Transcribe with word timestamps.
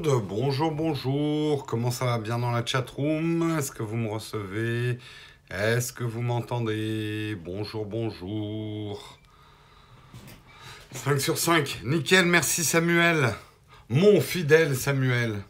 Bonjour, 0.00 0.70
bonjour, 0.70 1.66
comment 1.66 1.90
ça 1.90 2.06
va 2.06 2.18
bien 2.18 2.38
dans 2.38 2.50
la 2.50 2.64
chatroom? 2.64 3.58
Est-ce 3.58 3.70
que 3.70 3.82
vous 3.82 3.96
me 3.96 4.08
recevez? 4.08 4.98
Est-ce 5.50 5.92
que 5.92 6.02
vous 6.02 6.22
m'entendez? 6.22 7.36
Bonjour, 7.44 7.84
bonjour. 7.84 9.18
5 10.92 11.20
sur 11.20 11.36
5, 11.36 11.82
nickel, 11.84 12.24
merci 12.24 12.64
Samuel. 12.64 13.34
Mon 13.90 14.22
fidèle 14.22 14.76
Samuel. 14.76 15.42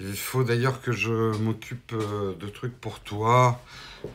Il 0.00 0.16
faut 0.16 0.42
d'ailleurs 0.42 0.80
que 0.80 0.92
je 0.92 1.36
m'occupe 1.36 1.92
euh, 1.92 2.34
de 2.36 2.48
trucs 2.48 2.80
pour 2.80 3.00
toi, 3.00 3.60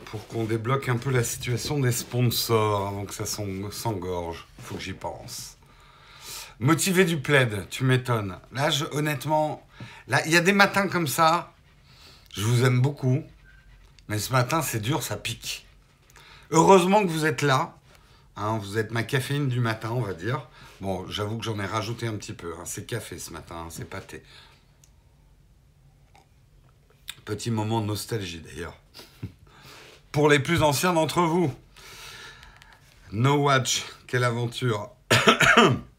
pour 0.06 0.26
qu'on 0.26 0.42
débloque 0.42 0.88
un 0.88 0.96
peu 0.96 1.12
la 1.12 1.22
situation 1.22 1.78
des 1.78 1.92
sponsors 1.92 2.88
avant 2.88 3.04
que 3.04 3.14
ça 3.14 3.24
s'engorge. 3.24 4.48
Faut 4.64 4.74
que 4.74 4.82
j'y 4.82 4.94
pense. 4.94 5.57
Motivé 6.60 7.04
du 7.04 7.20
plaid, 7.20 7.68
tu 7.70 7.84
m'étonnes. 7.84 8.38
Là, 8.52 8.70
honnêtement, 8.92 9.64
il 10.26 10.32
y 10.32 10.36
a 10.36 10.40
des 10.40 10.52
matins 10.52 10.88
comme 10.88 11.06
ça. 11.06 11.54
Je 12.34 12.42
vous 12.42 12.64
aime 12.64 12.80
beaucoup. 12.80 13.22
Mais 14.08 14.18
ce 14.18 14.32
matin, 14.32 14.60
c'est 14.62 14.80
dur, 14.80 15.02
ça 15.02 15.16
pique. 15.16 15.66
Heureusement 16.50 17.02
que 17.02 17.08
vous 17.08 17.26
êtes 17.26 17.42
là. 17.42 17.76
Hein, 18.36 18.58
vous 18.58 18.78
êtes 18.78 18.90
ma 18.90 19.02
caféine 19.02 19.48
du 19.48 19.60
matin, 19.60 19.90
on 19.90 20.00
va 20.00 20.14
dire. 20.14 20.48
Bon, 20.80 21.08
j'avoue 21.08 21.38
que 21.38 21.44
j'en 21.44 21.58
ai 21.60 21.66
rajouté 21.66 22.06
un 22.06 22.16
petit 22.16 22.32
peu. 22.32 22.54
Hein. 22.58 22.64
C'est 22.64 22.86
café 22.86 23.18
ce 23.18 23.32
matin, 23.32 23.56
hein, 23.56 23.68
c'est 23.70 23.88
pâté. 23.88 24.22
Petit 27.24 27.50
moment 27.50 27.80
de 27.80 27.86
nostalgie 27.86 28.40
d'ailleurs. 28.40 28.76
Pour 30.12 30.28
les 30.28 30.38
plus 30.38 30.62
anciens 30.62 30.92
d'entre 30.92 31.22
vous. 31.22 31.52
No 33.12 33.36
Watch, 33.36 33.84
quelle 34.06 34.24
aventure. 34.24 34.90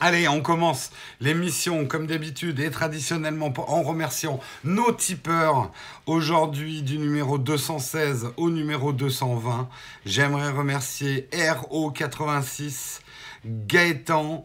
Allez, 0.00 0.26
on 0.26 0.42
commence 0.42 0.90
l'émission 1.20 1.86
comme 1.86 2.08
d'habitude 2.08 2.58
et 2.58 2.70
traditionnellement 2.70 3.52
en 3.56 3.82
remerciant 3.82 4.40
nos 4.64 4.90
tipeurs 4.90 5.70
aujourd'hui 6.06 6.82
du 6.82 6.98
numéro 6.98 7.38
216 7.38 8.32
au 8.36 8.50
numéro 8.50 8.92
220. 8.92 9.68
J'aimerais 10.04 10.50
remercier 10.50 11.28
RO86, 11.32 13.00
Gaëtan, 13.46 14.44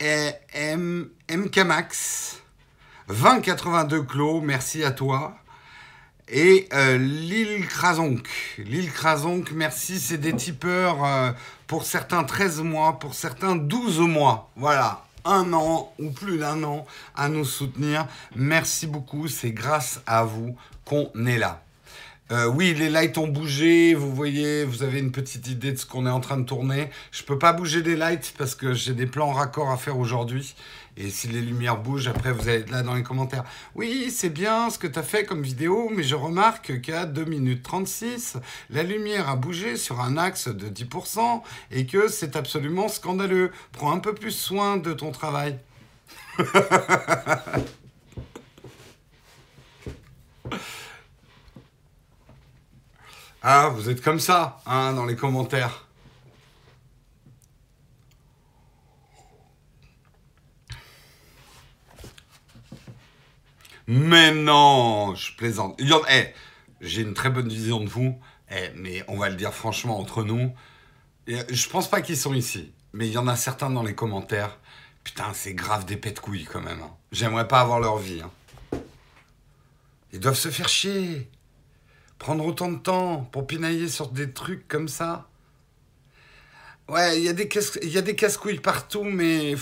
et 0.00 0.32
MKMax, 1.30 2.42
2082 3.08 4.02
Clos, 4.02 4.40
merci 4.40 4.82
à 4.82 4.90
toi. 4.90 5.36
Et 6.28 6.68
euh, 6.72 6.98
Lille 6.98 7.66
Krasonk. 7.66 8.28
Lille 8.58 8.90
Krasonk, 8.90 9.50
merci, 9.52 9.98
c'est 9.98 10.18
des 10.18 10.34
tipeurs 10.34 11.04
euh, 11.04 11.32
pour 11.66 11.84
certains 11.84 12.24
13 12.24 12.60
mois, 12.60 12.98
pour 12.98 13.14
certains 13.14 13.56
12 13.56 14.00
mois. 14.00 14.50
Voilà, 14.56 15.04
un 15.24 15.52
an 15.52 15.92
ou 15.98 16.10
plus 16.10 16.38
d'un 16.38 16.62
an 16.62 16.86
à 17.16 17.28
nous 17.28 17.44
soutenir. 17.44 18.06
Merci 18.36 18.86
beaucoup, 18.86 19.28
c'est 19.28 19.50
grâce 19.50 20.00
à 20.06 20.24
vous 20.24 20.56
qu'on 20.84 21.10
est 21.26 21.38
là. 21.38 21.62
Euh, 22.30 22.46
oui, 22.46 22.72
les 22.72 22.88
lights 22.88 23.18
ont 23.18 23.26
bougé, 23.26 23.94
vous 23.94 24.14
voyez, 24.14 24.64
vous 24.64 24.82
avez 24.82 25.00
une 25.00 25.12
petite 25.12 25.48
idée 25.48 25.72
de 25.72 25.76
ce 25.76 25.84
qu'on 25.84 26.06
est 26.06 26.10
en 26.10 26.20
train 26.20 26.38
de 26.38 26.44
tourner. 26.44 26.88
Je 27.10 27.24
peux 27.24 27.38
pas 27.38 27.52
bouger 27.52 27.82
les 27.82 27.96
lights 27.96 28.32
parce 28.38 28.54
que 28.54 28.72
j'ai 28.72 28.94
des 28.94 29.06
plans 29.06 29.32
raccords 29.32 29.70
à 29.70 29.76
faire 29.76 29.98
aujourd'hui. 29.98 30.54
Et 30.96 31.08
si 31.08 31.26
les 31.28 31.40
lumières 31.40 31.78
bougent, 31.78 32.08
après 32.08 32.32
vous 32.32 32.48
allez 32.48 32.58
être 32.60 32.70
là 32.70 32.82
dans 32.82 32.94
les 32.94 33.02
commentaires. 33.02 33.44
Oui, 33.74 34.10
c'est 34.10 34.28
bien 34.28 34.68
ce 34.68 34.78
que 34.78 34.86
tu 34.86 34.98
as 34.98 35.02
fait 35.02 35.24
comme 35.24 35.42
vidéo, 35.42 35.90
mais 35.94 36.02
je 36.02 36.14
remarque 36.14 36.82
qu'à 36.82 37.06
2 37.06 37.24
minutes 37.24 37.62
36, 37.62 38.36
la 38.68 38.82
lumière 38.82 39.30
a 39.30 39.36
bougé 39.36 39.76
sur 39.76 40.00
un 40.00 40.18
axe 40.18 40.48
de 40.48 40.68
10% 40.68 41.40
et 41.70 41.86
que 41.86 42.08
c'est 42.08 42.36
absolument 42.36 42.88
scandaleux. 42.88 43.52
Prends 43.72 43.92
un 43.92 44.00
peu 44.00 44.14
plus 44.14 44.32
soin 44.32 44.76
de 44.76 44.92
ton 44.92 45.12
travail. 45.12 45.58
ah, 53.42 53.70
vous 53.74 53.88
êtes 53.88 54.02
comme 54.02 54.20
ça, 54.20 54.60
hein, 54.66 54.92
dans 54.92 55.06
les 55.06 55.16
commentaires. 55.16 55.86
Mais 63.86 64.32
non, 64.32 65.14
je 65.14 65.34
plaisante. 65.36 65.80
Eh, 65.80 66.26
j'ai 66.80 67.02
une 67.02 67.14
très 67.14 67.30
bonne 67.30 67.48
vision 67.48 67.80
de 67.80 67.88
vous, 67.88 68.18
eh, 68.50 68.70
mais 68.76 69.04
on 69.08 69.16
va 69.16 69.28
le 69.28 69.36
dire 69.36 69.52
franchement 69.52 69.98
entre 69.98 70.22
nous. 70.22 70.52
Je 71.26 71.68
pense 71.68 71.88
pas 71.88 72.00
qu'ils 72.00 72.16
sont 72.16 72.34
ici, 72.34 72.72
mais 72.92 73.06
il 73.06 73.12
y 73.12 73.18
en 73.18 73.28
a 73.28 73.36
certains 73.36 73.70
dans 73.70 73.82
les 73.82 73.94
commentaires. 73.94 74.58
Putain, 75.04 75.32
c'est 75.34 75.54
grave 75.54 75.84
des 75.84 75.96
pets 75.96 76.14
de 76.14 76.20
couilles 76.20 76.44
quand 76.44 76.60
même. 76.60 76.80
Hein. 76.80 76.92
J'aimerais 77.10 77.48
pas 77.48 77.60
avoir 77.60 77.80
leur 77.80 77.98
vie. 77.98 78.22
Hein. 78.22 78.78
Ils 80.12 80.20
doivent 80.20 80.38
se 80.38 80.50
faire 80.50 80.68
chier. 80.68 81.28
Prendre 82.18 82.44
autant 82.44 82.70
de 82.70 82.78
temps 82.78 83.28
pour 83.32 83.46
pinailler 83.46 83.88
sur 83.88 84.08
des 84.08 84.30
trucs 84.30 84.68
comme 84.68 84.86
ça. 84.86 85.28
Ouais, 86.88 87.18
il 87.18 87.24
y 87.24 87.28
a 87.28 87.32
des 88.02 88.14
casse-couilles 88.14 88.60
partout, 88.60 89.02
mais 89.02 89.52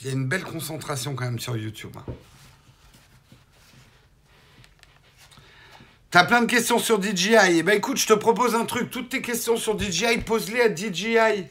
il 0.00 0.06
y 0.06 0.10
a 0.10 0.12
une 0.12 0.26
belle 0.26 0.44
concentration 0.44 1.14
quand 1.14 1.24
même 1.24 1.38
sur 1.38 1.56
YouTube. 1.56 1.92
Hein. 1.96 2.12
T'as 6.14 6.22
plein 6.22 6.42
de 6.42 6.46
questions 6.46 6.78
sur 6.78 7.02
DJI. 7.02 7.58
Eh 7.58 7.64
ben 7.64 7.76
écoute, 7.76 7.96
je 7.96 8.06
te 8.06 8.12
propose 8.12 8.54
un 8.54 8.66
truc. 8.66 8.88
Toutes 8.88 9.08
tes 9.08 9.20
questions 9.20 9.56
sur 9.56 9.76
DJI, 9.76 10.18
pose-les 10.18 10.60
à 10.60 10.72
DJI. 10.72 11.48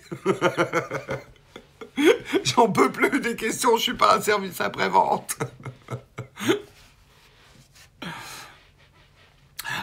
J'en 2.46 2.72
peux 2.72 2.90
plus 2.90 3.20
des 3.20 3.36
questions, 3.36 3.76
je 3.76 3.82
suis 3.82 3.94
pas 3.94 4.16
un 4.16 4.22
service 4.22 4.62
après-vente. 4.62 5.36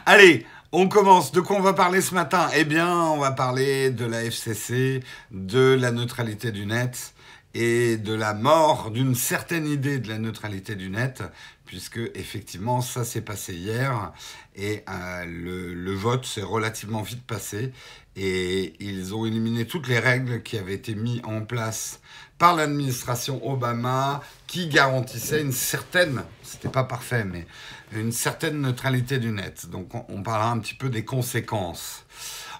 Allez, 0.07 0.47
on 0.73 0.89
commence. 0.89 1.31
De 1.31 1.43
quoi 1.43 1.57
on 1.57 1.61
va 1.61 1.75
parler 1.75 2.01
ce 2.01 2.15
matin? 2.15 2.49
Eh 2.57 2.65
bien, 2.65 2.91
on 2.91 3.19
va 3.19 3.33
parler 3.33 3.91
de 3.91 4.07
la 4.07 4.25
FCC, 4.25 5.03
de 5.31 5.77
la 5.79 5.91
neutralité 5.91 6.53
du 6.53 6.65
net 6.65 7.13
et 7.53 7.99
de 7.99 8.15
la 8.15 8.33
mort 8.33 8.91
d'une 8.91 9.15
certaine 9.15 9.67
idée 9.67 9.99
de 9.99 10.09
la 10.09 10.19
neutralité 10.19 10.75
du 10.75 10.89
net, 10.89 11.23
puisque 11.71 12.01
effectivement 12.17 12.81
ça 12.81 13.05
s'est 13.05 13.21
passé 13.21 13.55
hier 13.55 14.13
et 14.57 14.83
euh, 14.89 15.25
le, 15.25 15.95
vote 15.95 16.27
s'est 16.27 16.43
relativement 16.43 17.01
vite 17.01 17.23
passé 17.25 17.73
et 18.17 18.75
ils 18.81 19.15
ont 19.15 19.25
éliminé 19.25 19.65
toutes 19.69 19.87
les 19.87 20.01
règles 20.01 20.43
qui 20.43 20.59
avaient 20.59 20.75
été 20.75 20.97
mises 20.97 21.21
en 21.23 21.43
place 21.43 22.01
par 22.39 22.57
l'administration 22.57 23.49
Obama 23.49 24.21
qui 24.49 24.67
garantissait 24.67 25.43
une 25.43 25.53
certaine, 25.53 26.25
c'était 26.43 26.71
pas 26.71 26.83
parfait, 26.83 27.23
mais 27.23 27.47
une 27.93 28.11
certaine 28.11 28.61
neutralité 28.61 29.19
du 29.21 29.31
net. 29.31 29.71
Donc 29.71 29.95
on, 29.95 30.05
on 30.09 30.25
parlera 30.25 30.51
un 30.51 30.59
petit 30.59 30.75
peu 30.75 30.89
des 30.89 31.05
conséquences. 31.05 32.05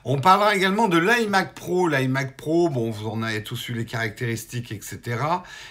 On 0.05 0.19
parlera 0.19 0.57
également 0.57 0.89
de 0.89 0.97
l'iMac 0.97 1.55
Pro. 1.55 1.87
L'iMac 1.87 2.37
Pro, 2.37 2.71
bon, 2.71 2.91
vous 2.91 3.07
en 3.09 3.23
avez 3.23 3.43
tous 3.43 3.69
eu 3.69 3.75
les 3.75 3.85
caractéristiques, 3.85 4.73
etc. 4.73 5.01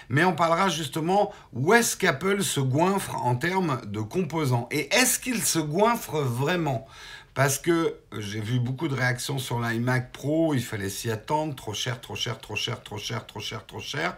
Mais 0.08 0.24
on 0.24 0.34
parlera 0.34 0.68
justement 0.68 1.32
où 1.52 1.74
est-ce 1.74 1.96
qu'Apple 1.96 2.44
se 2.44 2.60
goinfre 2.60 3.16
en 3.16 3.34
termes 3.34 3.80
de 3.86 4.00
composants. 4.00 4.68
Et 4.70 4.94
est-ce 4.94 5.18
qu'il 5.18 5.42
se 5.42 5.58
goinfre 5.58 6.18
vraiment? 6.18 6.86
Parce 7.34 7.58
que 7.58 7.96
j'ai 8.18 8.40
vu 8.40 8.60
beaucoup 8.60 8.86
de 8.86 8.94
réactions 8.94 9.38
sur 9.38 9.58
l'iMac 9.60 10.12
Pro, 10.12 10.54
il 10.54 10.62
fallait 10.62 10.90
s'y 10.90 11.10
attendre, 11.10 11.56
trop 11.56 11.74
cher, 11.74 12.00
trop 12.00 12.14
cher, 12.14 12.38
trop 12.40 12.56
cher, 12.56 12.82
trop 12.82 12.98
cher, 12.98 13.26
trop 13.26 13.40
cher, 13.40 13.66
trop 13.66 13.80
cher. 13.80 14.16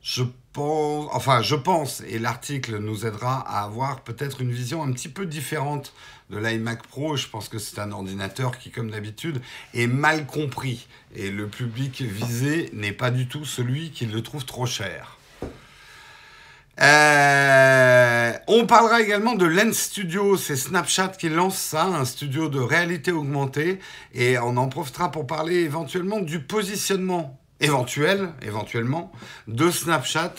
Je 0.00 0.22
pense, 0.52 1.08
enfin, 1.12 1.42
je 1.42 1.54
pense, 1.54 2.02
et 2.02 2.18
l'article 2.18 2.78
nous 2.78 3.06
aidera 3.06 3.40
à 3.40 3.64
avoir 3.64 4.02
peut-être 4.02 4.42
une 4.42 4.52
vision 4.52 4.82
un 4.82 4.92
petit 4.92 5.08
peu 5.08 5.26
différente 5.26 5.92
de 6.30 6.38
l'iMac 6.38 6.86
Pro. 6.86 7.16
Je 7.16 7.28
pense 7.28 7.48
que 7.48 7.58
c'est 7.58 7.78
un 7.78 7.92
ordinateur 7.92 8.58
qui, 8.58 8.70
comme 8.70 8.90
d'habitude, 8.90 9.40
est 9.74 9.86
mal 9.86 10.26
compris. 10.26 10.86
Et 11.14 11.30
le 11.30 11.48
public 11.48 12.02
visé 12.02 12.70
n'est 12.72 12.92
pas 12.92 13.10
du 13.10 13.28
tout 13.28 13.44
celui 13.44 13.90
qui 13.90 14.06
le 14.06 14.22
trouve 14.22 14.44
trop 14.44 14.66
cher. 14.66 15.18
Euh, 16.80 18.32
on 18.48 18.66
parlera 18.66 19.00
également 19.00 19.36
de 19.36 19.46
Lens 19.46 19.78
Studio, 19.78 20.36
c'est 20.36 20.56
Snapchat 20.56 21.08
qui 21.08 21.28
lance 21.28 21.56
ça, 21.56 21.84
un 21.84 22.04
studio 22.04 22.48
de 22.48 22.58
réalité 22.58 23.12
augmentée, 23.12 23.78
et 24.12 24.38
on 24.38 24.56
en 24.56 24.68
profitera 24.68 25.12
pour 25.12 25.24
parler 25.24 25.60
éventuellement 25.60 26.18
du 26.18 26.40
positionnement 26.40 27.38
éventuel, 27.60 28.30
de 29.48 29.70
Snapchat 29.70 30.34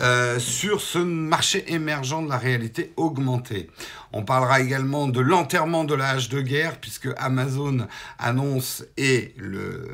euh, 0.00 0.38
sur 0.38 0.80
ce 0.80 0.98
marché 0.98 1.72
émergent 1.72 2.22
de 2.22 2.28
la 2.28 2.38
réalité 2.38 2.92
augmentée. 2.96 3.70
On 4.12 4.22
parlera 4.22 4.60
également 4.60 5.06
de 5.06 5.20
l'enterrement 5.20 5.84
de 5.84 5.94
la 5.94 6.10
hache 6.10 6.28
de 6.28 6.40
guerre, 6.40 6.78
puisque 6.78 7.08
Amazon 7.18 7.86
annonce 8.18 8.84
et 8.96 9.34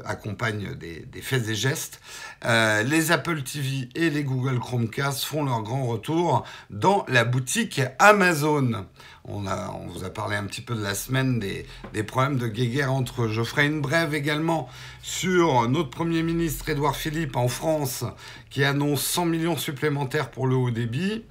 accompagne 0.05 0.75
des, 0.75 1.23
faits 1.23 1.49
et 1.49 1.55
gestes. 1.55 2.01
Euh, 2.45 2.83
les 2.83 3.13
Apple 3.13 3.43
TV 3.43 3.89
et 3.95 4.11
les 4.11 4.23
Google 4.23 4.59
Chromecast 4.59 5.25
font 5.25 5.45
leur 5.45 5.63
grand 5.63 5.87
retour 5.87 6.45
dans 6.71 7.05
la 7.09 7.25
boutique 7.25 7.81
Amazon. 7.99 8.87
On, 9.27 9.41
vous 9.89 10.05
a 10.05 10.11
parlé 10.11 10.37
un 10.37 10.45
petit 10.45 10.61
peu 10.61 10.75
de 10.75 10.83
la 10.83 10.95
semaine 10.95 11.39
des, 11.41 11.65
des 11.95 12.03
problèmes 12.03 12.37
de 12.37 12.47
guéguerre 12.47 12.93
entre 12.93 13.23
eux. 13.23 13.29
Je 13.29 13.43
ferai 13.43 13.67
une 13.67 13.81
brève 13.81 14.15
également 14.15 14.69
sur 15.03 15.67
notre 15.67 15.89
Premier 15.89 16.23
ministre 16.23 16.69
Édouard 16.69 16.95
Philippe 16.95 17.37
en 17.37 17.49
France 17.49 18.05
qui 18.51 18.65
annonce 18.65 19.03
100 19.03 19.25
millions 19.25 19.57
supplémentaires 19.57 20.31
pour 20.31 20.47
le 20.47 20.57
haut 20.57 20.71
débit. 20.71 21.25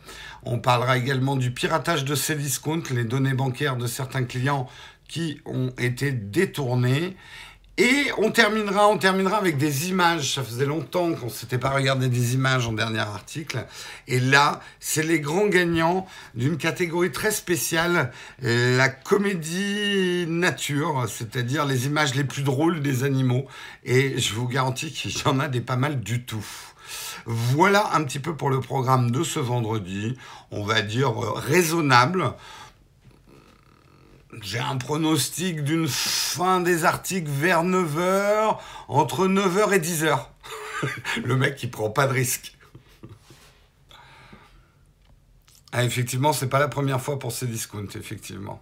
On 0.45 0.59
parlera 0.59 0.97
également 0.97 1.35
du 1.35 1.51
piratage 1.51 2.05
de 2.05 2.15
Cdiscount, 2.15 2.83
les 2.91 3.05
données 3.05 3.33
bancaires 3.33 3.77
de 3.77 3.87
certains 3.87 4.23
clients 4.23 4.67
qui 5.07 5.39
ont 5.45 5.71
été 5.77 6.11
détournées. 6.11 7.15
Et 7.77 8.11
on 8.19 8.29
terminera, 8.29 8.87
on 8.87 8.99
terminera 8.99 9.37
avec 9.37 9.57
des 9.57 9.89
images. 9.89 10.35
Ça 10.35 10.43
faisait 10.43 10.65
longtemps 10.65 11.13
qu'on 11.13 11.25
ne 11.25 11.31
s'était 11.31 11.57
pas 11.57 11.71
regardé 11.71 12.07
des 12.07 12.35
images 12.35 12.67
en 12.67 12.73
dernier 12.73 12.99
article. 12.99 13.65
Et 14.07 14.19
là, 14.19 14.59
c'est 14.79 15.01
les 15.01 15.19
grands 15.19 15.47
gagnants 15.47 16.05
d'une 16.35 16.57
catégorie 16.57 17.11
très 17.11 17.31
spéciale, 17.31 18.11
la 18.41 18.89
comédie 18.89 20.25
nature, 20.27 21.05
c'est-à-dire 21.09 21.65
les 21.65 21.87
images 21.87 22.13
les 22.13 22.23
plus 22.23 22.43
drôles 22.43 22.81
des 22.81 23.03
animaux. 23.03 23.47
Et 23.83 24.19
je 24.19 24.33
vous 24.35 24.47
garantis 24.47 24.91
qu'il 24.91 25.11
y 25.17 25.27
en 25.27 25.39
a 25.39 25.47
des 25.47 25.61
pas 25.61 25.77
mal 25.77 25.99
du 26.01 26.23
tout. 26.23 26.45
Voilà 27.25 27.93
un 27.93 28.03
petit 28.03 28.19
peu 28.19 28.35
pour 28.35 28.49
le 28.49 28.59
programme 28.59 29.11
de 29.11 29.23
ce 29.23 29.39
vendredi. 29.39 30.17
On 30.51 30.63
va 30.63 30.81
dire 30.81 31.23
euh, 31.23 31.31
raisonnable. 31.33 32.33
J'ai 34.41 34.59
un 34.59 34.77
pronostic 34.77 35.63
d'une 35.63 35.87
fin 35.87 36.59
des 36.59 36.85
articles 36.85 37.29
vers 37.29 37.63
9h, 37.63 38.57
entre 38.87 39.27
9h 39.27 39.73
et 39.73 39.79
10h. 39.79 40.19
le 41.23 41.35
mec 41.35 41.55
qui 41.55 41.67
prend 41.67 41.89
pas 41.89 42.07
de 42.07 42.13
risque. 42.13 42.57
Ah, 45.71 45.83
effectivement, 45.83 46.33
c'est 46.33 46.49
pas 46.49 46.59
la 46.59 46.67
première 46.67 47.01
fois 47.01 47.17
pour 47.17 47.31
ces 47.31 47.47
discounts, 47.47 47.95
effectivement. 47.95 48.61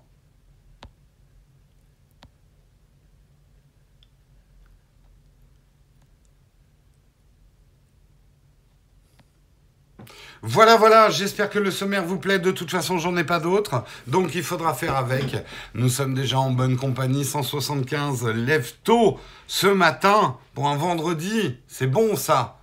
Voilà, 10.43 10.75
voilà, 10.75 11.11
j'espère 11.11 11.51
que 11.51 11.59
le 11.59 11.69
sommaire 11.69 12.03
vous 12.03 12.17
plaît. 12.17 12.39
De 12.39 12.51
toute 12.51 12.71
façon, 12.71 12.97
j'en 12.97 13.15
ai 13.15 13.23
pas 13.23 13.39
d'autres. 13.39 13.83
Donc, 14.07 14.33
il 14.33 14.43
faudra 14.43 14.73
faire 14.73 14.95
avec. 14.95 15.37
Nous 15.75 15.89
sommes 15.89 16.15
déjà 16.15 16.39
en 16.39 16.49
bonne 16.49 16.77
compagnie. 16.77 17.23
175 17.23 18.25
lève 18.27 18.73
tôt 18.83 19.19
ce 19.45 19.67
matin 19.67 20.37
pour 20.55 20.67
un 20.67 20.75
vendredi. 20.75 21.57
C'est 21.67 21.85
bon, 21.87 22.15
ça. 22.15 22.59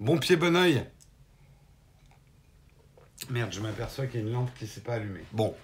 Bon 0.00 0.18
pied, 0.18 0.34
bon 0.34 0.56
oeil. 0.56 0.84
Merde, 3.28 3.52
je 3.52 3.60
m'aperçois 3.60 4.06
qu'il 4.06 4.20
y 4.20 4.24
a 4.24 4.26
une 4.26 4.32
lampe 4.32 4.50
qui 4.58 4.66
s'est 4.66 4.80
pas 4.80 4.94
allumée. 4.94 5.24
Bon, 5.32 5.54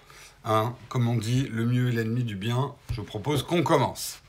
hein, 0.45 0.73
comme 0.87 1.07
on 1.09 1.15
dit, 1.15 1.49
le 1.51 1.65
mieux 1.65 1.89
est 1.89 1.91
l'ennemi 1.91 2.23
du 2.23 2.35
bien. 2.35 2.75
Je 2.93 3.01
propose 3.01 3.43
qu'on 3.43 3.63
commence. 3.63 4.21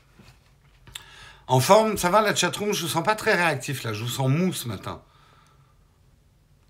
En 1.47 1.59
forme, 1.59 1.97
ça 1.97 2.09
va 2.09 2.21
la 2.21 2.35
chatroom? 2.35 2.73
Je 2.73 2.81
vous 2.81 2.89
sens 2.89 3.03
pas 3.03 3.15
très 3.15 3.35
réactif 3.35 3.83
là, 3.83 3.93
je 3.93 4.03
vous 4.03 4.09
sens 4.09 4.29
mou 4.29 4.51
ce 4.51 4.67
matin. 4.67 5.01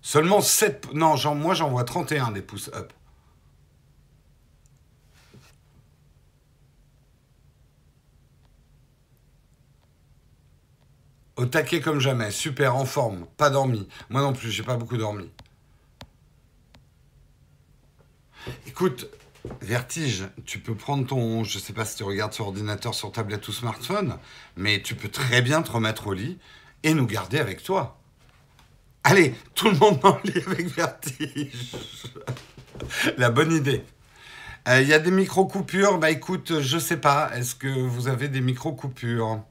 Seulement 0.02 0.40
7... 0.40 0.92
Non, 0.94 1.16
moi 1.34 1.54
j'en 1.54 1.70
vois 1.70 1.84
31 1.84 2.32
des 2.32 2.42
pouces 2.42 2.70
up. 2.74 2.92
Au 11.36 11.46
taquet 11.46 11.80
comme 11.80 12.00
jamais, 12.00 12.30
super, 12.30 12.76
en 12.76 12.84
forme, 12.84 13.26
pas 13.38 13.48
dormi. 13.48 13.88
Moi 14.10 14.20
non 14.20 14.34
plus, 14.34 14.50
j'ai 14.50 14.62
pas 14.62 14.76
beaucoup 14.76 14.98
dormi. 14.98 15.30
Écoute, 18.66 19.08
Vertige, 19.62 20.28
tu 20.44 20.58
peux 20.58 20.74
prendre 20.74 21.06
ton, 21.06 21.44
je 21.44 21.58
sais 21.58 21.72
pas 21.72 21.86
si 21.86 21.96
tu 21.96 22.02
regardes 22.02 22.34
sur 22.34 22.46
ordinateur, 22.46 22.94
sur 22.94 23.10
tablette 23.10 23.48
ou 23.48 23.52
smartphone, 23.52 24.18
mais 24.56 24.82
tu 24.82 24.94
peux 24.94 25.08
très 25.08 25.40
bien 25.40 25.62
te 25.62 25.70
remettre 25.70 26.08
au 26.08 26.12
lit 26.12 26.38
et 26.82 26.92
nous 26.92 27.06
garder 27.06 27.38
avec 27.38 27.62
toi. 27.62 27.99
Allez, 29.04 29.34
tout 29.54 29.70
le 29.70 29.76
monde 29.78 29.98
en 30.04 30.18
lit 30.24 30.42
avec 30.46 30.66
vertige. 30.68 31.74
La 33.16 33.30
bonne 33.30 33.52
idée. 33.52 33.84
Il 34.66 34.72
euh, 34.72 34.82
y 34.82 34.92
a 34.92 34.98
des 34.98 35.10
micro-coupures. 35.10 35.98
Bah 35.98 36.10
écoute, 36.10 36.60
je 36.60 36.78
sais 36.78 36.98
pas. 36.98 37.30
Est-ce 37.34 37.54
que 37.54 37.68
vous 37.68 38.08
avez 38.08 38.28
des 38.28 38.40
micro-coupures? 38.40 39.42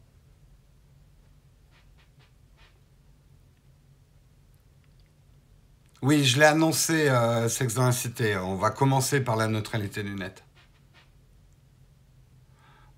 Oui, 6.01 6.23
je 6.23 6.39
l'ai 6.39 6.45
annoncé, 6.45 7.09
euh, 7.09 7.49
Sexe 7.49 7.73
dans 7.73 7.85
la 7.85 7.91
Cité. 7.91 8.37
On 8.37 8.55
va 8.55 8.69
commencer 8.69 9.19
par 9.19 9.35
la 9.35 9.47
neutralité 9.47 10.03
du 10.03 10.15
net. 10.15 10.43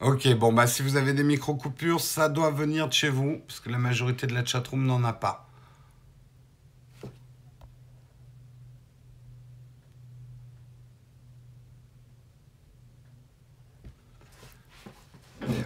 Ok, 0.01 0.27
bon, 0.36 0.51
bah 0.51 0.68
si 0.68 0.81
vous 0.81 0.98
avez 0.98 1.13
des 1.13 1.24
micro-coupures, 1.24 2.01
ça 2.01 2.27
doit 2.30 2.51
venir 2.51 2.88
de 2.88 2.94
chez 2.94 3.09
vous, 3.09 3.39
parce 3.48 3.59
que 3.59 3.69
la 3.69 3.77
majorité 3.77 4.27
de 4.27 4.33
la 4.33 4.44
chatroom 4.44 4.86
n'en 4.86 5.03
a 5.03 5.13
pas. 5.13 5.50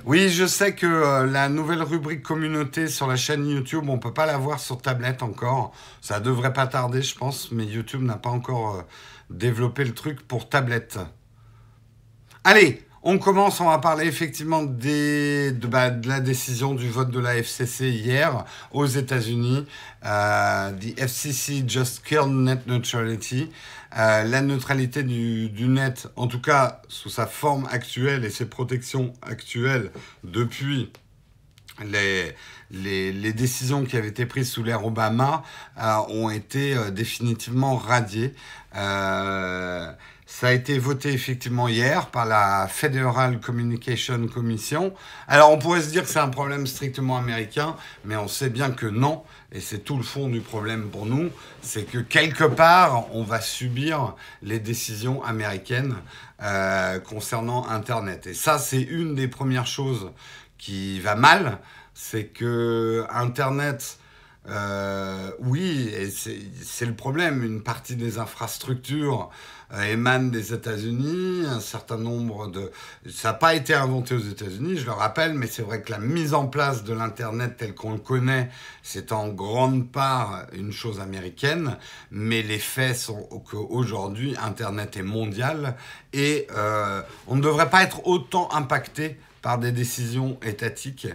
Oui, 0.05 0.29
je 0.29 0.45
sais 0.45 0.75
que 0.75 0.85
euh, 0.85 1.25
la 1.25 1.49
nouvelle 1.49 1.81
rubrique 1.81 2.21
communauté 2.21 2.87
sur 2.87 3.07
la 3.07 3.15
chaîne 3.15 3.47
YouTube, 3.47 3.89
on 3.89 3.97
peut 3.97 4.13
pas 4.13 4.27
la 4.27 4.37
voir 4.37 4.59
sur 4.59 4.79
tablette 4.79 5.23
encore. 5.23 5.73
Ça 5.99 6.19
devrait 6.19 6.53
pas 6.53 6.67
tarder, 6.67 7.01
je 7.01 7.15
pense, 7.15 7.51
mais 7.51 7.65
YouTube 7.65 8.03
n'a 8.03 8.15
pas 8.15 8.29
encore 8.29 8.75
euh, 8.75 8.81
développé 9.31 9.83
le 9.83 9.95
truc 9.95 10.21
pour 10.27 10.47
tablette. 10.47 10.99
Allez, 12.43 12.84
on 13.07 13.19
commence, 13.19 13.61
on 13.61 13.69
va 13.69 13.77
parler 13.77 14.07
effectivement 14.07 14.63
des, 14.63 15.51
de, 15.51 15.67
bah, 15.67 15.91
la 16.05 16.19
décision 16.19 16.73
du 16.73 16.89
vote 16.89 17.11
de 17.11 17.19
la 17.19 17.35
FCC 17.37 17.91
hier 17.91 18.45
aux 18.71 18.87
États-Unis. 18.87 19.67
Euh, 20.03 20.71
the 20.71 20.99
FCC 20.99 21.63
just 21.67 22.03
killed 22.03 22.31
net 22.31 22.65
neutrality. 22.65 23.51
Euh, 23.95 24.23
la 24.23 24.41
neutralité 24.41 25.03
du, 25.03 25.67
net, 25.67 26.07
en 26.15 26.25
tout 26.25 26.41
cas 26.41 26.81
sous 26.87 27.09
sa 27.09 27.27
forme 27.27 27.67
actuelle 27.71 28.25
et 28.25 28.31
ses 28.31 28.47
protections 28.47 29.13
actuelles 29.21 29.91
depuis 30.23 30.91
les, 31.83 33.33
décisions 33.33 33.85
qui 33.85 33.97
avaient 33.97 34.07
été 34.07 34.25
prises 34.25 34.49
sous 34.49 34.63
l'ère 34.63 34.83
Obama, 34.83 35.43
euh, 35.79 35.97
ont 36.09 36.31
été 36.31 36.75
définitivement 36.91 37.75
radiées. 37.75 38.33
Ça 40.27 40.47
a 40.47 40.51
été 40.53 40.79
voté 40.79 41.13
effectivement 41.13 41.67
hier 41.67 42.07
par 42.07 42.25
la 42.25 42.67
Federal 42.67 43.39
Communication 43.39 44.27
Commission. 44.27 44.91
Alors 45.27 45.51
on 45.51 45.59
pourrait 45.59 45.83
se 45.83 45.91
dire 45.91 46.01
que 46.01 46.09
c'est 46.09 46.19
un 46.19 46.29
problème 46.29 46.65
strictement 46.65 47.17
américain, 47.17 47.75
mais 48.05 48.15
on 48.15 48.27
sait 48.27 48.49
bien 48.49 48.71
que 48.71 48.87
non, 48.87 49.23
et 49.51 49.61
c'est 49.61 49.79
tout 49.79 49.97
le 49.97 50.03
fond 50.03 50.27
du 50.27 50.41
problème 50.41 50.89
pour 50.89 51.05
nous, 51.05 51.29
c'est 51.61 51.83
que 51.83 51.99
quelque 51.99 52.43
part 52.43 53.13
on 53.15 53.21
va 53.21 53.39
subir 53.39 54.15
les 54.41 54.59
décisions 54.59 55.23
américaines 55.23 55.95
euh, 56.41 56.99
concernant 56.99 57.67
Internet. 57.67 58.25
Et 58.25 58.33
ça 58.33 58.57
c'est 58.57 58.81
une 58.81 59.13
des 59.13 59.27
premières 59.27 59.67
choses 59.67 60.11
qui 60.57 60.99
va 61.01 61.13
mal, 61.13 61.59
c'est 61.93 62.25
que 62.25 63.05
Internet 63.11 63.99
euh, 64.47 65.31
oui, 65.39 65.91
c'est 66.11 66.85
le 66.85 66.93
problème. 66.93 67.43
Une 67.43 67.63
partie 67.63 67.95
des 67.95 68.19
infrastructures 68.19 69.29
émanent 69.83 70.29
des 70.29 70.53
États-Unis. 70.53 71.45
Un 71.47 71.59
certain 71.59 71.97
nombre 71.97 72.47
de... 72.47 72.71
Ça 73.09 73.29
n'a 73.29 73.33
pas 73.35 73.55
été 73.55 73.73
inventé 73.73 74.15
aux 74.15 74.19
États-Unis, 74.19 74.77
je 74.77 74.85
le 74.85 74.91
rappelle, 74.91 75.33
mais 75.33 75.47
c'est 75.47 75.61
vrai 75.61 75.81
que 75.81 75.91
la 75.91 75.99
mise 75.99 76.33
en 76.33 76.47
place 76.47 76.83
de 76.83 76.93
l'Internet 76.93 77.55
tel 77.57 77.73
qu'on 77.73 77.93
le 77.93 77.99
connaît, 77.99 78.49
c'est 78.83 79.11
en 79.11 79.29
grande 79.29 79.91
part 79.91 80.45
une 80.53 80.71
chose 80.71 80.99
américaine. 80.99 81.77
Mais 82.11 82.41
les 82.41 82.59
faits 82.59 82.95
sont 82.95 83.27
qu'aujourd'hui, 83.49 84.35
Internet 84.41 84.97
est 84.97 85.03
mondial 85.03 85.75
et 86.13 86.47
euh, 86.55 87.01
on 87.27 87.35
ne 87.35 87.41
devrait 87.41 87.69
pas 87.69 87.83
être 87.83 88.07
autant 88.07 88.49
impacté 88.53 89.17
par 89.45 89.59
des 89.59 89.71
décisions 89.71 90.39
étatiques 90.41 91.07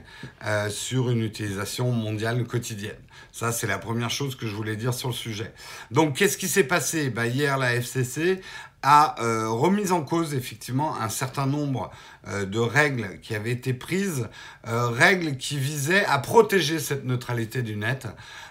euh, 0.47 0.71
sur 0.71 1.11
une 1.11 1.21
utilisation 1.21 1.91
mondiale 1.91 2.45
quotidienne. 2.45 2.95
Ça, 3.33 3.51
c'est 3.51 3.67
la 3.67 3.79
première 3.79 4.09
chose 4.09 4.37
que 4.37 4.47
je 4.47 4.55
voulais 4.55 4.77
dire 4.77 4.95
sur 4.95 5.09
le 5.09 5.15
sujet. 5.15 5.53
Donc, 5.91 6.15
qu'est-ce 6.15 6.39
qui 6.39 6.47
s'est 6.47 6.63
passé? 6.63 7.11
Bah, 7.11 7.27
Hier, 7.27 7.59
la 7.59 7.75
FCC 7.75 8.41
a 8.85 9.21
euh, 9.21 9.49
remis 9.49 9.91
en 9.91 10.03
cause 10.03 10.33
effectivement 10.35 10.97
un 11.01 11.09
certain 11.09 11.47
nombre 11.47 11.91
euh, 12.29 12.47
de 12.47 12.61
règles 12.61 13.19
qui 13.21 13.35
avaient 13.35 13.51
été 13.51 13.75
prises, 13.75 14.29
règles 14.63 15.37
qui 15.37 15.59
visaient 15.59 16.05
à 16.05 16.21
protéger 16.21 16.79
cette 16.79 17.05
neutralité 17.05 17.63
du 17.63 17.75
net. 17.75 18.07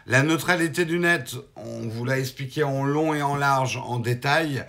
La 0.08 0.24
neutralité 0.24 0.84
du 0.84 1.00
net, 1.00 1.38
on 1.56 1.88
vous 1.88 2.04
l'a 2.04 2.20
expliqué 2.20 2.64
en 2.64 2.84
long 2.84 3.14
et 3.14 3.22
en 3.22 3.38
large, 3.38 3.78
en 3.78 3.98
détail, 4.00 4.66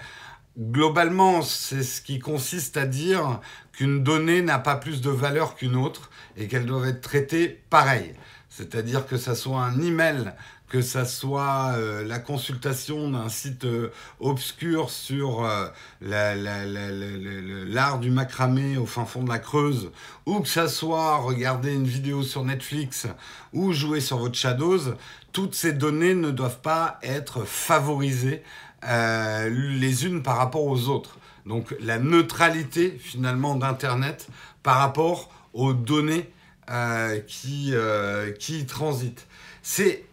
globalement, 0.58 1.42
c'est 1.42 1.82
ce 1.82 2.00
qui 2.00 2.18
consiste 2.18 2.76
à 2.76 2.86
dire 2.86 3.40
qu'une 3.72 4.02
donnée 4.02 4.42
n'a 4.42 4.58
pas 4.58 4.76
plus 4.76 5.00
de 5.00 5.10
valeur 5.10 5.54
qu'une 5.54 5.76
autre 5.76 6.10
et 6.36 6.48
qu'elle 6.48 6.66
doit 6.66 6.88
être 6.88 7.00
traitée 7.00 7.62
pareil. 7.70 8.14
C'est-à-dire 8.48 9.06
que 9.06 9.16
ça 9.16 9.34
soit 9.34 9.62
un 9.62 9.80
email, 9.80 10.32
que 10.68 10.82
ça 10.82 11.04
soit 11.04 11.72
euh, 11.74 12.04
la 12.04 12.18
consultation 12.18 13.10
d'un 13.10 13.28
site 13.28 13.64
euh, 13.64 13.90
obscur 14.20 14.90
sur 14.90 15.44
euh, 15.44 15.66
l'art 16.00 17.98
du 17.98 18.10
macramé 18.10 18.76
au 18.76 18.86
fin 18.86 19.04
fond 19.04 19.24
de 19.24 19.28
la 19.28 19.38
Creuse, 19.38 19.90
ou 20.26 20.40
que 20.40 20.48
ça 20.48 20.68
soit 20.68 21.16
regarder 21.16 21.74
une 21.74 21.86
vidéo 21.86 22.22
sur 22.22 22.44
Netflix 22.44 23.06
ou 23.52 23.72
jouer 23.72 24.00
sur 24.00 24.18
votre 24.18 24.36
Shadows, 24.36 24.94
toutes 25.32 25.54
ces 25.54 25.72
données 25.72 26.14
ne 26.14 26.30
doivent 26.30 26.60
pas 26.60 26.98
être 27.02 27.44
favorisées 27.44 28.42
les 28.82 30.06
unes 30.06 30.22
par 30.22 30.36
rapport 30.36 30.64
aux 30.64 30.88
autres. 30.88 31.18
Donc 31.46 31.74
la 31.80 31.98
neutralité 31.98 32.98
finalement 33.00 33.54
d'Internet 33.54 34.28
par 34.62 34.76
rapport 34.76 35.30
aux 35.52 35.72
données 35.72 36.30
qui, 37.26 37.74
qui 38.38 38.66
transitent. 38.66 39.26
C'est 39.62 40.04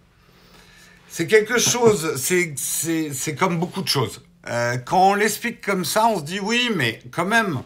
c'est 1.09 1.25
quelque 1.25 1.57
chose, 1.57 2.15
c'est 2.15 3.35
comme 3.35 3.59
beaucoup 3.59 3.81
de 3.81 3.87
choses. 3.87 4.21
Euh, 4.49 4.77
quand 4.77 5.11
on 5.11 5.13
l'explique 5.15 5.61
comme 5.61 5.83
ça, 5.83 6.07
on 6.07 6.19
se 6.19 6.23
dit 6.23 6.39
oui, 6.39 6.69
mais 6.75 7.01
quand 7.11 7.25
même, 7.25 7.61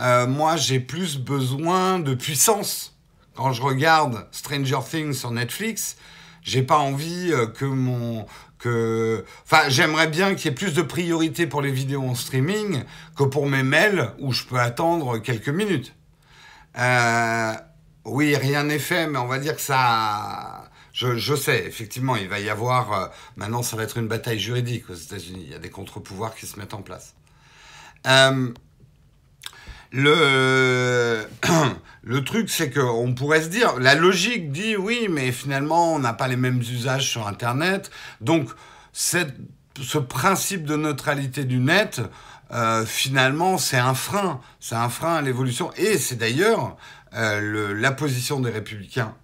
euh, 0.00 0.26
moi 0.26 0.56
j'ai 0.56 0.80
plus 0.80 1.18
besoin 1.18 1.98
de 1.98 2.14
puissance. 2.14 2.96
Quand 3.34 3.52
je 3.52 3.62
regarde 3.62 4.26
Stranger 4.32 4.78
Things 4.88 5.12
sur 5.12 5.30
Netflix, 5.30 5.96
j'ai 6.42 6.62
pas 6.62 6.78
envie 6.78 7.32
euh, 7.32 7.46
que 7.46 7.64
mon 7.64 8.26
que 8.58 9.24
enfin 9.44 9.68
j'aimerais 9.68 10.08
bien 10.08 10.34
qu'il 10.34 10.46
y 10.46 10.48
ait 10.48 10.54
plus 10.54 10.74
de 10.74 10.82
priorité 10.82 11.46
pour 11.46 11.62
les 11.62 11.70
vidéos 11.70 12.02
en 12.02 12.14
streaming 12.14 12.82
que 13.16 13.24
pour 13.24 13.46
mes 13.46 13.62
mails 13.62 14.10
où 14.18 14.32
je 14.32 14.44
peux 14.44 14.58
attendre 14.58 15.18
quelques 15.18 15.48
minutes. 15.48 15.94
oui, 18.04 18.36
rien 18.36 18.64
n'est 18.64 18.78
fait, 18.78 19.06
mais 19.06 19.18
on 19.18 19.26
va 19.26 19.38
dire 19.38 19.54
que 19.54 19.60
ça 19.60 20.68
je, 20.98 21.36
sais, 21.36 21.64
effectivement, 21.64 22.16
il 22.16 22.28
va 22.28 22.40
y 22.40 22.50
avoir. 22.50 22.92
Euh, 22.92 23.06
maintenant, 23.36 23.62
ça 23.62 23.76
va 23.76 23.84
être 23.84 23.98
une 23.98 24.08
bataille 24.08 24.40
juridique 24.40 24.90
aux 24.90 24.94
États-Unis. 24.94 25.42
Il 25.44 25.50
y 25.52 25.54
a 25.54 25.60
des 25.60 25.70
contre-pouvoirs 25.70 26.34
qui 26.34 26.46
se 26.46 26.58
mettent 26.58 26.74
en 26.74 26.82
place. 26.82 27.14
Euh, 28.06 28.52
le, 29.92 31.26
le 32.02 32.24
truc, 32.24 32.50
c'est 32.50 32.70
qu'on 32.70 33.14
pourrait 33.14 33.42
se 33.42 33.48
dire, 33.48 33.78
la 33.78 33.94
logique 33.94 34.52
dit 34.52 34.76
oui, 34.76 35.08
mais 35.10 35.32
finalement, 35.32 35.94
on 35.94 35.98
n'a 35.98 36.12
pas 36.12 36.28
les 36.28 36.36
mêmes 36.36 36.60
usages 36.60 37.08
sur 37.08 37.26
Internet. 37.26 37.90
Donc, 38.20 38.48
cette, 38.92 39.34
ce 39.80 39.98
principe 39.98 40.64
de 40.64 40.76
neutralité 40.76 41.44
du 41.44 41.58
net, 41.58 42.00
euh, 42.52 42.84
finalement, 42.86 43.58
c'est 43.58 43.78
un 43.78 43.94
frein. 43.94 44.40
C'est 44.60 44.74
un 44.74 44.88
frein 44.88 45.16
à 45.16 45.22
l'évolution. 45.22 45.70
Et 45.76 45.98
c'est 45.98 46.16
d'ailleurs 46.16 46.76
la 47.12 47.90
position 47.92 48.38
des 48.38 48.50
républicains 48.50 49.14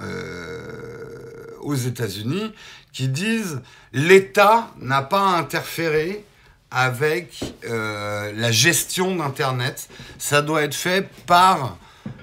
aux 1.60 1.74
États-Unis 1.74 2.50
qui 2.94 3.08
disent 3.08 3.60
l'État 3.92 4.70
n'a 4.80 5.02
pas 5.02 5.20
interféré 5.20 6.24
avec 6.74 7.40
euh, 7.64 8.32
la 8.34 8.50
gestion 8.50 9.14
d'Internet. 9.14 9.88
Ça 10.18 10.42
doit 10.42 10.62
être 10.62 10.74
fait 10.74 11.08
par 11.24 11.78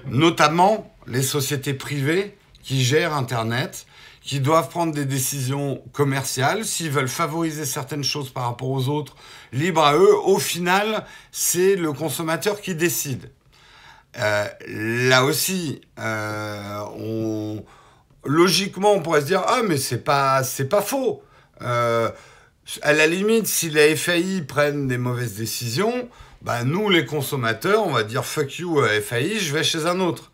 notamment 0.06 0.94
les 1.06 1.22
sociétés 1.22 1.72
privées 1.72 2.36
qui 2.62 2.84
gèrent 2.84 3.14
Internet, 3.14 3.86
qui 4.20 4.40
doivent 4.40 4.68
prendre 4.68 4.92
des 4.92 5.06
décisions 5.06 5.82
commerciales. 5.92 6.66
S'ils 6.66 6.90
veulent 6.90 7.08
favoriser 7.08 7.64
certaines 7.64 8.04
choses 8.04 8.28
par 8.28 8.44
rapport 8.44 8.68
aux 8.68 8.88
autres, 8.88 9.16
libre 9.52 9.82
à 9.82 9.96
eux. 9.96 10.16
Au 10.24 10.38
final, 10.38 11.06
c'est 11.32 11.74
le 11.74 11.94
consommateur 11.94 12.60
qui 12.60 12.74
décide. 12.74 13.30
Euh, 14.18 14.46
là 14.68 15.24
aussi, 15.24 15.80
euh, 15.98 17.58
logiquement, 18.22 18.92
on 18.92 19.00
pourrait 19.00 19.22
se 19.22 19.26
dire 19.26 19.42
ah 19.46 19.62
mais 19.66 19.78
c'est 19.78 20.04
pas 20.04 20.42
pas 20.70 20.82
faux. 20.82 21.22
À 22.82 22.92
la 22.92 23.06
limite, 23.06 23.46
si 23.46 23.70
les 23.70 23.96
FAI 23.96 24.42
prennent 24.42 24.88
des 24.88 24.98
mauvaises 24.98 25.34
décisions, 25.34 26.08
bah 26.42 26.64
nous 26.64 26.88
les 26.88 27.04
consommateurs, 27.06 27.86
on 27.86 27.92
va 27.92 28.04
dire 28.04 28.24
fuck 28.24 28.58
you 28.58 28.80
à 28.80 29.00
FAI, 29.00 29.38
je 29.38 29.52
vais 29.52 29.64
chez 29.64 29.86
un 29.86 30.00
autre. 30.00 30.32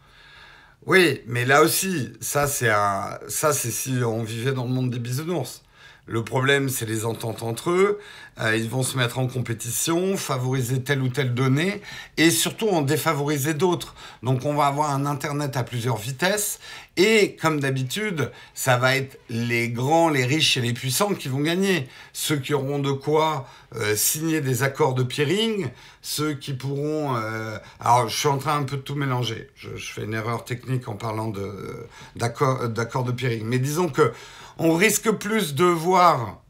Oui, 0.86 1.22
mais 1.26 1.44
là 1.44 1.62
aussi, 1.62 2.12
ça 2.20 2.46
c'est 2.46 2.70
un, 2.70 3.18
ça 3.28 3.52
c'est 3.52 3.70
si 3.70 4.00
on 4.04 4.22
vivait 4.22 4.52
dans 4.52 4.64
le 4.64 4.70
monde 4.70 4.90
des 4.90 4.98
bisounours. 4.98 5.62
Le 6.08 6.24
problème, 6.24 6.70
c'est 6.70 6.86
les 6.86 7.04
ententes 7.04 7.42
entre 7.42 7.68
eux. 7.70 7.98
Euh, 8.40 8.56
ils 8.56 8.70
vont 8.70 8.82
se 8.82 8.96
mettre 8.96 9.18
en 9.18 9.26
compétition, 9.26 10.16
favoriser 10.16 10.82
telle 10.82 11.02
ou 11.02 11.08
telle 11.08 11.34
donnée, 11.34 11.82
et 12.16 12.30
surtout 12.30 12.68
en 12.68 12.80
défavoriser 12.80 13.52
d'autres. 13.52 13.94
Donc 14.22 14.46
on 14.46 14.54
va 14.54 14.68
avoir 14.68 14.90
un 14.90 15.04
Internet 15.04 15.56
à 15.58 15.64
plusieurs 15.64 15.98
vitesses, 15.98 16.60
et 16.96 17.36
comme 17.36 17.60
d'habitude, 17.60 18.30
ça 18.54 18.78
va 18.78 18.96
être 18.96 19.18
les 19.28 19.68
grands, 19.68 20.08
les 20.08 20.24
riches 20.24 20.56
et 20.56 20.62
les 20.62 20.72
puissants 20.72 21.14
qui 21.14 21.28
vont 21.28 21.40
gagner. 21.40 21.88
Ceux 22.14 22.36
qui 22.36 22.54
auront 22.54 22.78
de 22.78 22.92
quoi 22.92 23.46
euh, 23.76 23.94
signer 23.94 24.40
des 24.40 24.62
accords 24.62 24.94
de 24.94 25.02
peering, 25.02 25.68
ceux 26.00 26.32
qui 26.32 26.54
pourront... 26.54 27.16
Euh, 27.16 27.58
alors 27.80 28.08
je 28.08 28.16
suis 28.16 28.28
en 28.28 28.38
train 28.38 28.56
un 28.56 28.64
peu 28.64 28.76
de 28.76 28.82
tout 28.82 28.94
mélanger. 28.94 29.50
Je, 29.56 29.76
je 29.76 29.92
fais 29.92 30.04
une 30.04 30.14
erreur 30.14 30.44
technique 30.44 30.88
en 30.88 30.94
parlant 30.94 31.30
d'accords 32.16 33.04
de 33.04 33.12
peering. 33.12 33.44
Mais 33.44 33.58
disons 33.58 33.88
que 33.88 34.12
on 34.58 34.74
risque 34.74 35.10
plus 35.12 35.54
de 35.54 35.64
voir 35.64 36.42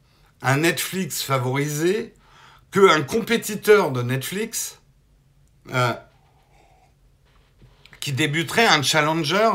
un 0.42 0.58
Netflix 0.58 1.22
favorisé 1.22 2.14
qu'un 2.70 3.02
compétiteur 3.02 3.92
de 3.92 4.02
Netflix 4.02 4.80
euh, 5.72 5.92
qui 8.00 8.12
débuterait 8.12 8.66
un 8.66 8.82
challenger 8.82 9.50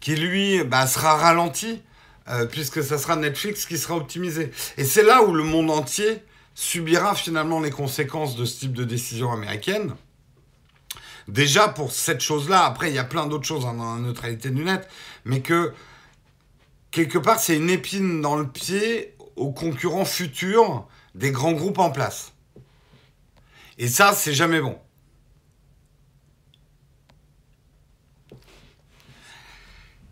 qui 0.00 0.16
lui 0.16 0.62
bah, 0.64 0.86
sera 0.86 1.16
ralenti 1.16 1.82
euh, 2.28 2.46
puisque 2.46 2.82
ça 2.82 2.98
sera 2.98 3.16
Netflix 3.16 3.66
qui 3.66 3.78
sera 3.78 3.96
optimisé. 3.96 4.50
Et 4.76 4.84
c'est 4.84 5.02
là 5.02 5.22
où 5.22 5.32
le 5.32 5.44
monde 5.44 5.70
entier 5.70 6.22
subira 6.54 7.14
finalement 7.14 7.60
les 7.60 7.70
conséquences 7.70 8.36
de 8.36 8.44
ce 8.44 8.60
type 8.60 8.72
de 8.72 8.84
décision 8.84 9.32
américaine. 9.32 9.94
Déjà 11.28 11.68
pour 11.68 11.92
cette 11.92 12.20
chose-là, 12.20 12.64
après 12.64 12.90
il 12.90 12.94
y 12.94 12.98
a 12.98 13.04
plein 13.04 13.26
d'autres 13.26 13.46
choses 13.46 13.64
dans 13.64 13.94
la 13.94 14.00
neutralité 14.00 14.50
du 14.50 14.64
net, 14.64 14.88
mais 15.24 15.40
que 15.40 15.72
quelque 16.94 17.18
part, 17.18 17.40
c'est 17.40 17.56
une 17.56 17.70
épine 17.70 18.22
dans 18.22 18.36
le 18.36 18.46
pied 18.46 19.16
aux 19.34 19.50
concurrents 19.50 20.04
futurs 20.04 20.86
des 21.16 21.32
grands 21.32 21.52
groupes 21.52 21.80
en 21.80 21.90
place. 21.90 22.32
Et 23.78 23.88
ça, 23.88 24.12
c'est 24.14 24.32
jamais 24.32 24.60
bon. 24.60 24.78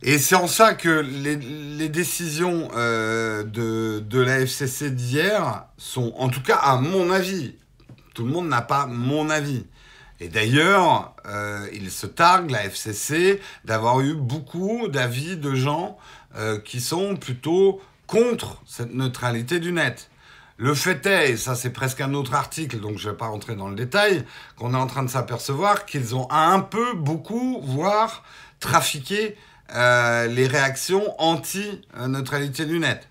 Et 0.03 0.19
c'est 0.19 0.35
en 0.35 0.49
ça 0.49 0.75
que 0.75 0.89
les, 0.89 1.89
décisions 1.89 2.69
euh, 2.75 3.45
de, 3.45 4.21
la 4.21 4.41
FCC 4.41 4.91
d'hier 4.91 5.67
sont, 5.77 6.13
en 6.17 6.29
tout 6.29 6.43
cas 6.43 6.57
à 6.57 6.79
mon 6.79 7.13
avis, 7.13 7.55
tout 8.13 8.25
le 8.25 8.33
monde 8.33 8.49
n'a 8.49 8.63
pas 8.63 8.87
mon 8.87 9.31
avis. 9.31 9.67
Et 10.19 10.29
d'ailleurs, 10.29 11.15
euh, 11.27 11.69
il 11.73 11.93
se 11.93 12.07
targue, 12.07 12.51
la 12.51 12.65
FCC, 12.65 13.41
d'avoir 13.65 14.01
eu 14.01 14.15
beaucoup 14.15 14.89
d'avis 14.89 15.37
de 15.37 15.55
gens 15.55 15.99
euh, 16.37 16.59
qui 16.59 16.81
sont 16.81 17.17
plutôt 17.17 17.81
contre 18.07 18.63
cette 18.67 18.95
neutralité 18.95 19.61
du 19.61 19.73
net. 19.73 20.11
Le 20.57 20.75
fait 20.75 21.05
est, 21.07 21.31
et 21.31 21.37
ça 21.37 21.55
c'est 21.55 21.71
presque 21.71 22.01
un 22.01 22.15
autre 22.15 22.35
article, 22.35 22.81
donc 22.81 22.99
je 22.99 23.07
ne 23.07 23.13
vais 23.13 23.19
pas 23.19 23.27
rentrer 23.27 23.57
dans 23.57 23.69
le 23.69 23.75
détail, 23.75 24.25
qu'on 24.57 24.75
est 24.75 24.79
en 24.79 24.87
train 24.87 25.03
de 25.03 25.11
s'apercevoir 25.11 25.87
qu'ils 25.87 26.15
ont 26.15 26.31
un 26.31 26.61
peu, 26.61 26.95
beaucoup, 26.95 27.61
voire 27.63 28.23
trafiqué 28.61 29.37
euh, 29.75 30.27
les 30.27 30.47
réactions 30.47 31.15
anti-neutralité 31.21 32.65
du 32.65 32.79
net. 32.79 33.09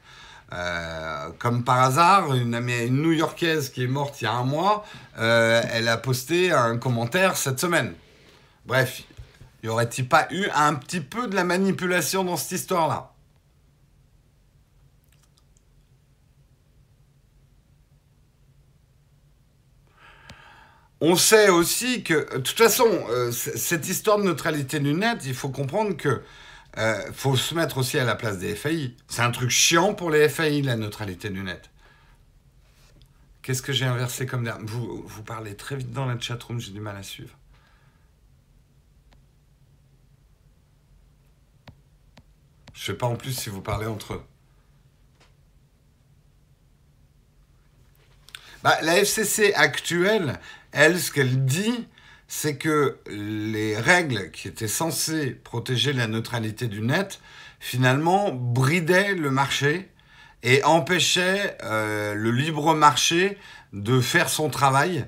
Euh, 0.54 1.30
comme 1.40 1.64
par 1.64 1.82
hasard, 1.82 2.34
une, 2.34 2.56
une 2.56 3.02
New-Yorkaise 3.02 3.70
qui 3.70 3.84
est 3.84 3.88
morte 3.88 4.22
il 4.22 4.26
y 4.26 4.28
a 4.28 4.34
un 4.34 4.44
mois, 4.44 4.86
elle 5.18 5.88
a 5.88 5.98
posté 5.98 6.52
un 6.52 6.78
commentaire 6.78 7.38
cette 7.38 7.60
semaine. 7.60 7.94
Bref, 8.66 9.04
y 9.64 9.68
aurait-il 9.68 10.08
pas 10.08 10.28
eu 10.32 10.48
un 10.56 10.76
petit 10.76 11.02
peu 11.02 11.28
de 11.28 11.36
la 11.36 11.44
manipulation 11.44 12.24
dans 12.24 12.38
cette 12.38 12.54
histoire-là? 12.54 13.11
On 21.02 21.16
sait 21.16 21.50
aussi 21.50 22.04
que, 22.04 22.36
de 22.36 22.42
toute 22.42 22.58
façon, 22.58 22.86
euh, 23.10 23.32
cette 23.32 23.90
histoire 23.90 24.20
de 24.20 24.24
neutralité 24.24 24.80
du 24.80 24.94
net, 24.94 25.24
il 25.26 25.34
faut 25.34 25.50
comprendre 25.50 25.98
que 25.98 26.22
euh, 26.78 27.12
faut 27.14 27.36
se 27.36 27.56
mettre 27.56 27.80
aussi 27.80 27.98
à 27.98 28.06
la 28.06 28.16
place 28.16 28.38
des 28.38 28.56
FAI. 28.56 28.96
C'est 29.08 29.24
un 29.24 29.32
truc 29.32 29.50
chiant 29.50 29.96
pour 29.96 30.12
les 30.12 30.30
FAI, 30.30 30.62
la 30.62 30.76
neutralité 30.76 31.30
du 31.32 31.42
net. 31.42 31.72
Qu'est-ce 33.42 33.64
que 33.64 33.74
j'ai 33.74 33.86
inversé 33.86 34.28
comme 34.28 34.44
dernier? 34.44 34.64
Vous, 34.68 35.24
parlez 35.24 35.56
très 35.56 35.76
vite 35.76 35.92
dans 35.92 36.06
la 36.06 36.20
chatroom, 36.20 36.60
j'ai 36.60 36.72
du 36.72 36.80
mal 36.80 36.96
à 36.96 37.04
suivre. 37.04 37.36
Je 42.74 42.86
sais 42.86 42.94
pas 42.94 43.08
en 43.08 43.16
plus 43.16 43.34
si 43.34 43.50
vous 43.50 43.62
parlez 43.62 43.88
entre 43.88 44.14
eux. 44.14 44.24
bah, 48.64 48.78
La 48.82 48.98
FCC 48.98 49.54
actuelle, 49.56 50.40
elle, 50.72 51.00
ce 51.00 51.12
qu'elle 51.12 51.46
dit, 51.46 51.88
c'est 52.28 52.58
que 52.58 52.98
les 53.08 53.78
règles 53.78 54.32
qui 54.32 54.48
étaient 54.48 54.68
censées 54.68 55.32
protéger 55.32 55.94
la 55.94 56.08
neutralité 56.08 56.68
du 56.68 56.82
net, 56.82 57.20
finalement, 57.60 58.32
bridaient 58.32 59.16
le 59.16 59.32
marché 59.32 59.90
et 60.44 60.64
empêchaient 60.64 61.58
euh, 61.64 62.14
le 62.14 62.32
libre 62.32 62.74
marché 62.74 63.38
de 63.74 64.00
faire 64.02 64.30
son 64.30 64.50
travail. 64.50 64.98
De 64.98 65.04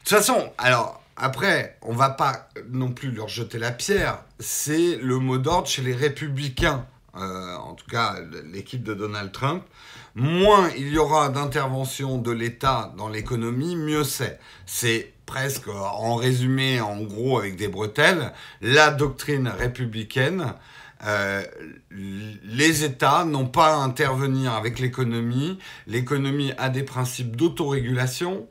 toute 0.00 0.08
façon, 0.08 0.52
alors, 0.58 1.02
après, 1.16 1.76
on 1.82 1.94
va 1.94 2.10
pas 2.10 2.48
non 2.70 2.92
plus 2.92 3.10
leur 3.10 3.28
jeter 3.28 3.58
la 3.58 3.72
pierre. 3.72 4.22
C'est 4.38 4.96
le 4.96 5.18
mot 5.18 5.38
d'ordre 5.38 5.66
chez 5.66 5.82
les 5.82 5.94
républicains, 5.94 6.86
euh, 7.16 7.56
en 7.56 7.74
tout 7.74 7.86
cas 7.86 8.16
l'équipe 8.52 8.84
de 8.84 8.94
Donald 8.94 9.32
Trump. 9.32 9.64
Moins 10.18 10.70
il 10.76 10.88
y 10.88 10.98
aura 10.98 11.28
d'intervention 11.28 12.18
de 12.18 12.32
l'État 12.32 12.92
dans 12.96 13.08
l'économie, 13.08 13.76
mieux 13.76 14.02
c'est. 14.02 14.40
C'est 14.66 15.12
presque, 15.26 15.68
en 15.68 16.16
résumé, 16.16 16.80
en 16.80 17.00
gros, 17.02 17.38
avec 17.38 17.54
des 17.54 17.68
bretelles, 17.68 18.32
la 18.60 18.90
doctrine 18.90 19.46
républicaine. 19.46 20.54
Euh, 21.04 21.44
les 21.92 22.82
États 22.82 23.24
n'ont 23.24 23.46
pas 23.46 23.74
à 23.74 23.76
intervenir 23.76 24.54
avec 24.54 24.80
l'économie. 24.80 25.60
L'économie 25.86 26.52
a 26.58 26.68
des 26.68 26.82
principes 26.82 27.36
d'autorégulation. 27.36 28.48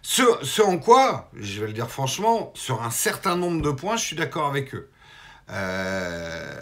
Ce, 0.00 0.22
ce, 0.42 0.62
en 0.62 0.78
quoi, 0.78 1.30
je 1.38 1.60
vais 1.60 1.66
le 1.66 1.74
dire 1.74 1.90
franchement, 1.90 2.50
sur 2.54 2.82
un 2.82 2.90
certain 2.90 3.36
nombre 3.36 3.60
de 3.60 3.70
points, 3.70 3.98
je 3.98 4.04
suis 4.06 4.16
d'accord 4.16 4.46
avec 4.46 4.74
eux. 4.74 4.88
Euh, 5.50 6.54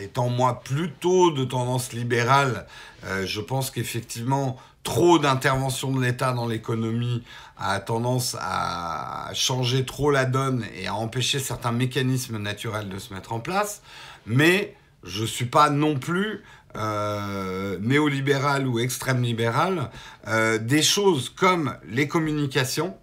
étant 0.00 0.28
moi 0.28 0.60
plutôt 0.60 1.30
de 1.30 1.44
tendance 1.44 1.92
libérale, 1.92 2.66
euh, 3.04 3.26
je 3.26 3.40
pense 3.40 3.70
qu'effectivement, 3.70 4.56
trop 4.82 5.18
d'intervention 5.18 5.92
de 5.92 6.02
l'État 6.02 6.32
dans 6.32 6.46
l'économie 6.46 7.22
a 7.58 7.80
tendance 7.80 8.36
à 8.40 9.30
changer 9.34 9.84
trop 9.84 10.10
la 10.10 10.24
donne 10.24 10.64
et 10.76 10.86
à 10.86 10.94
empêcher 10.94 11.38
certains 11.38 11.72
mécanismes 11.72 12.38
naturels 12.38 12.88
de 12.88 12.98
se 12.98 13.12
mettre 13.12 13.32
en 13.32 13.40
place. 13.40 13.82
Mais 14.26 14.76
je 15.04 15.22
ne 15.22 15.26
suis 15.26 15.46
pas 15.46 15.70
non 15.70 15.98
plus 15.98 16.42
euh, 16.76 17.78
néolibéral 17.80 18.66
ou 18.66 18.78
extrême 18.78 19.22
libéral, 19.22 19.90
euh, 20.26 20.58
des 20.58 20.82
choses 20.82 21.30
comme 21.30 21.74
les 21.88 22.08
communications 22.08 22.96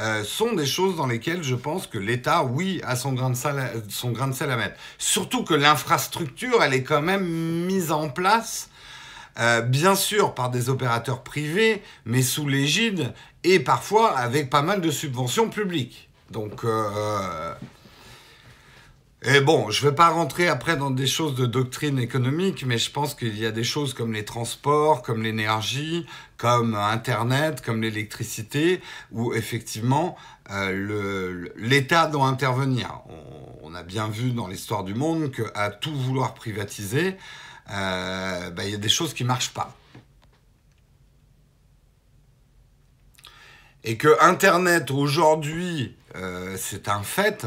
euh, 0.00 0.24
sont 0.24 0.52
des 0.52 0.66
choses 0.66 0.96
dans 0.96 1.06
lesquelles 1.06 1.42
je 1.42 1.54
pense 1.54 1.86
que 1.86 1.98
l'État, 1.98 2.44
oui, 2.44 2.80
a 2.84 2.96
son 2.96 3.12
grain, 3.12 3.30
de 3.30 3.34
sel, 3.34 3.82
son 3.88 4.10
grain 4.10 4.28
de 4.28 4.34
sel 4.34 4.50
à 4.50 4.56
mettre. 4.56 4.76
Surtout 4.98 5.44
que 5.44 5.54
l'infrastructure, 5.54 6.62
elle 6.62 6.74
est 6.74 6.82
quand 6.82 7.02
même 7.02 7.26
mise 7.26 7.92
en 7.92 8.08
place, 8.08 8.70
bien 9.66 9.94
sûr 9.94 10.34
par 10.34 10.48
des 10.50 10.70
opérateurs 10.70 11.22
privés, 11.22 11.82
mais 12.06 12.22
sous 12.22 12.48
l'égide 12.48 13.12
et 13.44 13.60
parfois 13.60 14.16
avec 14.16 14.48
pas 14.48 14.62
mal 14.62 14.80
de 14.80 14.90
subventions 14.90 15.50
publiques. 15.50 16.08
Donc 16.30 16.64
et 19.22 19.40
bon, 19.40 19.70
je 19.70 19.84
ne 19.84 19.90
vais 19.90 19.96
pas 19.96 20.10
rentrer 20.10 20.46
après 20.46 20.76
dans 20.76 20.90
des 20.90 21.06
choses 21.06 21.34
de 21.34 21.46
doctrine 21.46 21.98
économique, 21.98 22.64
mais 22.66 22.76
je 22.76 22.90
pense 22.90 23.14
qu'il 23.14 23.36
y 23.38 23.46
a 23.46 23.50
des 23.50 23.64
choses 23.64 23.94
comme 23.94 24.12
les 24.12 24.26
transports, 24.26 25.02
comme 25.02 25.22
l'énergie, 25.22 26.06
comme 26.36 26.74
Internet, 26.74 27.62
comme 27.62 27.80
l'électricité, 27.80 28.82
où 29.12 29.32
effectivement 29.32 30.16
euh, 30.50 31.48
l'État 31.56 32.06
doit 32.06 32.26
intervenir. 32.26 33.00
On, 33.62 33.74
a 33.74 33.82
bien 33.82 34.08
vu 34.08 34.30
dans 34.30 34.46
l'histoire 34.46 34.84
du 34.84 34.94
monde 34.94 35.30
qu'à 35.30 35.68
tout 35.70 35.94
vouloir 35.94 36.32
privatiser, 36.32 37.16
euh, 37.70 38.50
bah, 38.50 38.64
il 38.64 38.70
y 38.70 38.74
a 38.74 38.78
des 38.78 38.88
choses 38.88 39.12
qui 39.12 39.22
ne 39.22 39.28
marchent 39.28 39.52
pas. 39.52 39.74
Et 43.84 43.98
que 43.98 44.16
Internet 44.22 44.90
aujourd'hui, 44.90 45.94
euh, 46.14 46.56
c'est 46.58 46.88
un 46.88 47.02
fait. 47.02 47.46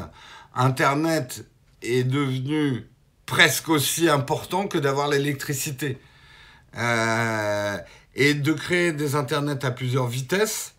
Internet 0.53 1.45
est 1.81 2.03
devenu 2.03 2.87
presque 3.25 3.69
aussi 3.69 4.09
important 4.09 4.67
que 4.67 4.77
d'avoir 4.77 5.07
l'électricité. 5.07 5.97
Euh, 6.77 7.77
et 8.15 8.33
de 8.33 8.53
créer 8.53 8.91
des 8.91 9.15
internets 9.15 9.63
à 9.63 9.71
plusieurs 9.71 10.07
vitesses, 10.07 10.73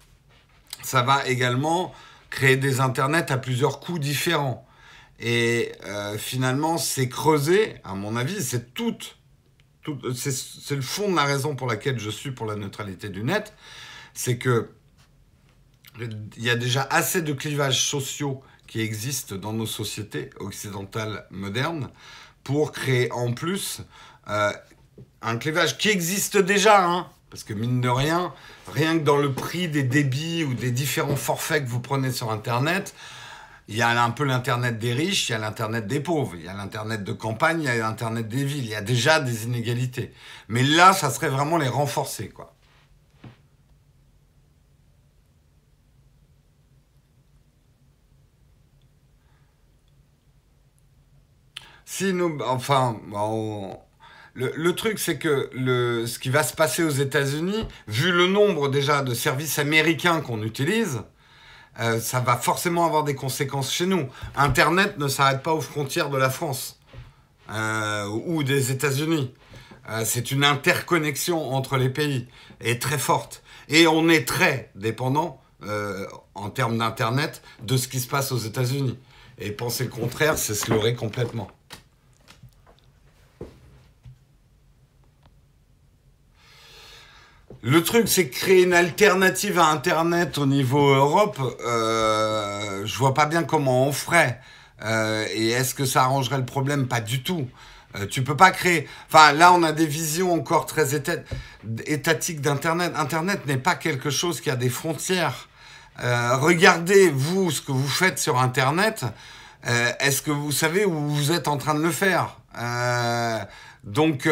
ça 0.83 1.03
va 1.03 1.27
également 1.27 1.95
créer 2.29 2.57
des 2.57 2.81
internets 2.81 3.31
à 3.33 3.39
plusieurs 3.39 3.81
coûts 3.81 3.99
différents. 3.99 4.67
Et 5.19 5.73
euh, 5.85 6.17
finalement, 6.17 6.79
c'est 6.79 7.09
creusé, 7.09 7.77
à 7.85 7.95
mon 7.95 8.17
avis, 8.17 8.43
c'est 8.43 8.73
tout, 8.75 8.97
c'est 10.15 10.77
le 10.77 10.83
fond 10.83 11.11
de 11.11 11.17
la 11.17 11.25
raison 11.25 11.57
pour 11.57 11.67
laquelle 11.67 11.99
je 11.99 12.11
suis 12.11 12.31
pour 12.31 12.47
la 12.47 12.57
neutralité 12.57 13.09
du 13.09 13.23
net, 13.23 13.53
c'est 14.15 14.39
que 14.39 14.71
il 15.99 16.43
y 16.43 16.51
a 16.51 16.57
déjà 16.57 16.87
assez 16.91 17.21
de 17.21 17.33
clivages 17.33 17.85
sociaux 17.85 18.43
qui 18.71 18.81
existent 18.83 19.35
dans 19.35 19.53
nos 19.53 19.67
sociétés 19.67 20.31
occidentales 20.39 21.27
modernes 21.33 21.91
pour 22.45 22.71
créer 22.71 23.11
en 23.11 23.33
plus 23.33 23.81
euh, 24.29 24.53
un 25.23 25.39
clivage 25.39 25.77
qui 25.77 25.89
existe 25.89 26.37
déjà, 26.37 26.87
hein, 26.87 27.09
parce 27.31 27.43
que 27.43 27.53
mine 27.53 27.81
de 27.81 27.89
rien, 27.89 28.33
rien 28.73 28.97
que 28.97 29.03
dans 29.03 29.17
le 29.17 29.33
prix 29.33 29.67
des 29.67 29.83
débits 29.83 30.45
ou 30.45 30.55
des 30.55 30.71
différents 30.71 31.17
forfaits 31.17 31.65
que 31.65 31.69
vous 31.69 31.81
prenez 31.81 32.13
sur 32.13 32.31
Internet, 32.31 32.95
il 33.67 33.77
y 33.77 33.83
a 33.83 34.05
un 34.05 34.11
peu 34.11 34.23
l'Internet 34.23 34.79
des 34.79 34.93
riches, 34.93 35.29
il 35.29 35.33
y 35.33 35.35
a 35.35 35.39
l'Internet 35.39 35.89
des 35.89 35.99
pauvres, 35.99 36.37
il 36.37 36.45
y 36.45 36.49
a 36.49 36.55
l'Internet 36.55 37.03
de 37.03 37.13
campagne, 37.13 37.63
il 37.63 37.67
y 37.67 37.69
a 37.71 37.77
l'Internet 37.77 38.29
des 38.29 38.45
villes, 38.45 38.67
il 38.67 38.71
y 38.71 38.77
a 38.77 38.83
déjà 38.83 39.19
des 39.19 39.47
inégalités. 39.47 40.13
Mais 40.47 40.63
là, 40.63 40.93
ça 40.93 41.11
serait 41.11 41.29
vraiment 41.29 41.59
les 41.59 41.69
renforcer, 41.69 42.29
quoi. 42.29 42.55
Si 51.93 52.13
nous, 52.15 52.39
enfin, 52.47 53.01
le, 54.35 54.73
truc, 54.77 55.01
c'est 55.01 55.19
que 55.19 55.51
le, 55.53 56.07
ce 56.07 56.21
qui 56.21 56.31
va 56.31 56.45
se 56.45 56.55
passer 56.55 56.85
aux 56.85 56.91
États-Unis, 56.91 57.67
vu 57.89 58.13
le 58.13 58.29
nombre 58.29 58.69
déjà 58.69 59.03
de 59.03 59.13
services 59.13 59.59
américains 59.59 60.21
qu'on 60.21 60.41
utilise, 60.45 61.03
euh, 61.81 61.99
ça 61.99 62.21
va 62.21 62.37
forcément 62.37 62.87
avoir 62.87 63.03
des 63.03 63.17
conséquences 63.17 63.73
chez 63.73 63.87
nous. 63.87 64.07
Internet 64.37 64.99
ne 64.99 65.09
s'arrête 65.09 65.43
pas 65.43 65.53
aux 65.53 65.61
frontières 65.61 66.11
de 66.11 66.17
la 66.17 66.31
France 66.31 66.79
euh, 67.51 68.07
ou 68.07 68.45
des 68.45 68.71
États-Unis. 68.71 69.35
Euh, 69.91 70.05
c'est 70.05 70.31
une 70.31 70.45
interconnexion 70.45 71.53
entre 71.53 71.77
les 71.77 71.91
pays 71.91 72.29
et 72.61 72.79
très 72.79 72.99
forte. 72.99 73.43
Et 73.69 73.89
on 73.89 74.09
est 74.09 74.29
très 74.29 74.71
dépendant 74.77 75.43
en 76.35 76.51
termes 76.51 76.79
d'Internet 76.79 77.43
de 77.65 77.77
ce 77.77 77.89
qui 77.89 77.99
se 77.99 78.07
passe 78.07 78.31
aux 78.31 78.39
États-Unis. 78.39 78.97
Et 79.39 79.51
penser 79.51 79.85
le 79.85 79.91
contraire, 79.91 80.39
c'est 80.39 80.55
se 80.55 80.71
leurrer 80.71 80.95
complètement. 80.95 81.51
Le 87.63 87.83
truc, 87.85 88.09
c'est 88.09 88.31
créer 88.31 88.63
une 88.63 88.73
alternative 88.73 89.59
à 89.59 89.67
Internet 89.67 90.39
au 90.39 90.47
niveau 90.47 90.95
Europe. 90.95 91.39
Euh, 91.67 92.87
je 92.87 92.97
vois 92.97 93.13
pas 93.13 93.27
bien 93.27 93.43
comment 93.43 93.87
on 93.87 93.93
ferait. 93.93 94.41
Euh, 94.83 95.27
et 95.35 95.51
est-ce 95.51 95.75
que 95.75 95.85
ça 95.85 96.05
arrangerait 96.05 96.39
le 96.39 96.47
problème? 96.47 96.89
Pas 96.89 97.03
du 97.03 97.23
tout. 97.23 97.47
Euh, 97.97 98.07
tu 98.07 98.23
peux 98.23 98.37
pas 98.37 98.51
créer. 98.51 98.89
Enfin, 99.09 99.33
là, 99.33 99.53
on 99.53 99.63
a 99.63 99.73
des 99.73 99.85
visions 99.85 100.33
encore 100.33 100.65
très 100.65 100.95
étatiques 101.87 102.41
d'Internet. 102.41 102.95
Internet 102.97 103.47
n'est 103.47 103.59
pas 103.59 103.75
quelque 103.75 104.09
chose 104.09 104.41
qui 104.41 104.49
a 104.49 104.57
des 104.57 104.71
frontières. 104.71 105.49
Euh, 106.03 106.37
regardez, 106.37 107.11
vous, 107.11 107.51
ce 107.51 107.61
que 107.61 107.73
vous 107.73 107.89
faites 107.89 108.19
sur 108.19 108.39
Internet. 108.39 109.05
Euh, 109.67 109.93
est-ce 110.01 110.23
que 110.23 110.31
vous 110.31 110.53
savez 110.53 110.87
où 110.87 110.93
vous 110.93 111.33
êtes 111.33 111.47
en 111.47 111.59
train 111.59 111.75
de 111.75 111.83
le 111.83 111.91
faire? 111.91 112.39
Donc 113.85 114.27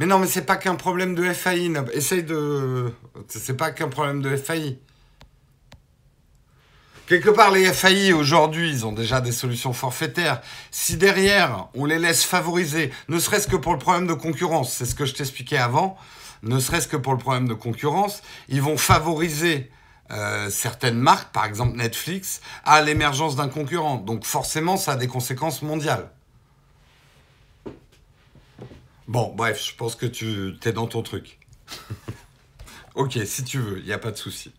mais 0.00 0.06
non, 0.06 0.18
mais 0.18 0.26
c'est 0.26 0.46
pas 0.46 0.56
qu'un 0.56 0.76
problème 0.76 1.14
de 1.14 1.30
FAI. 1.30 1.70
Essaye 1.92 2.22
de. 2.22 2.90
C'est 3.28 3.54
pas 3.54 3.70
qu'un 3.70 3.88
problème 3.88 4.22
de 4.22 4.34
FAI. 4.34 4.78
Quelque 7.06 7.28
part, 7.28 7.50
les 7.50 7.70
FAI 7.70 8.14
aujourd'hui, 8.14 8.70
ils 8.70 8.86
ont 8.86 8.92
déjà 8.92 9.20
des 9.20 9.30
solutions 9.30 9.74
forfaitaires. 9.74 10.40
Si 10.70 10.96
derrière, 10.96 11.68
on 11.74 11.84
les 11.84 11.98
laisse 11.98 12.24
favoriser, 12.24 12.90
ne 13.10 13.18
serait-ce 13.18 13.46
que 13.46 13.56
pour 13.56 13.74
le 13.74 13.78
problème 13.78 14.06
de 14.06 14.14
concurrence, 14.14 14.72
c'est 14.72 14.86
ce 14.86 14.94
que 14.94 15.04
je 15.04 15.12
t'expliquais 15.12 15.58
avant, 15.58 15.98
ne 16.44 16.58
serait-ce 16.58 16.88
que 16.88 16.96
pour 16.96 17.12
le 17.12 17.18
problème 17.18 17.46
de 17.46 17.52
concurrence, 17.52 18.22
ils 18.48 18.62
vont 18.62 18.78
favoriser 18.78 19.70
euh, 20.12 20.48
certaines 20.48 20.98
marques, 20.98 21.30
par 21.30 21.44
exemple 21.44 21.76
Netflix, 21.76 22.40
à 22.64 22.80
l'émergence 22.80 23.36
d'un 23.36 23.48
concurrent. 23.48 23.96
Donc 23.96 24.24
forcément, 24.24 24.78
ça 24.78 24.92
a 24.92 24.96
des 24.96 25.08
conséquences 25.08 25.60
mondiales. 25.60 26.10
Bon, 29.10 29.34
bref, 29.34 29.60
je 29.60 29.74
pense 29.74 29.96
que 29.96 30.06
tu 30.06 30.56
es 30.64 30.72
dans 30.72 30.86
ton 30.86 31.02
truc. 31.02 31.40
ok, 32.94 33.18
si 33.24 33.42
tu 33.42 33.58
veux, 33.58 33.80
il 33.80 33.84
n'y 33.84 33.92
a 33.92 33.98
pas 33.98 34.12
de 34.12 34.16
souci. 34.16 34.52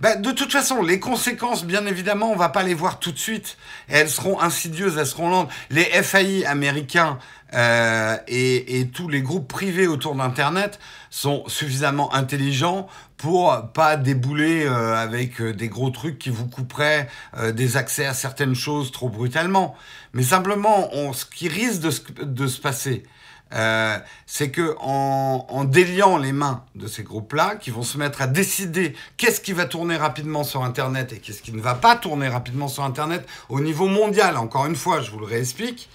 Bah, 0.00 0.16
de 0.16 0.30
toute 0.30 0.52
façon, 0.52 0.82
les 0.82 1.00
conséquences, 1.00 1.64
bien 1.64 1.86
évidemment, 1.86 2.30
on 2.30 2.36
va 2.36 2.48
pas 2.48 2.62
les 2.62 2.74
voir 2.74 2.98
tout 2.98 3.12
de 3.12 3.18
suite. 3.18 3.56
elles 3.88 4.10
seront 4.10 4.40
insidieuses, 4.40 4.96
elles 4.98 5.06
seront 5.06 5.30
lentes. 5.30 5.50
Les 5.70 5.84
FAI 5.84 6.44
américains 6.44 7.18
euh, 7.54 8.16
et, 8.26 8.88
tous 8.92 9.08
les 9.08 9.22
groupes 9.22 9.48
privés 9.48 9.86
autour 9.86 10.14
d'Internet 10.14 10.78
sont 11.10 11.44
suffisamment 11.46 12.12
intelligents 12.12 12.88
pour 13.16 13.70
pas 13.72 13.96
débouler 13.96 14.66
euh, 14.66 14.94
avec 14.94 15.40
euh, 15.40 15.54
des 15.54 15.68
gros 15.68 15.90
trucs 15.90 16.18
qui 16.18 16.30
vous 16.30 16.46
couperaient 16.46 17.08
des 17.54 17.76
accès 17.76 18.04
à 18.04 18.14
certaines 18.14 18.54
choses 18.54 18.90
trop 18.92 19.08
brutalement. 19.08 19.76
Mais 20.12 20.22
simplement, 20.22 20.88
on, 20.94 21.12
ce 21.12 21.24
qui 21.24 21.48
risque 21.48 21.82
de 22.20 22.46
se 22.46 22.60
passer, 22.60 23.04
euh, 23.52 23.98
c'est 24.26 24.50
que 24.50 24.74
en, 24.80 25.64
déliant 25.64 26.18
les 26.18 26.32
mains 26.32 26.64
de 26.74 26.86
ces 26.86 27.02
groupes-là, 27.02 27.56
qui 27.56 27.70
vont 27.70 27.82
se 27.82 27.96
mettre 27.98 28.22
à 28.22 28.26
décider 28.26 28.94
qu'est-ce 29.16 29.40
qui 29.40 29.52
va 29.52 29.66
tourner 29.66 29.96
rapidement 29.96 30.44
sur 30.44 30.64
Internet 30.64 31.12
et 31.12 31.18
qu'est-ce 31.18 31.42
qui 31.42 31.52
ne 31.52 31.60
va 31.60 31.74
pas 31.74 31.96
tourner 31.96 32.28
rapidement 32.28 32.68
sur 32.68 32.82
Internet 32.84 33.26
au 33.48 33.60
niveau 33.60 33.86
mondial, 33.86 34.36
encore 34.36 34.66
une 34.66 34.76
fois, 34.76 35.00
je 35.00 35.10
vous 35.10 35.20
le 35.20 35.26
réexplique, 35.26 35.88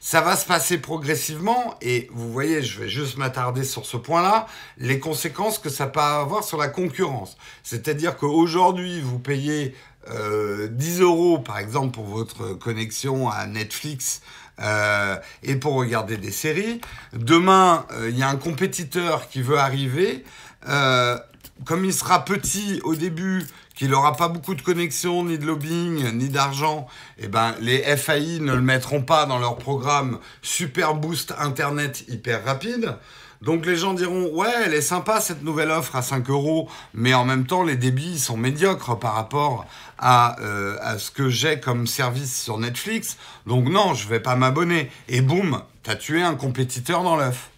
ça 0.00 0.22
va 0.22 0.34
se 0.34 0.46
passer 0.46 0.78
progressivement 0.78 1.76
et 1.82 2.08
vous 2.12 2.32
voyez, 2.32 2.62
je 2.62 2.80
vais 2.80 2.88
juste 2.88 3.18
m'attarder 3.18 3.64
sur 3.64 3.84
ce 3.84 3.96
point-là, 3.98 4.46
les 4.78 4.98
conséquences 4.98 5.58
que 5.58 5.68
ça 5.68 5.86
peut 5.86 6.00
avoir 6.00 6.42
sur 6.42 6.56
la 6.56 6.68
concurrence. 6.68 7.36
C'est-à-dire 7.62 8.16
qu'aujourd'hui, 8.16 9.00
vous 9.00 9.18
payez 9.18 9.74
10 10.06 10.12
euh, 10.12 10.68
euros, 11.00 11.38
par 11.38 11.58
exemple, 11.58 11.92
pour 11.92 12.06
votre 12.06 12.54
connexion 12.54 13.28
à 13.28 13.46
Netflix 13.46 14.22
euh, 14.60 15.16
et 15.42 15.56
pour 15.56 15.74
regarder 15.74 16.16
des 16.16 16.30
séries. 16.30 16.80
Demain, 17.12 17.86
euh, 17.92 18.10
il 18.10 18.18
y 18.18 18.22
a 18.22 18.28
un 18.28 18.36
compétiteur 18.36 19.28
qui 19.28 19.42
veut 19.42 19.58
arriver. 19.58 20.24
Euh, 20.68 21.18
comme 21.64 21.84
il 21.84 21.92
sera 21.92 22.24
petit 22.24 22.80
au 22.84 22.94
début, 22.94 23.46
qu'il 23.74 23.90
n'aura 23.90 24.14
pas 24.14 24.28
beaucoup 24.28 24.54
de 24.54 24.62
connexions, 24.62 25.24
ni 25.24 25.38
de 25.38 25.46
lobbying, 25.46 26.12
ni 26.12 26.28
d'argent, 26.28 26.86
eh 27.18 27.28
ben, 27.28 27.54
les 27.60 27.78
FAI 27.96 28.38
ne 28.40 28.52
le 28.52 28.60
mettront 28.60 29.02
pas 29.02 29.24
dans 29.24 29.38
leur 29.38 29.56
programme 29.56 30.18
Super 30.42 30.94
Boost 30.94 31.34
Internet 31.38 32.04
hyper 32.08 32.44
rapide. 32.44 32.96
Donc 33.42 33.64
les 33.64 33.76
gens 33.76 33.94
diront 33.94 34.28
ouais, 34.34 34.52
elle 34.64 34.74
est 34.74 34.82
sympa 34.82 35.20
cette 35.20 35.42
nouvelle 35.42 35.70
offre 35.70 35.96
à 35.96 36.02
5 36.02 36.28
euros, 36.28 36.68
mais 36.92 37.14
en 37.14 37.24
même 37.24 37.46
temps 37.46 37.62
les 37.62 37.76
débits 37.76 38.18
sont 38.18 38.36
médiocres 38.36 38.98
par 38.98 39.14
rapport 39.14 39.66
à, 39.98 40.38
euh, 40.40 40.76
à 40.82 40.98
ce 40.98 41.10
que 41.10 41.30
j'ai 41.30 41.58
comme 41.58 41.86
service 41.86 42.42
sur 42.42 42.58
Netflix. 42.58 43.16
Donc 43.46 43.68
non, 43.68 43.94
je 43.94 44.08
vais 44.08 44.20
pas 44.20 44.36
m'abonner. 44.36 44.90
Et 45.08 45.22
boum, 45.22 45.62
t'as 45.82 45.96
tué 45.96 46.22
un 46.22 46.34
compétiteur 46.34 47.02
dans 47.02 47.16
l'œuf. 47.16 47.50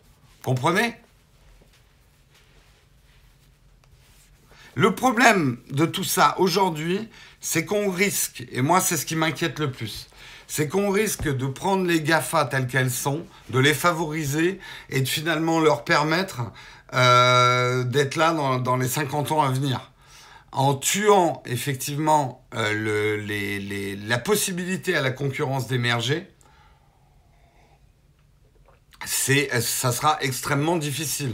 Comprenez? 0.45 0.95
Le 4.75 4.95
problème 4.95 5.59
de 5.71 5.85
tout 5.85 6.05
ça 6.05 6.35
aujourd'hui, 6.39 7.09
c'est 7.41 7.67
qu'on 7.67 7.91
risque, 7.91 8.45
et 8.53 8.63
moi 8.63 8.81
c'est 8.81 8.97
ce 8.97 9.05
qui 9.05 9.17
m'inquiète 9.17 9.59
le 9.59 9.71
plus, 9.71 10.09
c'est 10.55 10.69
qu'on 10.69 10.91
risque 10.91 11.35
de 11.35 11.47
prendre 11.47 11.87
les 11.87 12.03
GAFA 12.03 12.45
telles 12.45 12.67
qu'elles 12.67 12.91
sont, 12.91 13.25
de 13.49 13.59
les 13.59 13.73
favoriser 13.73 14.61
et 14.91 15.01
de 15.01 15.09
finalement 15.09 15.61
leur 15.61 15.83
permettre 15.83 16.43
euh, 16.93 17.85
d'être 17.85 18.17
là 18.17 18.35
dans, 18.59 18.77
les 18.77 18.87
50 18.87 19.33
ans 19.33 19.41
à 19.41 19.51
venir. 19.51 19.93
En 20.53 20.75
tuant 20.75 21.43
effectivement 21.47 22.45
euh, 22.55 23.97
la 24.07 24.19
possibilité 24.19 24.95
à 24.95 25.01
la 25.01 25.11
concurrence 25.11 25.69
d'émerger, 25.69 26.29
ça 29.07 29.91
sera 29.91 30.19
extrêmement 30.21 30.77
difficile. 30.77 31.33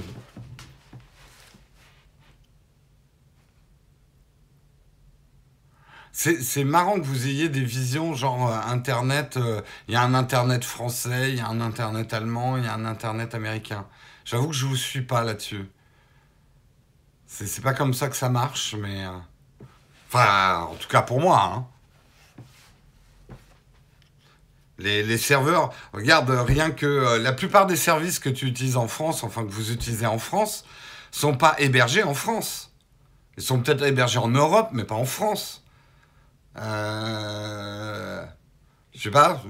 C'est 6.20 6.64
marrant 6.64 6.98
que 6.98 7.07
vous 7.07 7.28
ayez 7.28 7.48
des 7.48 7.62
visions 7.62 8.12
genre 8.12 8.50
euh, 8.50 8.72
Internet, 8.72 9.37
euh, 9.37 9.61
il 9.87 9.94
y 9.94 9.96
a 9.96 10.02
un 10.02 10.14
Internet 10.14 10.64
français, 10.64 11.31
il 11.31 11.37
y 11.37 11.40
a 11.40 11.46
un 11.46 11.61
Internet 11.61 12.12
allemand, 12.12 12.57
il 12.57 12.64
y 12.64 12.66
a 12.66 12.74
un 12.74 12.87
Internet 12.87 13.37
américain. 13.37 13.87
J'avoue 14.24 14.48
que 14.48 14.54
je 14.54 14.66
vous 14.66 14.74
suis 14.74 15.02
pas 15.02 15.22
là-dessus. 15.22 15.70
C'est 17.28 17.62
pas 17.62 17.72
comme 17.72 17.94
ça 17.94 18.09
que 18.09 18.16
ça 18.16 18.28
marche, 18.31 18.74
mais... 18.76 19.04
Euh, 19.04 19.11
enfin, 20.09 20.66
en 20.68 20.74
tout 20.74 20.88
cas 20.88 21.02
pour 21.02 21.20
moi. 21.20 21.52
Hein. 21.54 21.66
Les, 24.78 25.04
les, 25.04 25.18
serveurs, 25.18 25.72
regarde, 25.92 26.31
rien 26.31 26.72
que 26.72 27.16
la 27.18 27.33
plupart 27.33 27.66
des 27.66 27.76
services 27.76 28.18
que 28.18 28.28
tu 28.28 28.46
utilises 28.46 28.76
en 28.76 28.88
France, 28.88 29.22
enfin 29.22 29.44
que 29.44 29.52
vous 29.52 29.70
utilisez 29.70 30.07
en 30.07 30.18
France, 30.18 30.64
sont 31.12 31.37
pas 31.37 31.54
hébergés 31.59 32.02
en 32.02 32.14
France. 32.14 32.72
Ils 33.37 33.44
sont 33.44 33.61
peut-être 33.61 33.85
hébergés 33.85 34.18
en 34.18 34.31
Europe, 34.31 34.70
mais 34.72 34.83
pas 34.83 34.96
en 34.96 35.04
France. 35.04 35.62
Euh, 36.61 38.25
je 38.94 39.03
sais 39.03 39.11
pas. 39.11 39.42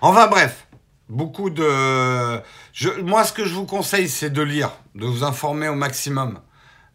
Enfin 0.00 0.26
bref, 0.26 0.66
beaucoup 1.08 1.50
de... 1.50 2.42
moi, 3.02 3.24
ce 3.24 3.32
que 3.32 3.44
je 3.44 3.54
vous 3.54 3.64
conseille, 3.64 4.08
c'est 4.08 4.30
de 4.30 4.42
lire, 4.42 4.72
de 4.94 5.06
vous 5.06 5.24
informer 5.24 5.68
au 5.68 5.74
maximum 5.74 6.40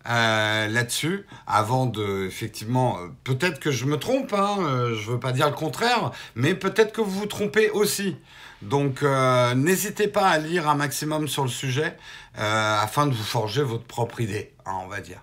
euh, 0.07 0.67
là-dessus, 0.67 1.25
avant 1.47 1.85
de, 1.85 2.25
effectivement, 2.27 2.97
peut-être 3.23 3.59
que 3.59 3.71
je 3.71 3.85
me 3.85 3.97
trompe, 3.97 4.33
hein, 4.33 4.57
euh, 4.59 4.95
je 4.95 5.11
veux 5.11 5.19
pas 5.19 5.31
dire 5.31 5.49
le 5.49 5.55
contraire, 5.55 6.11
mais 6.35 6.53
peut-être 6.53 6.93
que 6.93 7.01
vous 7.01 7.21
vous 7.21 7.25
trompez 7.25 7.71
aussi. 7.71 8.17
Donc, 8.61 9.03
n'hésitez 9.55 10.09
pas 10.09 10.27
à 10.27 10.37
lire 10.37 10.67
un 10.67 10.75
maximum 10.75 11.29
sur 11.29 11.43
le 11.43 11.49
sujet 11.49 11.95
afin 12.35 13.07
de 13.07 13.13
vous 13.13 13.23
forger 13.23 13.63
votre 13.63 13.85
propre 13.85 14.19
idée, 14.19 14.53
hein, 14.65 14.73
on 14.83 14.87
va 14.87 14.99
dire. 14.99 15.21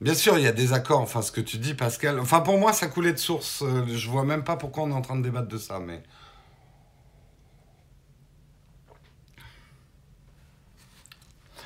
Bien 0.00 0.14
sûr, 0.14 0.38
il 0.38 0.44
y 0.44 0.46
a 0.46 0.52
des 0.52 0.74
accords, 0.74 1.00
enfin 1.00 1.22
ce 1.22 1.32
que 1.32 1.40
tu 1.40 1.56
dis 1.56 1.72
Pascal. 1.74 2.20
Enfin 2.20 2.40
pour 2.40 2.58
moi 2.58 2.72
ça 2.74 2.86
coulait 2.86 3.12
de 3.12 3.18
source. 3.18 3.62
Euh, 3.62 3.86
je 3.86 4.10
vois 4.10 4.24
même 4.24 4.44
pas 4.44 4.56
pourquoi 4.56 4.84
on 4.84 4.90
est 4.90 4.94
en 4.94 5.00
train 5.00 5.16
de 5.16 5.22
débattre 5.22 5.48
de 5.48 5.58
ça, 5.58 5.78
mais... 5.80 6.02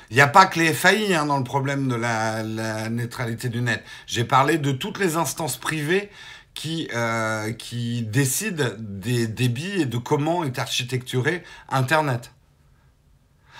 Il 0.09 0.15
n'y 0.15 0.21
a 0.21 0.27
pas 0.27 0.45
que 0.45 0.59
les 0.59 0.73
FAI 0.73 1.13
hein, 1.15 1.25
dans 1.25 1.37
le 1.37 1.43
problème 1.45 1.87
de 1.87 1.95
la, 1.95 2.43
neutralité 2.89 3.47
du 3.47 3.61
net. 3.61 3.81
J'ai 4.07 4.25
parlé 4.25 4.57
de 4.57 4.73
toutes 4.73 4.99
les 4.99 5.15
instances 5.15 5.57
privées 5.57 6.09
qui, 6.53 6.89
euh, 6.93 7.53
qui 7.53 8.03
décident 8.03 8.71
des 8.77 9.27
débits 9.27 9.81
et 9.81 9.85
de 9.85 9.97
comment 9.97 10.43
est 10.43 10.59
architecturé 10.59 11.43
Internet. 11.69 12.31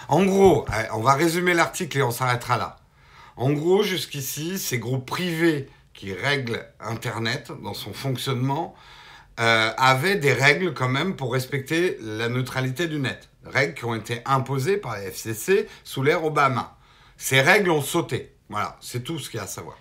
En 0.10 0.26
gros, 0.26 0.66
on 0.94 1.00
va 1.00 1.14
résumer 1.14 1.54
l'article 1.54 2.00
et 2.00 2.04
on 2.04 2.12
s'arrêtera 2.12 2.58
là. 2.58 2.81
En 3.38 3.52
gros, 3.52 3.84
jusqu'ici, 3.84 4.60
ces 4.60 4.80
groupes 4.80 5.06
privés 5.06 5.70
qui 5.94 6.14
règlent 6.14 6.66
Internet 6.80 7.52
dans 7.64 7.74
son 7.74 7.94
fonctionnement 7.94 8.76
euh, 9.40 9.72
avaient 9.78 10.18
des 10.18 10.34
règles 10.34 10.74
quand 10.74 10.90
même 10.90 11.16
pour 11.16 11.34
respecter 11.34 11.98
la 12.02 12.30
neutralité 12.30 12.88
du 12.88 13.00
net. 13.00 13.30
Règles 13.46 13.74
qui 13.74 13.86
ont 13.86 13.96
été 13.96 14.22
imposées 14.26 14.78
par 14.78 14.94
la 14.94 15.04
FCC 15.04 15.68
sous 15.84 16.04
l'ère 16.04 16.24
Obama. 16.24 16.78
Ces 17.18 17.42
règles 17.42 17.72
ont 17.72 17.82
sauté. 17.82 18.34
Voilà, 18.50 18.78
c'est 18.82 19.04
tout 19.04 19.18
ce 19.20 19.30
qu'il 19.30 19.38
y 19.38 19.42
a 19.42 19.46
à 19.46 19.48
savoir. 19.48 19.78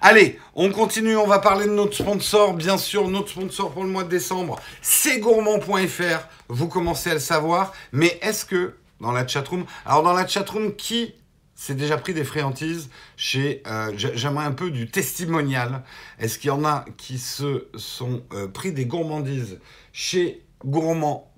Allez, 0.00 0.38
on 0.54 0.70
continue, 0.70 1.16
on 1.16 1.26
va 1.26 1.38
parler 1.38 1.66
de 1.66 1.72
notre 1.72 1.94
sponsor, 1.94 2.54
bien 2.54 2.78
sûr, 2.78 3.08
notre 3.08 3.28
sponsor 3.28 3.72
pour 3.72 3.84
le 3.84 3.90
mois 3.90 4.04
de 4.04 4.08
décembre, 4.08 4.58
c'est 4.80 5.20
gourmand.fr, 5.20 6.28
vous 6.48 6.68
commencez 6.68 7.10
à 7.10 7.14
le 7.14 7.20
savoir, 7.20 7.72
mais 7.92 8.18
est-ce 8.20 8.44
que 8.44 8.74
dans 9.02 9.12
la 9.12 9.26
chatroom. 9.26 9.66
Alors 9.84 10.02
dans 10.02 10.14
la 10.14 10.26
chatroom, 10.26 10.74
qui 10.74 11.14
s'est 11.54 11.74
déjà 11.74 11.98
pris 11.98 12.14
des 12.14 12.24
fréantises 12.24 12.88
chez... 13.16 13.62
Euh, 13.66 13.92
j'aimerais 13.96 14.46
un 14.46 14.52
peu 14.52 14.70
du 14.70 14.90
testimonial. 14.90 15.82
Est-ce 16.18 16.38
qu'il 16.38 16.48
y 16.48 16.50
en 16.50 16.64
a 16.64 16.86
qui 16.96 17.18
se 17.18 17.68
sont 17.76 18.22
euh, 18.32 18.48
pris 18.48 18.72
des 18.72 18.86
gourmandises 18.86 19.58
chez 19.92 20.44
Gourmand 20.64 21.28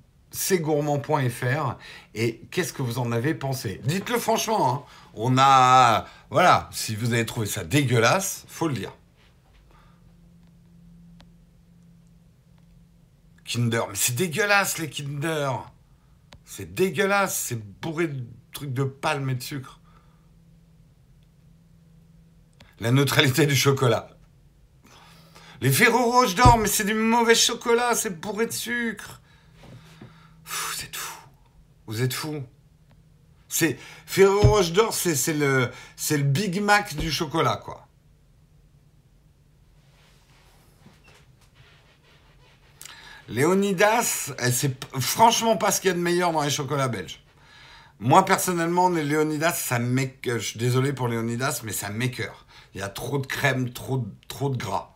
gourmand.fr 0.53 1.77
et 2.15 2.41
qu'est-ce 2.51 2.73
que 2.73 2.83
vous 2.83 2.99
en 2.99 3.13
avez 3.13 3.35
pensé? 3.35 3.81
Dites-le 3.85 4.19
franchement, 4.19 4.75
hein. 4.75 4.83
on 5.15 5.39
a... 5.39 6.07
Voilà, 6.31 6.69
si 6.73 6.97
vous 6.97 7.13
avez 7.13 7.25
trouvé 7.25 7.47
ça 7.47 7.63
dégueulasse, 7.63 8.45
faut 8.49 8.67
le 8.67 8.75
dire. 8.75 8.93
Kinder, 13.45 13.87
mais 13.89 13.95
c'est 13.95 14.17
dégueulasse 14.17 14.79
les 14.79 14.91
Kinder 14.91 15.51
c'est 16.57 16.73
dégueulasse, 16.73 17.37
c'est 17.37 17.61
bourré 17.81 18.07
de 18.07 18.25
trucs 18.53 18.73
de 18.73 18.85
palme 18.85 19.29
et 19.29 19.35
de 19.35 19.43
sucre. 19.43 19.81
La 22.79 22.93
neutralité 22.93 23.45
du 23.45 23.57
chocolat. 23.57 24.17
Les 25.61 25.73
Ferrero 25.73 26.13
Rocher 26.13 26.37
d'or, 26.37 26.59
mais 26.59 26.69
c'est 26.69 26.85
du 26.85 26.95
mauvais 26.95 27.35
chocolat, 27.35 27.97
c'est 27.97 28.21
bourré 28.21 28.47
de 28.47 28.53
sucre. 28.53 29.21
vous 30.45 30.85
êtes 30.85 30.95
fou. 30.95 31.19
Vous 31.89 32.03
êtes 32.03 32.15
fou. 32.15 32.45
C'est 33.49 33.77
Ferrero 34.07 34.43
Rocher 34.43 34.75
d'or, 34.75 34.95
c'est 34.95 35.35
le 35.35 35.73
c'est 35.97 36.19
le 36.19 36.23
Big 36.23 36.63
Mac 36.63 36.95
du 36.95 37.11
chocolat 37.11 37.57
quoi. 37.57 37.84
Léonidas, 43.29 44.33
eh, 44.39 44.51
c'est 44.51 44.85
franchement 45.01 45.57
pas 45.57 45.73
ce 45.73 45.81
qu'il 45.81 45.89
y 45.89 45.91
a 45.91 45.97
de 45.97 46.01
meilleur 46.01 46.33
dans 46.33 46.43
les 46.43 46.51
chocolats 46.51 46.89
belges. 46.89 47.21
Moi, 48.01 48.25
personnellement, 48.25 48.91
les 48.91 49.05
Léonidas, 49.05 49.53
ça 49.53 49.79
m'écoeure. 49.79 50.41
Je 50.41 50.49
suis 50.49 50.59
désolé 50.59 50.93
pour 50.93 51.09
Léonidas, 51.09 51.63
mais 51.65 51.73
ça 51.73 51.91
m'écoeure. 51.91 52.45
Il 52.75 52.81
y 52.81 52.83
a 52.83 52.89
trop 52.89 53.19
de 53.19 53.27
crème, 53.27 53.71
trop 53.73 53.99
de 53.99 54.57
gras. 54.57 54.91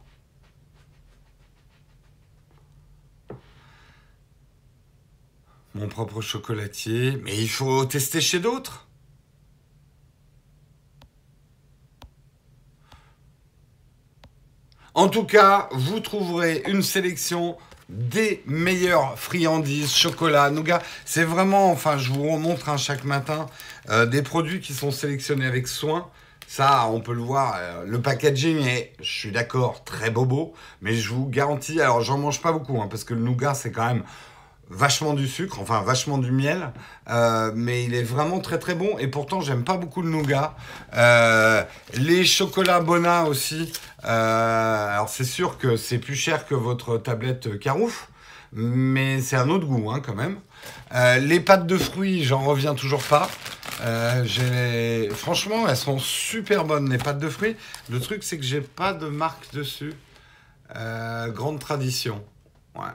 Mon 5.75 5.89
propre 5.89 6.21
chocolatier, 6.21 7.21
mais 7.23 7.37
il 7.37 7.49
faut 7.49 7.85
tester 7.85 8.21
chez 8.21 8.41
d'autres. 8.41 8.89
En 14.95 15.09
tout 15.09 15.25
cas, 15.25 15.69
vous 15.71 16.01
trouverez 16.01 16.65
une 16.67 16.83
sélection 16.83 17.57
des 17.89 18.43
meilleures 18.47 19.19
friandises, 19.19 19.95
chocolat, 19.95 20.51
nougat. 20.51 20.83
C'est 21.05 21.25
vraiment, 21.25 21.71
enfin, 21.71 21.97
je 21.97 22.13
vous 22.13 22.31
remontre 22.31 22.79
chaque 22.79 23.05
matin 23.05 23.47
euh, 23.89 24.07
des 24.07 24.23
produits 24.23 24.61
qui 24.61 24.75
sont 24.75 24.91
sélectionnés 24.91 25.47
avec 25.47 25.69
soin. 25.69 26.09
Ça, 26.47 26.87
on 26.91 27.01
peut 27.01 27.15
le 27.15 27.23
voir. 27.23 27.57
Euh, 27.59 27.85
le 27.87 28.01
packaging 28.01 28.59
est, 28.67 28.93
je 29.01 29.11
suis 29.11 29.33
d'accord, 29.33 29.85
très 29.85 30.11
bobo, 30.11 30.55
mais 30.83 30.95
je 30.95 31.09
vous 31.11 31.27
garantis. 31.27 31.81
Alors, 31.81 32.03
j'en 32.03 32.19
mange 32.19 32.41
pas 32.43 32.53
beaucoup, 32.53 32.81
hein, 32.81 32.89
parce 32.91 33.05
que 33.05 33.15
le 33.15 33.21
nougat, 33.21 33.55
c'est 33.55 33.73
quand 33.73 33.87
même 33.87 34.03
vachement 34.71 35.15
du 35.15 35.27
sucre, 35.27 35.61
enfin 35.61 35.81
vachement 35.81 36.19
du 36.19 36.31
miel, 36.31 36.73
euh, 37.09 37.53
mais 37.55 37.85
il 37.85 37.95
est 37.95 38.03
vraiment 38.03 38.39
très 38.39 38.59
très 38.59 38.75
bon. 38.75 38.99
Et 38.99 39.09
pourtant, 39.09 39.41
j'aime 39.41 39.65
pas 39.65 39.79
beaucoup 39.79 40.03
le 40.03 40.11
nougat. 40.11 40.55
Les 41.95 42.25
chocolats 42.27 42.81
Bona 42.81 43.25
aussi. 43.25 43.73
Euh, 44.09 44.95
alors 44.95 45.09
c'est 45.09 45.25
sûr 45.25 45.59
que 45.59 45.77
c'est 45.77 45.99
plus 45.99 46.15
cher 46.15 46.47
que 46.47 46.55
votre 46.55 46.99
tablette 46.99 47.59
Carouf, 47.59 48.09
mais 48.53 49.21
c'est 49.21 49.37
un 49.37 49.49
autre 49.51 49.67
goût 49.67 49.91
hein, 49.91 50.01
quand 50.01 50.15
même. 50.15 50.39
les 51.21 51.41
pâtes 51.41 51.67
de 51.67 51.77
fruits, 51.77 52.25
j'en 52.25 52.43
reviens 52.43 52.75
toujours 52.75 53.03
pas. 53.03 53.29
Franchement, 55.13 55.69
elles 55.69 55.77
sont 55.77 55.99
super 55.99 56.65
bonnes 56.65 56.91
les 56.91 56.99
pâtes 56.99 57.19
de 57.19 57.29
fruits. 57.29 57.57
Le 57.91 58.01
truc, 58.01 58.25
c'est 58.25 58.39
que 58.39 58.45
j'ai 58.45 58.63
pas 58.63 58.95
de 58.95 59.09
marque 59.09 59.53
dessus. 59.55 59.95
grande 60.75 61.59
tradition. 61.59 62.25
Ouais 62.75 62.93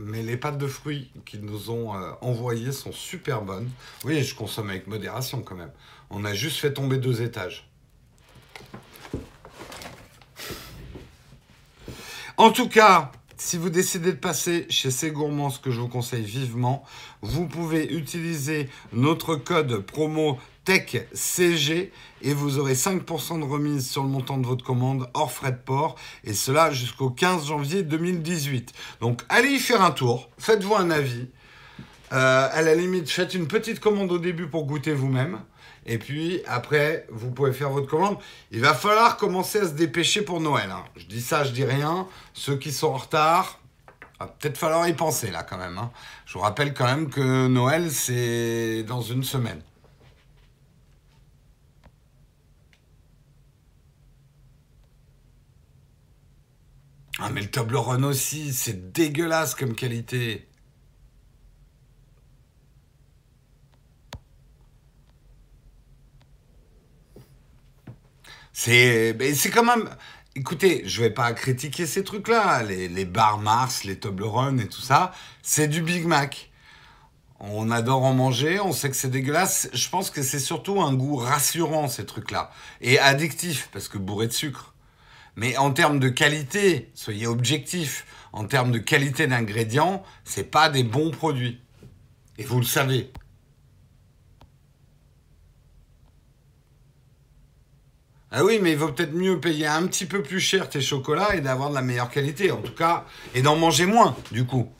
mais 0.00 0.22
les 0.22 0.36
pâtes 0.36 0.58
de 0.58 0.66
fruits 0.66 1.10
qu'ils 1.26 1.44
nous 1.44 1.70
ont 1.70 1.94
euh, 1.94 2.12
envoyées 2.22 2.72
sont 2.72 2.92
super 2.92 3.42
bonnes. 3.42 3.68
Oui, 4.04 4.22
je 4.22 4.34
consomme 4.34 4.70
avec 4.70 4.86
modération 4.86 5.42
quand 5.42 5.54
même. 5.54 5.70
On 6.08 6.24
a 6.24 6.32
juste 6.32 6.58
fait 6.58 6.72
tomber 6.72 6.96
deux 6.96 7.22
étages. 7.22 7.69
En 12.40 12.52
tout 12.52 12.70
cas, 12.70 13.12
si 13.36 13.58
vous 13.58 13.68
décidez 13.68 14.12
de 14.12 14.16
passer 14.16 14.64
chez 14.70 14.90
ces 14.90 15.10
gourmands, 15.10 15.50
ce 15.50 15.60
que 15.60 15.70
je 15.70 15.78
vous 15.78 15.88
conseille 15.88 16.24
vivement, 16.24 16.82
vous 17.20 17.46
pouvez 17.46 17.92
utiliser 17.92 18.70
notre 18.94 19.36
code 19.36 19.80
promo 19.80 20.38
CG 21.12 21.92
et 22.22 22.32
vous 22.32 22.58
aurez 22.58 22.72
5% 22.72 23.40
de 23.40 23.44
remise 23.44 23.90
sur 23.90 24.04
le 24.04 24.08
montant 24.08 24.38
de 24.38 24.46
votre 24.46 24.64
commande 24.64 25.10
hors 25.12 25.30
frais 25.30 25.52
de 25.52 25.58
port 25.58 25.96
et 26.24 26.32
cela 26.32 26.70
jusqu'au 26.70 27.10
15 27.10 27.48
janvier 27.48 27.82
2018. 27.82 28.72
Donc 29.02 29.20
allez 29.28 29.50
y 29.50 29.58
faire 29.58 29.82
un 29.82 29.90
tour, 29.90 30.30
faites-vous 30.38 30.76
un 30.76 30.90
avis. 30.90 31.28
Euh, 32.14 32.48
à 32.50 32.62
la 32.62 32.74
limite, 32.74 33.10
faites 33.10 33.34
une 33.34 33.48
petite 33.48 33.80
commande 33.80 34.10
au 34.12 34.18
début 34.18 34.48
pour 34.48 34.64
goûter 34.64 34.94
vous-même. 34.94 35.40
Et 35.86 35.98
puis 35.98 36.42
après, 36.46 37.06
vous 37.10 37.30
pouvez 37.30 37.52
faire 37.52 37.70
votre 37.70 37.86
commande. 37.86 38.18
Il 38.50 38.60
va 38.60 38.74
falloir 38.74 39.16
commencer 39.16 39.60
à 39.60 39.64
se 39.66 39.72
dépêcher 39.72 40.22
pour 40.22 40.40
Noël. 40.40 40.70
Hein. 40.70 40.84
Je 40.96 41.06
dis 41.06 41.20
ça, 41.20 41.44
je 41.44 41.52
dis 41.52 41.64
rien. 41.64 42.06
Ceux 42.34 42.56
qui 42.56 42.72
sont 42.72 42.88
en 42.88 42.96
retard, 42.96 43.60
va 44.20 44.26
peut-être 44.26 44.58
falloir 44.58 44.86
y 44.86 44.92
penser 44.92 45.30
là 45.30 45.42
quand 45.42 45.56
même. 45.56 45.78
Hein. 45.78 45.90
Je 46.26 46.34
vous 46.34 46.40
rappelle 46.40 46.74
quand 46.74 46.84
même 46.84 47.08
que 47.08 47.48
Noël, 47.48 47.90
c'est 47.90 48.82
dans 48.82 49.00
une 49.00 49.24
semaine. 49.24 49.62
Ah, 57.18 57.28
mais 57.30 57.42
le 57.42 57.50
Toblerone 57.50 58.04
aussi, 58.04 58.52
c'est 58.52 58.92
dégueulasse 58.92 59.54
comme 59.54 59.74
qualité. 59.74 60.49
C'est 68.62 69.16
c'est 69.34 69.48
quand 69.48 69.64
même... 69.64 69.88
Écoutez, 70.34 70.82
je 70.84 71.00
vais 71.00 71.08
pas 71.08 71.32
critiquer 71.32 71.86
ces 71.86 72.04
trucs-là, 72.04 72.62
les, 72.62 72.88
les 72.88 73.06
bars 73.06 73.38
Mars, 73.38 73.84
les 73.84 73.98
Toblerone 73.98 74.60
et 74.60 74.68
tout 74.68 74.82
ça, 74.82 75.12
c'est 75.40 75.66
du 75.66 75.80
Big 75.80 76.04
Mac. 76.04 76.50
On 77.38 77.70
adore 77.70 78.04
en 78.04 78.12
manger, 78.12 78.60
on 78.60 78.72
sait 78.72 78.90
que 78.90 78.96
c'est 78.96 79.08
dégueulasse. 79.08 79.70
Je 79.72 79.88
pense 79.88 80.10
que 80.10 80.22
c'est 80.22 80.38
surtout 80.38 80.82
un 80.82 80.92
goût 80.92 81.16
rassurant, 81.16 81.88
ces 81.88 82.04
trucs-là. 82.04 82.50
Et 82.82 82.98
addictif, 82.98 83.70
parce 83.72 83.88
que 83.88 83.96
bourré 83.96 84.26
de 84.26 84.32
sucre. 84.34 84.74
Mais 85.36 85.56
en 85.56 85.70
termes 85.70 85.98
de 85.98 86.10
qualité, 86.10 86.90
soyez 86.92 87.26
objectifs. 87.26 88.04
En 88.34 88.44
termes 88.44 88.72
de 88.72 88.78
qualité 88.78 89.26
d'ingrédients, 89.26 90.02
c'est 90.24 90.50
pas 90.50 90.68
des 90.68 90.84
bons 90.84 91.12
produits. 91.12 91.62
Et 92.36 92.44
vous 92.44 92.58
le 92.58 92.66
savez. 92.66 93.10
Ah 98.32 98.44
oui, 98.44 98.60
mais 98.62 98.72
il 98.72 98.78
vaut 98.78 98.92
peut-être 98.92 99.12
mieux 99.12 99.40
payer 99.40 99.66
un 99.66 99.86
petit 99.86 100.06
peu 100.06 100.22
plus 100.22 100.38
cher 100.38 100.68
tes 100.68 100.80
chocolats 100.80 101.34
et 101.34 101.40
d'avoir 101.40 101.70
de 101.70 101.74
la 101.74 101.82
meilleure 101.82 102.10
qualité, 102.10 102.52
en 102.52 102.62
tout 102.62 102.74
cas, 102.74 103.04
et 103.34 103.42
d'en 103.42 103.56
manger 103.56 103.86
moins, 103.86 104.16
du 104.30 104.44
coup. 104.44 104.70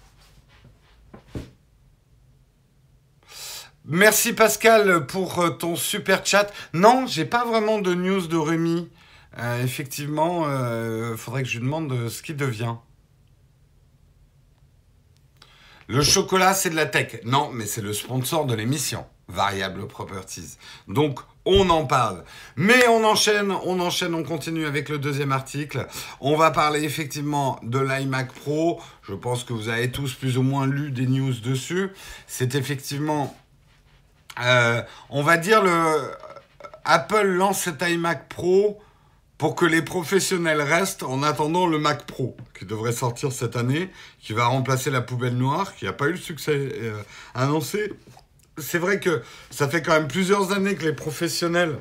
Merci 3.87 4.35
Pascal 4.35 5.05
pour 5.07 5.41
euh, 5.41 5.51
ton 5.51 5.75
super 5.75 6.25
chat. 6.25 6.53
Non, 6.75 7.07
j'ai 7.09 7.25
pas 7.25 7.45
vraiment 7.45 7.81
de 7.81 7.93
news 7.93 8.27
de 8.29 8.37
Rémi. 8.37 8.89
Euh, 9.39 9.65
effectivement, 9.65 10.45
il 10.45 10.51
euh, 10.51 11.17
faudrait 11.17 11.43
que 11.43 11.49
je 11.49 11.59
lui 11.59 11.65
demande 11.65 12.09
ce 12.09 12.23
qu'il 12.23 12.37
devient. 12.37 12.75
Le 15.89 16.03
chocolat, 16.03 16.55
c'est 16.55 16.71
de 16.71 16.77
la 16.77 16.87
tech. 16.87 17.21
Non, 17.25 17.51
mais 17.53 17.67
c'est 17.67 17.81
le 17.81 17.93
sponsor 17.93 18.47
de 18.47 18.55
l'émission, 18.55 19.07
Variable 19.31 19.87
Properties. 19.87 20.59
Donc, 20.89 21.21
on 21.45 21.71
en 21.71 21.87
parle. 21.87 22.25
Mais 22.57 22.87
on 22.89 23.05
enchaîne, 23.05 23.51
on 23.51 23.81
enchaîne, 23.81 24.15
on 24.15 24.23
continue 24.23 24.67
avec 24.67 24.89
le 24.89 24.99
deuxième 24.99 25.33
article. 25.33 25.87
On 26.21 26.37
va 26.37 26.51
parler 26.51 26.85
effectivement 26.85 27.59
de 27.63 27.79
l'iMac 27.79 28.33
Pro. 28.33 28.81
Je 29.03 29.15
pense 29.15 29.45
que 29.45 29.53
vous 29.53 29.69
avez 29.69 29.91
tous 29.91 30.15
plus 30.15 30.37
ou 30.37 30.43
moins 30.43 30.67
lu 30.67 30.91
des 30.91 31.07
news 31.07 31.35
dessus. 31.41 31.91
C'est 32.27 32.55
effectivement, 32.55 33.37
euh, 34.43 34.83
on 35.09 35.23
va 35.23 35.39
dire 35.39 35.63
le 35.63 36.11
Apple 36.85 37.27
lance 37.27 37.63
cet 37.63 37.83
iMac 37.83 38.29
Pro 38.29 38.81
pour 39.41 39.55
que 39.55 39.65
les 39.65 39.81
professionnels 39.81 40.61
restent 40.61 41.03
en 41.03 41.23
attendant 41.23 41.67
le 41.67 41.79
Mac 41.79 42.05
Pro, 42.05 42.37
qui 42.59 42.67
devrait 42.67 42.93
sortir 42.93 43.33
cette 43.33 43.57
année, 43.57 43.89
qui 44.21 44.35
va 44.35 44.45
remplacer 44.45 44.91
la 44.91 45.01
poubelle 45.01 45.35
noire, 45.35 45.75
qui 45.75 45.87
n'a 45.87 45.95
pas 45.95 46.09
eu 46.09 46.13
le 46.13 46.19
succès 46.19 46.53
euh, 46.55 47.01
annoncé. 47.35 47.95
C'est 48.61 48.79
vrai 48.79 49.01
que 49.01 49.23
ça 49.51 49.69
fait 49.69 49.83
quand 49.83 49.93
même 49.93 50.09
plusieurs 50.09 50.53
années 50.53 50.75
que 50.75 50.85
les 50.85 50.93
professionnels, 50.93 51.79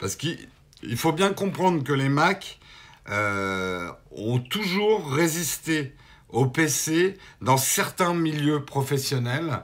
parce 0.00 0.16
qu'il 0.16 0.48
faut 0.96 1.12
bien 1.12 1.32
comprendre 1.32 1.82
que 1.82 1.92
les 1.92 2.08
Mac 2.08 2.58
euh, 3.10 3.90
ont 4.12 4.38
toujours 4.38 5.10
résisté 5.12 5.94
au 6.28 6.46
PC 6.46 7.16
dans 7.40 7.56
certains 7.56 8.14
milieux 8.14 8.64
professionnels, 8.64 9.62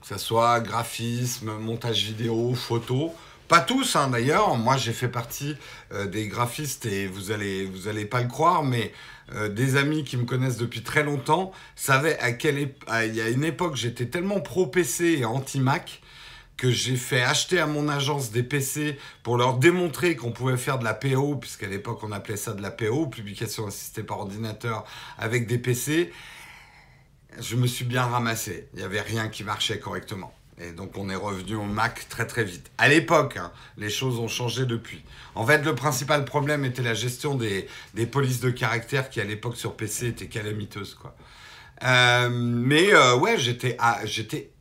que 0.00 0.06
ce 0.06 0.18
soit 0.18 0.60
graphisme, 0.60 1.52
montage 1.58 2.04
vidéo, 2.04 2.54
photo. 2.54 3.14
Pas 3.48 3.60
tous, 3.60 3.94
hein, 3.94 4.08
d'ailleurs. 4.08 4.56
Moi, 4.56 4.76
j'ai 4.76 4.92
fait 4.92 5.08
partie 5.08 5.56
euh, 5.92 6.06
des 6.06 6.26
graphistes 6.26 6.86
et 6.86 7.06
vous 7.06 7.30
allez, 7.30 7.64
vous 7.64 7.86
allez 7.86 8.04
pas 8.04 8.20
le 8.20 8.28
croire, 8.28 8.64
mais 8.64 8.92
euh, 9.34 9.48
des 9.48 9.76
amis 9.76 10.04
qui 10.04 10.16
me 10.16 10.24
connaissent 10.24 10.56
depuis 10.56 10.82
très 10.82 11.04
longtemps 11.04 11.52
savaient 11.76 12.18
à 12.18 12.32
quelle 12.32 12.58
il 12.58 13.14
y 13.14 13.20
a 13.20 13.28
une 13.28 13.44
époque, 13.44 13.76
j'étais 13.76 14.06
tellement 14.06 14.40
pro 14.40 14.66
PC 14.66 15.18
et 15.20 15.24
anti 15.24 15.60
Mac 15.60 16.02
que 16.56 16.70
j'ai 16.70 16.96
fait 16.96 17.22
acheter 17.22 17.60
à 17.60 17.66
mon 17.66 17.88
agence 17.88 18.30
des 18.30 18.42
PC 18.42 18.98
pour 19.22 19.36
leur 19.36 19.58
démontrer 19.58 20.16
qu'on 20.16 20.32
pouvait 20.32 20.56
faire 20.56 20.78
de 20.78 20.84
la 20.84 20.94
PO, 20.94 21.36
puisqu'à 21.36 21.66
l'époque 21.66 22.02
on 22.02 22.12
appelait 22.12 22.36
ça 22.36 22.52
de 22.52 22.62
la 22.62 22.70
PO, 22.70 23.08
publication 23.08 23.66
assistée 23.66 24.02
par 24.02 24.20
ordinateur, 24.20 24.84
avec 25.18 25.46
des 25.46 25.58
PC. 25.58 26.12
Je 27.38 27.56
me 27.56 27.66
suis 27.66 27.84
bien 27.84 28.04
ramassé. 28.04 28.68
Il 28.72 28.78
n'y 28.78 28.84
avait 28.84 29.02
rien 29.02 29.28
qui 29.28 29.44
marchait 29.44 29.78
correctement. 29.78 30.35
Et 30.58 30.72
donc 30.72 30.96
on 30.96 31.10
est 31.10 31.16
revenu 31.16 31.54
au 31.56 31.64
Mac 31.64 32.08
très 32.08 32.26
très 32.26 32.44
vite. 32.44 32.70
À 32.78 32.88
l'époque, 32.88 33.36
hein, 33.36 33.52
les 33.76 33.90
choses 33.90 34.18
ont 34.18 34.28
changé 34.28 34.64
depuis. 34.64 35.02
En 35.34 35.46
fait, 35.46 35.62
le 35.62 35.74
principal 35.74 36.24
problème 36.24 36.64
était 36.64 36.82
la 36.82 36.94
gestion 36.94 37.34
des, 37.34 37.68
polices 38.06 38.40
de 38.40 38.50
caractère 38.50 39.10
qui 39.10 39.20
à 39.20 39.24
l'époque 39.24 39.56
sur 39.56 39.76
PC 39.76 40.08
étaient 40.08 40.28
calamiteuses. 40.28 40.94
Quoi. 40.94 41.14
Euh, 41.82 42.30
mais 42.30 42.94
euh, 42.94 43.16
ouais, 43.16 43.36
j'étais, 43.36 43.76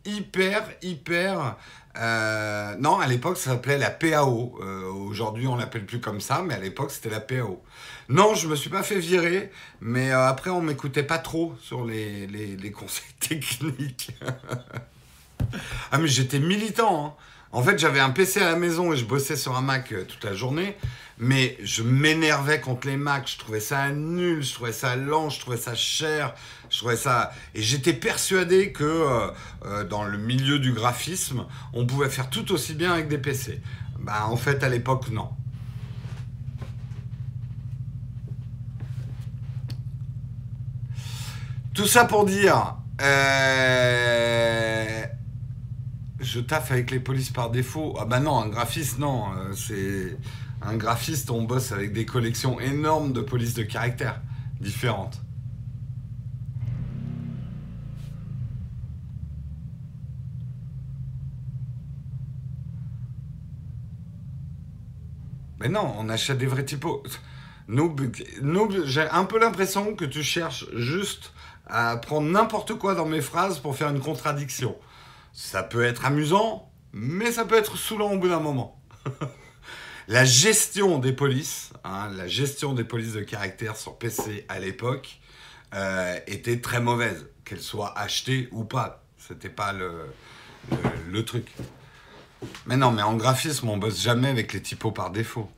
hyper, 0.06 0.70
hyper 0.82 1.56
Euh, 1.98 2.76
non, 2.78 3.00
à 3.00 3.08
l'époque, 3.08 3.38
ça 3.38 3.52
s'appelait 3.52 3.78
la 3.78 3.90
PAO. 3.90 4.60
Aujourd'hui, 5.08 5.48
on 5.48 5.56
l'appelle 5.56 5.86
plus 5.86 6.02
comme 6.02 6.20
ça, 6.20 6.44
mais 6.46 6.54
à 6.54 6.60
l'époque, 6.60 6.92
c'était 6.92 7.10
la 7.10 7.22
PAO. 7.22 7.64
Non, 8.10 8.36
je 8.36 8.50
me 8.50 8.58
suis 8.58 8.70
pas 8.70 8.84
fait 8.84 9.00
virer, 9.00 9.50
mais 9.80 10.12
après, 10.12 10.50
on 10.50 10.60
m'écoutait 10.60 11.04
pas 11.04 11.20
trop 11.20 11.56
sur 11.62 11.86
les 11.86 12.74
conseils 12.78 13.14
techniques. 13.22 14.12
ah, 15.92 15.98
mais 15.98 16.08
j'étais 16.08 16.40
militant. 16.40 17.06
Hein. 17.06 17.14
En 17.52 17.64
fait, 17.64 17.80
j'avais 17.80 18.00
un 18.00 18.10
PC 18.10 18.42
à 18.42 18.50
la 18.50 18.56
maison 18.56 18.94
et 18.94 18.98
je 18.98 19.06
bossais 19.06 19.36
sur 19.36 19.56
un 19.56 19.62
Mac 19.62 19.94
toute 20.08 20.24
la 20.24 20.34
journée 20.34 20.76
mais 21.18 21.58
je 21.64 21.82
m'énervais 21.82 22.60
contre 22.60 22.88
les 22.88 22.98
Macs, 22.98 23.32
je 23.32 23.38
trouvais 23.38 23.60
ça 23.60 23.90
nul, 23.90 24.44
je 24.44 24.54
trouvais 24.54 24.74
ça 24.74 24.96
lent, 24.96 25.30
je 25.30 25.40
trouvais 25.40 25.58
ça 25.58 25.74
cher, 25.74 26.34
je 26.70 26.80
trouvais 26.80 26.98
ça... 26.98 27.32
Et 27.54 27.62
j'étais 27.62 27.94
persuadé 27.94 28.72
que 28.72 28.84
euh, 28.84 29.28
euh, 29.66 29.84
dans 29.86 30.04
le 30.04 30.18
milieu 30.18 30.60
du 30.60 30.74
graphisme, 30.74 31.46
on 31.74 31.86
pouvait 31.86 32.10
faire 32.10 32.30
tout 32.30 32.52
aussi 32.52 32.74
bien 32.74 32.92
avec 32.92 33.08
des 33.08 33.18
PC. 33.18 33.62
Bah 34.00 34.26
en 34.28 34.36
fait, 34.36 34.64
à 34.64 34.70
l'époque, 34.70 35.10
non. 35.10 35.30
Tout 41.74 41.88
ça 41.88 42.06
pour 42.06 42.26
dire... 42.26 42.76
Euh, 43.02 45.04
je 46.20 46.40
taffe 46.40 46.72
avec 46.72 46.92
les 46.92 47.00
polices 47.00 47.30
par 47.30 47.52
défaut. 47.52 47.96
Ah 48.00 48.06
bah 48.06 48.20
non, 48.20 48.40
un 48.40 48.48
graphiste, 48.48 49.00
non. 49.00 49.26
c'est 49.56 50.18
un 50.62 50.76
graphiste, 50.78 51.30
on 51.30 51.44
bosse 51.44 51.72
avec 51.72 51.94
des 51.94 52.06
collections 52.06 52.60
énormes 52.60 53.14
de 53.14 53.22
polices 53.22 53.54
de 53.54 53.64
caractère 53.64 54.22
différentes. 54.60 55.22
Mais 65.60 65.70
non, 65.70 65.96
on 65.98 66.10
achète 66.10 66.38
des 66.38 66.46
vrais 66.46 66.66
typos. 66.66 67.02
j'ai 67.68 69.10
un 69.10 69.26
peu 69.26 69.40
l'impression 69.40 69.96
que 69.96 70.06
tu 70.06 70.22
cherches 70.22 70.66
juste 70.76 71.34
à 71.66 71.98
prendre 71.98 72.30
n'importe 72.30 72.76
quoi 72.76 72.94
dans 72.94 73.06
mes 73.06 73.22
phrases 73.22 73.60
pour 73.60 73.76
faire 73.76 73.90
une 73.90 74.00
contradiction. 74.00 74.76
Ça 75.38 75.64
peut 75.64 75.84
être 75.84 76.06
amusant, 76.06 76.72
mais 76.94 77.30
ça 77.30 77.44
peut 77.44 77.58
être 77.58 77.78
saoulant 77.78 78.14
au 78.14 78.18
bout 78.18 78.30
d'un 78.30 78.40
moment. 78.40 78.82
La 80.08 80.24
gestion 80.24 80.98
des 80.98 81.12
polices, 81.12 81.74
hein, 81.84 82.12
la 82.16 82.28
gestion 82.28 82.74
des 82.74 82.84
polices 82.84 83.14
de 83.14 83.22
caractère 83.22 83.76
sur 83.76 83.98
PC 83.98 84.46
à 84.50 84.60
l'époque 84.60 85.20
euh, 85.74 86.20
était 86.28 86.62
très 86.62 86.80
mauvaise, 86.80 87.26
qu'elles 87.44 87.62
soient 87.62 87.98
achetées 87.98 88.48
ou 88.52 88.66
pas. 88.66 89.04
C'était 89.18 89.50
pas 89.50 89.74
le, 89.74 90.06
le, 91.10 91.26
truc. 91.26 91.52
Mais 92.66 92.78
non, 92.78 92.92
mais 92.92 93.02
en 93.02 93.14
graphisme, 93.14 93.70
on 93.70 93.78
bosse 93.78 94.02
jamais 94.02 94.30
avec 94.30 94.54
les 94.54 94.62
typos 94.62 94.92
par 94.92 95.10
défaut. 95.10 95.50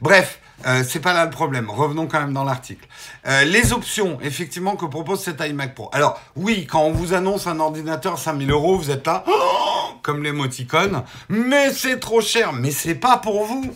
Bref, 0.00 0.40
euh, 0.66 0.82
c'est 0.86 1.00
pas 1.00 1.12
là 1.12 1.24
le 1.24 1.30
problème. 1.30 1.70
Revenons 1.70 2.06
quand 2.06 2.20
même 2.20 2.32
dans 2.32 2.44
l'article. 2.44 2.86
Euh, 3.26 3.44
les 3.44 3.72
options, 3.72 4.18
effectivement, 4.20 4.76
que 4.76 4.86
propose 4.86 5.20
cet 5.22 5.40
iMac 5.40 5.74
Pro. 5.74 5.90
Alors, 5.92 6.20
oui, 6.34 6.66
quand 6.66 6.82
on 6.82 6.92
vous 6.92 7.14
annonce 7.14 7.46
un 7.46 7.60
ordinateur 7.60 8.18
5000 8.18 8.50
euros, 8.50 8.76
vous 8.76 8.90
êtes 8.90 9.06
là, 9.06 9.24
comme 10.02 10.22
l'émoticône, 10.22 11.02
mais 11.28 11.72
c'est 11.72 11.98
trop 11.98 12.20
cher. 12.20 12.52
Mais 12.52 12.70
c'est 12.70 12.94
pas 12.94 13.18
pour 13.18 13.44
vous. 13.44 13.74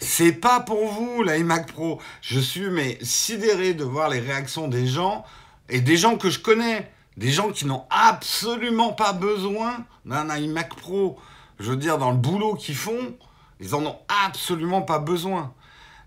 C'est 0.00 0.32
pas 0.32 0.60
pour 0.60 0.88
vous 0.88 1.22
l'iMac 1.22 1.72
Pro. 1.72 2.00
Je 2.20 2.38
suis 2.38 2.70
mais 2.70 2.98
sidéré 3.02 3.74
de 3.74 3.84
voir 3.84 4.08
les 4.08 4.20
réactions 4.20 4.68
des 4.68 4.86
gens 4.86 5.24
et 5.68 5.80
des 5.80 5.96
gens 5.96 6.16
que 6.16 6.30
je 6.30 6.38
connais, 6.38 6.90
des 7.16 7.30
gens 7.30 7.50
qui 7.50 7.66
n'ont 7.66 7.84
absolument 7.90 8.92
pas 8.92 9.12
besoin 9.12 9.84
d'un 10.04 10.34
iMac 10.36 10.74
Pro. 10.76 11.18
Je 11.58 11.70
veux 11.70 11.76
dire 11.76 11.98
dans 11.98 12.10
le 12.10 12.16
boulot 12.16 12.54
qu'ils 12.54 12.76
font, 12.76 13.16
ils 13.60 13.74
en 13.74 13.84
ont 13.84 13.96
absolument 14.26 14.82
pas 14.82 14.98
besoin. 14.98 15.52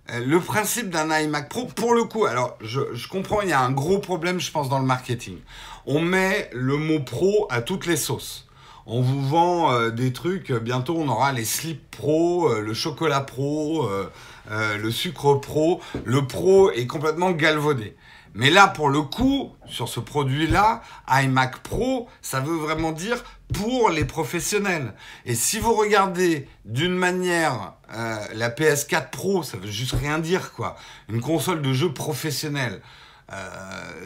Euh, 0.09 0.25
le 0.25 0.39
principe 0.39 0.89
d'un 0.89 1.17
iMac 1.17 1.49
Pro, 1.49 1.65
pour 1.65 1.93
le 1.93 2.03
coup, 2.03 2.25
alors 2.25 2.57
je, 2.61 3.07
comprends, 3.07 3.41
il 3.41 3.49
y 3.49 3.53
a 3.53 3.61
un 3.61 3.71
gros 3.71 3.99
problème, 3.99 4.39
je 4.39 4.51
pense, 4.51 4.69
dans 4.69 4.79
le 4.79 4.85
marketing. 4.85 5.37
On 5.85 5.99
met 5.99 6.49
le 6.53 6.77
mot 6.77 6.99
pro 6.99 7.47
à 7.49 7.61
toutes 7.61 7.85
les 7.85 7.97
sauces 7.97 8.47
on 8.85 9.01
vous 9.01 9.21
vend 9.25 9.71
euh, 9.71 9.89
des 9.89 10.13
trucs. 10.13 10.51
Bientôt, 10.51 10.95
on 10.97 11.07
aura 11.07 11.31
les 11.31 11.45
slips 11.45 11.89
pro, 11.91 12.49
euh, 12.49 12.61
le 12.61 12.73
chocolat 12.73 13.21
pro, 13.21 13.87
euh, 13.87 14.77
le 14.77 14.91
sucre 14.91 15.35
pro. 15.35 15.79
Le 16.03 16.25
pro 16.25 16.71
est 16.71 16.87
complètement 16.87 17.31
galvaudé. 17.31 17.95
Mais 18.33 18.49
là, 18.49 18.67
pour 18.67 18.89
le 18.89 19.01
coup, 19.01 19.51
sur 19.65 19.89
ce 19.89 19.99
produit-là, 19.99 20.81
iMac 21.09 21.57
Pro, 21.63 22.07
ça 22.21 22.39
veut 22.39 22.55
vraiment 22.55 22.91
dire 22.91 23.23
pour 23.53 23.89
les 23.89 24.05
professionnels. 24.05 24.93
Et 25.25 25.35
si 25.35 25.59
vous 25.59 25.73
regardez 25.73 26.47
d'une 26.63 26.95
manière 26.95 27.73
la 27.89 28.49
PS4 28.49 29.09
Pro, 29.09 29.43
ça 29.43 29.57
veut 29.57 29.69
juste 29.69 29.93
rien 29.93 30.19
dire, 30.19 30.53
quoi. 30.53 30.77
Une 31.09 31.19
console 31.19 31.61
de 31.61 31.73
jeu 31.73 31.93
professionnelle. 31.93 32.81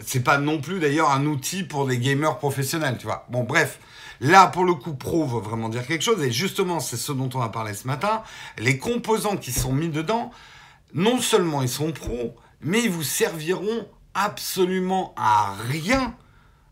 c'est 0.05 0.23
pas 0.23 0.37
non 0.37 0.61
plus 0.61 0.79
d'ailleurs 0.79 1.11
un 1.11 1.25
outil 1.25 1.63
pour 1.63 1.87
des 1.87 1.97
gamers 1.97 2.37
professionnels, 2.37 2.97
tu 2.97 3.05
vois. 3.05 3.25
Bon, 3.29 3.43
bref. 3.43 3.79
Là, 4.21 4.47
pour 4.47 4.63
le 4.63 4.73
coup, 4.75 4.93
pro 4.93 5.25
veut 5.25 5.41
vraiment 5.41 5.69
dire 5.69 5.85
quelque 5.85 6.03
chose. 6.03 6.21
Et 6.23 6.31
justement, 6.31 6.79
c'est 6.79 6.97
ce 6.97 7.11
dont 7.11 7.29
on 7.33 7.41
a 7.41 7.49
parlé 7.49 7.73
ce 7.73 7.87
matin. 7.87 8.23
Les 8.57 8.77
composants 8.77 9.37
qui 9.37 9.51
sont 9.51 9.73
mis 9.73 9.89
dedans, 9.89 10.31
non 10.93 11.19
seulement 11.19 11.61
ils 11.61 11.69
sont 11.69 11.91
pro, 11.91 12.35
mais 12.61 12.81
ils 12.81 12.89
vous 12.89 13.03
serviront 13.03 13.87
absolument 14.15 15.13
à 15.15 15.53
rien 15.69 16.15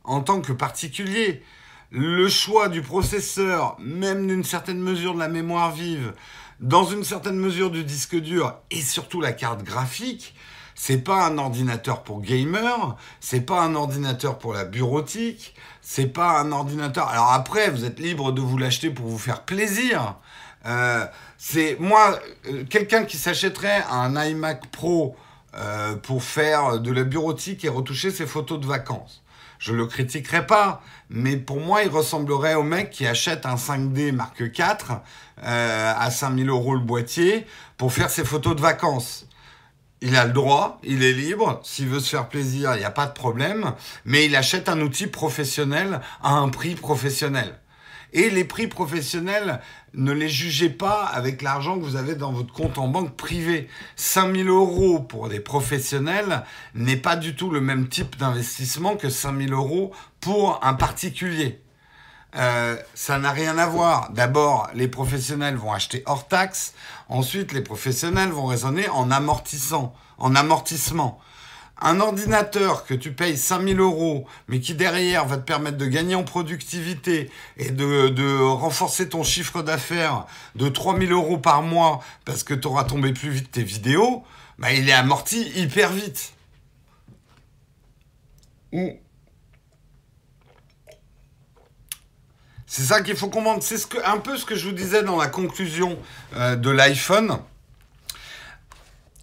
en 0.04 0.22
tant 0.22 0.42
que 0.42 0.54
particulier. 0.54 1.44
Le 1.92 2.28
choix 2.28 2.70
du 2.70 2.82
processeur, 2.82 3.78
même 3.80 4.26
d'une 4.26 4.44
certaine 4.44 4.80
mesure 4.80 5.14
de 5.14 5.20
la 5.20 5.28
mémoire 5.28 5.72
vive, 5.72 6.14
dans 6.60 6.86
une 6.86 7.04
certaine 7.04 7.38
mesure 7.38 7.70
du 7.70 7.84
disque 7.84 8.16
dur 8.16 8.56
et 8.72 8.82
surtout 8.82 9.22
la 9.22 9.34
carte 9.34 9.64
graphique, 9.64 10.34
c'est 10.76 10.98
pas 10.98 11.28
un 11.28 11.38
ordinateur 11.38 12.04
pour 12.04 12.22
gamer, 12.22 12.98
c'est 13.20 13.42
pas 13.42 13.62
un 13.62 13.76
ordinateur 13.76 14.40
pour 14.40 14.54
la 14.54 14.66
bureautique, 14.66 15.54
c'est 15.82 16.08
pas 16.08 16.40
un 16.40 16.52
ordinateur. 16.52 17.08
Alors 17.10 17.32
après, 17.32 17.70
vous 17.70 17.86
êtes 17.86 18.00
libre 18.00 18.32
de 18.32 18.42
vous 18.42 18.58
l'acheter 18.58 18.90
pour 18.90 19.06
vous 19.06 19.20
faire 19.20 19.44
plaisir. 19.44 20.16
Euh, 20.66 21.06
c'est 21.38 21.78
moi, 21.80 22.18
euh, 22.48 22.64
quelqu'un 22.68 23.04
qui 23.04 23.18
s'achèterait 23.18 23.84
un 23.90 24.16
iMac 24.26 24.72
Pro 24.72 25.16
euh, 25.56 25.96
pour 25.96 26.24
faire 26.24 26.80
de 26.80 26.92
la 26.92 27.04
bureautique 27.04 27.66
et 27.66 27.70
retoucher 27.70 28.12
ses 28.12 28.26
photos 28.26 28.60
de 28.60 28.66
vacances. 28.66 29.24
Je 29.60 29.74
le 29.74 29.86
critiquerai 29.86 30.46
pas, 30.46 30.82
mais 31.10 31.38
pour 31.38 31.62
moi, 31.62 31.84
il 31.84 31.90
ressemblerait 31.90 32.56
au 32.56 32.64
mec 32.64 32.90
qui 32.90 33.08
achète 33.08 33.46
un 33.46 33.56
5D 33.56 34.12
Mark 34.12 34.40
IV 34.42 35.00
à 35.42 36.12
5000 36.12 36.50
euros 36.50 36.74
le 36.74 36.82
boîtier 36.82 37.48
pour 37.78 37.94
faire 37.94 38.10
ses 38.10 38.26
photos 38.26 38.58
de 38.58 38.62
vacances 38.62 39.26
il 40.04 40.18
a 40.18 40.26
le 40.26 40.34
droit, 40.34 40.80
il 40.84 41.02
est 41.02 41.14
libre, 41.14 41.62
s'il 41.64 41.88
veut 41.88 42.02
se 42.02 42.10
faire 42.10 42.28
plaisir, 42.28 42.76
il 42.76 42.80
n'y 42.80 42.86
a 42.86 42.92
pas 42.92 43.06
de 43.06 43.14
problème, 43.14 43.74
mais 44.04 44.26
il 44.26 44.36
achète 44.36 44.68
un 44.68 44.82
outil 44.82 45.08
professionnel 45.08 46.02
à 46.22 46.34
un 46.34 46.50
prix 46.50 46.76
professionnel. 46.76 47.58
Et 48.14 48.30
les 48.30 48.44
prix 48.44 48.68
professionnels, 48.68 49.60
ne 49.96 50.12
les 50.12 50.30
jugez 50.30 50.70
pas 50.70 51.04
avec 51.04 51.42
l'argent 51.42 51.78
que 51.78 51.84
vous 51.84 51.96
avez 51.96 52.16
dans 52.16 52.32
votre 52.32 52.54
compte 52.54 52.78
en 52.78 52.88
banque 52.88 53.16
privé. 53.16 53.68
5000 53.96 54.48
euros 54.48 55.00
pour 55.00 55.30
des 55.30 55.40
professionnels 55.40 56.44
n'est 56.76 56.98
pas 56.98 57.16
du 57.16 57.36
tout 57.36 57.50
le 57.50 57.60
même 57.60 57.90
type 57.90 58.18
d'investissement 58.18 58.96
que 58.96 59.10
5000 59.10 59.52
euros 59.52 59.92
pour 60.20 60.60
un 60.64 60.76
particulier. 60.76 61.60
Euh, 62.36 62.76
ça 62.94 63.20
n'a 63.20 63.32
rien 63.32 63.58
à 63.58 63.68
voir. 63.68 64.12
D'abord, 64.12 64.70
les 64.74 64.88
professionnels 64.88 65.56
vont 65.56 65.72
acheter 65.72 66.04
hors 66.06 66.28
taxe. 66.28 66.74
Ensuite, 67.10 67.52
les 67.52 67.62
professionnels 67.62 68.30
vont 68.30 68.46
raisonner 68.46 68.90
en 68.90 69.12
amortissant, 69.12 69.94
en 70.18 70.36
amortissement. 70.36 71.20
Un 71.86 72.00
ordinateur 72.00 72.86
que 72.86 72.94
tu 72.94 73.12
payes 73.12 73.38
5000 73.38 73.78
euros, 73.82 74.26
mais 74.48 74.62
qui 74.62 74.74
derrière 74.74 75.26
va 75.26 75.36
te 75.36 75.44
permettre 75.44 75.78
de 75.78 75.86
gagner 75.86 76.16
en 76.16 76.24
productivité 76.24 77.30
et 77.58 77.72
de, 77.72 78.40
renforcer 78.42 79.10
ton 79.10 79.22
chiffre 79.22 79.62
d'affaires 79.62 80.26
de 80.56 80.70
3000 80.70 81.12
euros 81.12 81.38
par 81.38 81.62
mois 81.62 82.02
parce 82.24 82.44
que 82.44 82.54
tu 82.54 82.68
auras 82.68 82.86
tombé 82.86 83.12
plus 83.12 83.32
vite 83.32 83.52
tes 83.52 83.64
vidéos, 83.64 84.24
bah, 84.60 84.72
il 84.72 84.88
est 84.88 84.94
amorti 84.94 85.52
hyper 85.58 85.92
vite. 85.92 86.32
C'est 92.66 92.84
ça 92.84 93.02
qu'il 93.02 93.18
faut 93.18 93.30
comprendre. 93.30 93.62
C'est 93.62 93.78
ce 93.78 93.88
un 94.06 94.20
peu 94.20 94.38
ce 94.38 94.46
que 94.46 94.56
je 94.56 94.70
vous 94.70 94.74
disais 94.74 95.04
dans 95.04 95.18
la 95.18 95.28
conclusion 95.28 96.00
euh, 96.38 96.56
de 96.56 96.70
l'iPhone. 96.70 97.40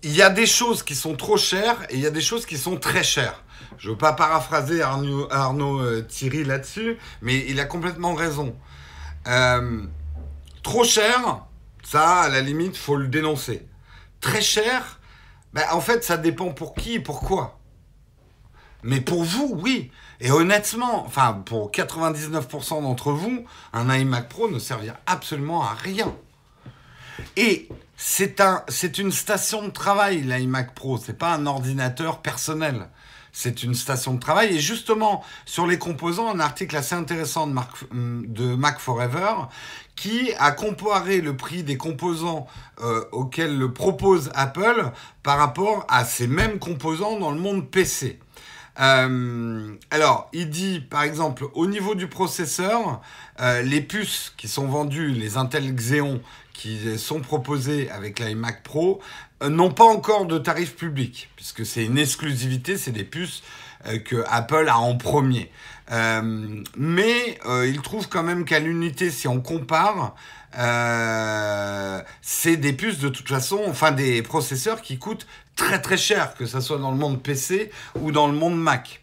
Il 0.02 0.16
y 0.16 0.22
a 0.22 0.30
des 0.30 0.46
choses 0.46 0.82
qui 0.82 0.94
sont 0.94 1.14
trop 1.14 1.36
chères 1.36 1.82
et 1.90 1.94
il 1.94 2.00
y 2.00 2.06
a 2.06 2.10
des 2.10 2.22
choses 2.22 2.46
qui 2.46 2.56
sont 2.56 2.76
très 2.76 3.02
chères. 3.02 3.42
Je 3.78 3.88
ne 3.88 3.92
veux 3.92 3.98
pas 3.98 4.12
paraphraser 4.12 4.82
Arnaud, 4.82 5.28
euh, 5.80 6.02
Thierry 6.02 6.44
là-dessus, 6.44 6.96
mais 7.22 7.44
il 7.48 7.60
a 7.60 7.64
complètement 7.64 8.14
raison. 8.14 8.56
Euh, 9.26 9.82
trop 10.62 10.84
cher, 10.84 11.44
ça, 11.82 12.20
à 12.20 12.28
la 12.28 12.40
limite, 12.40 12.76
faut 12.76 12.96
le 12.96 13.08
dénoncer. 13.08 13.66
Très 14.20 14.40
cher, 14.40 15.00
ben, 15.52 15.64
en 15.72 15.80
fait, 15.80 16.04
ça 16.04 16.16
dépend 16.16 16.52
pour 16.52 16.74
qui 16.74 16.94
et 16.94 17.00
pourquoi. 17.00 17.58
Mais 18.82 19.00
pour 19.00 19.24
vous, 19.24 19.58
oui. 19.62 19.90
Et 20.20 20.30
honnêtement, 20.30 21.04
enfin, 21.06 21.42
pour 21.44 21.70
99% 21.70 22.82
d'entre 22.82 23.12
vous, 23.12 23.44
un 23.72 23.94
iMac 23.94 24.28
Pro 24.28 24.50
ne 24.50 24.58
servira 24.58 24.96
absolument 25.06 25.62
à 25.62 25.74
rien. 25.74 26.14
Et 27.36 27.68
c'est 28.02 28.40
un, 28.40 28.64
c'est 28.68 28.96
une 28.96 29.12
station 29.12 29.62
de 29.62 29.68
travail, 29.68 30.22
l'iMac 30.22 30.74
Pro. 30.74 30.96
C'est 30.96 31.18
pas 31.18 31.34
un 31.34 31.44
ordinateur 31.44 32.22
personnel. 32.22 32.88
C'est 33.30 33.62
une 33.62 33.74
station 33.74 34.14
de 34.14 34.18
travail. 34.18 34.56
Et 34.56 34.58
justement, 34.58 35.22
sur 35.44 35.66
les 35.66 35.78
composants, 35.78 36.34
un 36.34 36.40
article 36.40 36.74
assez 36.78 36.94
intéressant 36.94 37.46
de, 37.46 37.54
de 38.26 38.54
Mac 38.54 38.78
Forever 38.78 39.34
qui 39.96 40.32
a 40.38 40.50
comparé 40.50 41.20
le 41.20 41.36
prix 41.36 41.62
des 41.62 41.76
composants 41.76 42.46
euh, 42.80 43.04
auxquels 43.12 43.58
le 43.58 43.70
propose 43.70 44.30
Apple 44.34 44.92
par 45.22 45.36
rapport 45.36 45.84
à 45.90 46.06
ces 46.06 46.26
mêmes 46.26 46.58
composants 46.58 47.18
dans 47.18 47.32
le 47.32 47.38
monde 47.38 47.70
PC. 47.70 48.18
Euh, 48.80 49.74
alors, 49.90 50.30
il 50.32 50.48
dit, 50.48 50.80
par 50.80 51.02
exemple, 51.02 51.44
au 51.52 51.66
niveau 51.66 51.94
du 51.94 52.08
processeur, 52.08 53.02
euh, 53.40 53.60
les 53.60 53.82
puces 53.82 54.32
qui 54.38 54.48
sont 54.48 54.66
vendues, 54.66 55.10
les 55.10 55.36
Intel 55.36 55.74
Xeon 55.74 56.22
qui 56.60 56.98
sont 56.98 57.20
proposées 57.20 57.90
avec 57.90 58.18
l'iMac 58.18 58.62
Pro, 58.62 59.00
n'ont 59.42 59.70
pas 59.70 59.84
encore 59.84 60.26
de 60.26 60.38
tarif 60.38 60.76
public, 60.76 61.30
puisque 61.36 61.64
c'est 61.64 61.84
une 61.84 61.96
exclusivité, 61.96 62.76
c'est 62.76 62.90
des 62.90 63.04
puces 63.04 63.42
que 64.04 64.24
Apple 64.28 64.68
a 64.68 64.78
en 64.78 64.96
premier. 64.96 65.50
Euh, 65.90 66.62
mais 66.76 67.38
euh, 67.46 67.66
il 67.66 67.80
trouve 67.80 68.08
quand 68.08 68.22
même 68.22 68.44
qu'à 68.44 68.60
l'unité, 68.60 69.10
si 69.10 69.26
on 69.26 69.40
compare, 69.40 70.14
euh, 70.58 72.00
c'est 72.22 72.56
des 72.56 72.72
puces 72.72 72.98
de 72.98 73.08
toute 73.08 73.28
façon, 73.28 73.60
enfin 73.66 73.90
des 73.90 74.22
processeurs 74.22 74.82
qui 74.82 74.98
coûtent 74.98 75.26
très 75.56 75.80
très 75.80 75.96
cher, 75.96 76.34
que 76.34 76.46
ce 76.46 76.60
soit 76.60 76.78
dans 76.78 76.90
le 76.90 76.96
monde 76.96 77.22
PC 77.22 77.70
ou 78.00 78.12
dans 78.12 78.26
le 78.26 78.34
monde 78.34 78.60
Mac. 78.60 78.99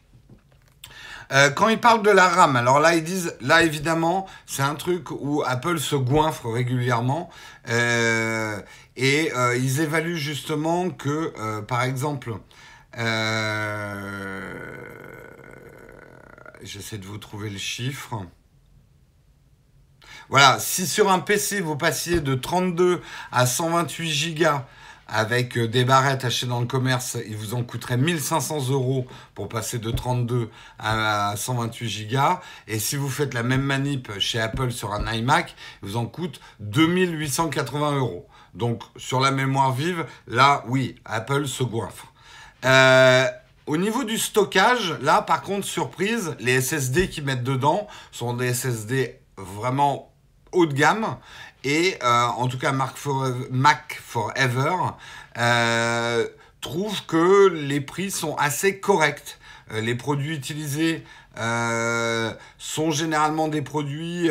Quand 1.56 1.68
ils 1.68 1.80
parlent 1.80 2.04
de 2.04 2.12
la 2.12 2.28
RAM, 2.28 2.56
alors 2.56 2.80
là 2.80 2.96
ils 2.96 3.04
disent, 3.04 3.36
là 3.42 3.64
évidemment, 3.64 4.28
c'est 4.46 4.62
un 4.62 4.76
truc 4.76 5.12
où 5.12 5.44
Apple 5.46 5.80
se 5.80 5.96
goinfre 5.96 6.52
régulièrement 6.52 7.30
et 7.68 9.32
ils 9.58 9.82
évaluent 9.82 10.18
justement 10.18 10.90
que, 10.90 11.62
par 11.62 11.84
exemple, 11.84 12.34
J'essaie 16.64 16.98
de 16.98 17.06
vous 17.06 17.18
trouver 17.18 17.50
le 17.50 17.58
chiffre. 17.58 18.26
Voilà, 20.30 20.58
si 20.60 20.88
sur 20.88 21.10
un 21.12 21.20
PC 21.20 21.62
vous 21.62 21.78
passiez 21.78 22.20
de 22.20 22.36
32 22.36 23.02
à 23.32 23.46
128 23.46 24.36
Go 24.36 24.46
avec 25.08 25.58
euh, 25.58 25.68
des 25.68 25.86
barrettes 25.86 26.26
achetées 26.26 26.47
dans 26.47 26.60
le 26.60 26.66
commerce, 26.66 27.18
il 27.28 27.36
vous 27.38 27.53
en 27.53 27.64
coûterait 27.64 27.97
1500 27.97 28.70
euros 28.70 29.08
pour 29.36 29.49
passer 29.49 29.80
de 29.80 29.91
32 29.91 30.49
à 30.80 31.34
128 31.36 32.08
Go. 32.12 32.20
Et 32.68 32.80
si 32.80 32.95
vous 32.95 33.10
faites 33.10 33.34
la 33.34 33.43
même 33.43 33.62
manip 33.62 34.12
chez 34.20 34.39
Apple 34.39 34.72
sur 34.72 34.93
un 34.93 35.12
iMac, 35.14 35.55
il 35.82 35.89
vous 35.89 35.97
en 35.97 36.05
coûte 36.05 36.39
2880 36.60 37.97
euros. 37.97 38.28
Donc 38.53 38.84
sur 38.95 39.20
la 39.20 39.32
mémoire 39.32 39.72
vive, 39.72 40.05
là, 40.28 40.64
oui, 40.68 40.95
Apple 41.05 41.47
se 41.47 41.64
goinfre. 41.64 42.14
Euh, 42.66 43.26
au 43.68 43.78
niveau 43.78 44.03
du 44.03 44.18
stockage, 44.18 44.95
là 45.01 45.22
par 45.22 45.41
contre, 45.41 45.66
surprise, 45.66 46.36
les 46.39 46.62
SSD 46.62 47.10
qu'ils 47.10 47.24
mettent 47.24 47.43
dedans 47.43 47.88
sont 48.12 48.34
des 48.34 48.53
SSD 48.53 49.20
vraiment 49.38 50.14
haut 50.51 50.66
de 50.66 50.74
gamme. 50.74 51.18
Et 51.68 51.97
euh, 52.01 52.28
en 52.28 52.47
tout 52.47 52.57
cas, 52.57 52.72
Mac 52.72 52.95
Forever, 54.01 54.76
euh, 55.38 56.26
trouve 56.61 57.05
que 57.05 57.49
les 57.49 57.82
prix 57.82 58.09
sont 58.09 58.36
assez 58.36 58.80
corrects. 58.80 59.38
Euh, 59.74 59.82
les 59.82 59.93
produits 59.93 60.34
utilisés 60.34 61.03
sont 62.57 62.91
généralement 62.91 63.49
des 63.49 63.61
produits 63.61 64.30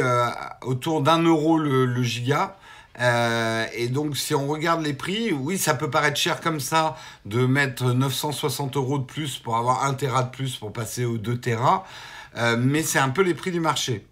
autour 0.63 1.03
d'un 1.03 1.23
euro 1.23 1.57
le 1.57 2.03
giga. 2.03 2.57
Et 2.99 3.89
donc, 3.89 4.17
si 4.17 4.35
on 4.35 4.49
regarde 4.49 4.83
les 4.83 4.95
prix, 4.95 5.31
oui, 5.31 5.57
ça 5.57 5.75
peut 5.75 5.91
paraître 5.91 6.17
cher 6.17 6.41
comme 6.41 6.59
ça 6.59 6.97
de 7.25 7.47
mettre 7.47 7.93
960 7.93 8.77
euros 8.77 8.99
de 8.99 9.05
plus 9.05 9.39
pour 9.39 9.57
avoir 9.57 9.85
un 9.85 9.95
Tera 9.95 10.25
de 10.25 10.31
plus 10.31 10.57
pour 10.57 10.73
passer 10.73 11.05
aux 11.05 11.19
2 11.19 11.39
Tera, 11.39 11.87
mais 12.59 12.83
c'est 12.83 12.99
un 12.99 13.11
peu 13.11 13.23
les 13.23 13.35
prix 13.35 13.53
du 13.53 13.61
marché. 13.61 14.05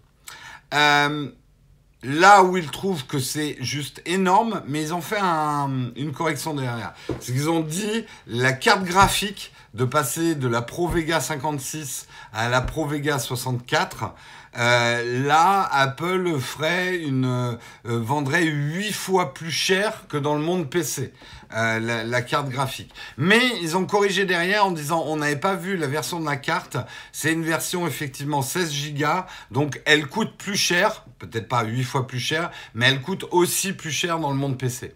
Là 2.05 2.43
où 2.43 2.55
ils 2.55 2.69
trouvent 2.69 3.05
que 3.05 3.17
c'est 3.17 3.57
juste 3.59 4.01
énorme, 4.05 4.61
mais 4.67 4.81
ils 4.81 4.93
ont 4.93 5.01
fait 5.01 5.19
une 5.19 6.11
correction 6.13 6.53
derrière. 6.53 6.93
C'est 7.19 7.33
qu'ils 7.33 7.49
ont 7.49 7.61
dit 7.61 8.05
la 8.27 8.53
carte 8.53 8.83
graphique 8.83 9.51
de 9.73 9.85
passer 9.85 10.35
de 10.35 10.47
la 10.47 10.61
Pro 10.61 10.87
Vega 10.87 11.19
56 11.19 12.07
à 12.31 12.47
la 12.47 12.61
Pro 12.61 12.85
Vega 12.85 13.17
64, 13.19 14.13
euh, 14.57 15.25
là, 15.25 15.67
Apple 15.71 16.39
ferait 16.39 17.01
euh, 17.03 17.57
vendrait 17.83 18.45
huit 18.45 18.93
fois 18.93 19.33
plus 19.33 19.51
cher 19.51 20.03
que 20.07 20.15
dans 20.15 20.35
le 20.35 20.41
monde 20.41 20.69
PC, 20.69 21.11
euh, 21.53 22.03
la, 22.03 22.21
carte 22.21 22.49
graphique. 22.49 22.93
Mais 23.17 23.41
ils 23.61 23.77
ont 23.77 23.85
corrigé 23.85 24.25
derrière 24.25 24.65
en 24.65 24.71
disant 24.71 25.03
on 25.07 25.17
n'avait 25.17 25.35
pas 25.35 25.55
vu 25.55 25.77
la 25.77 25.87
version 25.87 26.19
de 26.19 26.25
la 26.25 26.37
carte. 26.37 26.77
C'est 27.11 27.33
une 27.33 27.43
version 27.43 27.87
effectivement 27.87 28.41
16 28.41 28.93
Go, 28.93 29.05
donc 29.51 29.81
elle 29.85 30.07
coûte 30.07 30.37
plus 30.37 30.55
cher, 30.55 31.05
peut-être 31.19 31.47
pas 31.47 31.63
huit 31.63 31.83
fois 31.83 32.07
plus 32.07 32.19
cher, 32.19 32.51
mais 32.73 32.87
elle 32.87 33.01
coûte 33.01 33.25
aussi 33.31 33.73
plus 33.73 33.91
cher 33.91 34.19
dans 34.19 34.31
le 34.31 34.37
monde 34.37 34.57
PC. 34.57 34.93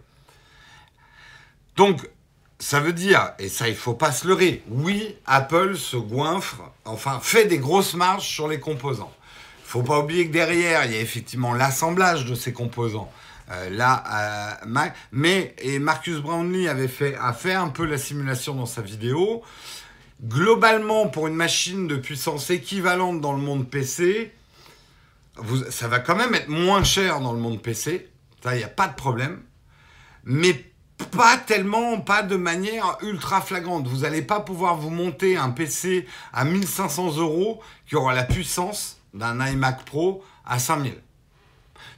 Donc 1.75 2.09
ça 2.59 2.79
veut 2.79 2.93
dire, 2.93 3.31
et 3.39 3.47
ça 3.47 3.69
il 3.69 3.75
faut 3.75 3.93
pas 3.93 4.11
se 4.11 4.27
leurrer, 4.27 4.63
oui, 4.69 5.15
Apple 5.25 5.77
se 5.77 5.97
goinfre, 5.97 6.61
enfin 6.85 7.19
fait 7.21 7.45
des 7.45 7.57
grosses 7.57 7.93
marges 7.93 8.27
sur 8.27 8.47
les 8.47 8.59
composants 8.59 9.13
faut 9.69 9.83
pas 9.83 9.99
oublier 9.99 10.27
que 10.27 10.33
derrière, 10.33 10.85
il 10.85 10.93
y 10.93 10.97
a 10.97 10.99
effectivement 10.99 11.53
l'assemblage 11.53 12.25
de 12.25 12.33
ces 12.33 12.51
composants. 12.51 13.11
Euh, 13.51 13.69
là, 13.69 14.57
euh, 14.63 14.91
mais 15.11 15.55
et 15.57 15.79
Marcus 15.79 16.17
Brownlee 16.19 16.67
avait 16.67 16.87
fait, 16.87 17.15
a 17.19 17.33
fait 17.33 17.53
un 17.53 17.69
peu 17.69 17.85
la 17.85 17.97
simulation 17.97 18.53
dans 18.53 18.65
sa 18.65 18.81
vidéo. 18.81 19.41
Globalement, 20.23 21.07
pour 21.07 21.27
une 21.27 21.35
machine 21.35 21.87
de 21.87 21.95
puissance 21.95 22.49
équivalente 22.49 23.21
dans 23.21 23.33
le 23.33 23.39
monde 23.39 23.69
PC, 23.69 24.33
ça 25.69 25.87
va 25.87 25.99
quand 25.99 26.15
même 26.15 26.35
être 26.35 26.49
moins 26.49 26.83
cher 26.83 27.21
dans 27.21 27.33
le 27.33 27.39
monde 27.39 27.61
PC. 27.61 28.09
Ça, 28.43 28.53
il 28.55 28.59
n'y 28.59 28.63
a 28.63 28.69
pas 28.69 28.87
de 28.87 28.95
problème. 28.95 29.41
Mais 30.25 30.65
pas 31.11 31.37
tellement, 31.37 32.01
pas 32.01 32.23
de 32.23 32.35
manière 32.35 32.97
ultra 33.01 33.41
flagrante. 33.41 33.87
Vous 33.87 33.99
n'allez 33.99 34.21
pas 34.21 34.41
pouvoir 34.41 34.75
vous 34.75 34.89
monter 34.89 35.37
un 35.37 35.49
PC 35.49 36.05
à 36.33 36.43
1500 36.43 37.17
euros 37.17 37.61
qui 37.87 37.95
aura 37.95 38.13
la 38.13 38.23
puissance 38.23 38.99
d'un 39.13 39.43
iMac 39.47 39.85
Pro 39.85 40.23
à 40.45 40.59
5000. 40.59 40.93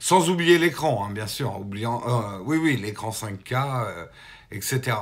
Sans 0.02 0.30
oublier 0.30 0.58
l'écran, 0.58 1.06
hein, 1.06 1.12
bien 1.12 1.28
sûr, 1.28 1.60
oubliant, 1.60 2.02
euh, 2.08 2.38
oui, 2.44 2.56
oui, 2.56 2.76
l'écran 2.76 3.10
5K, 3.10 3.86
euh, 3.86 4.04
etc. 4.50 4.96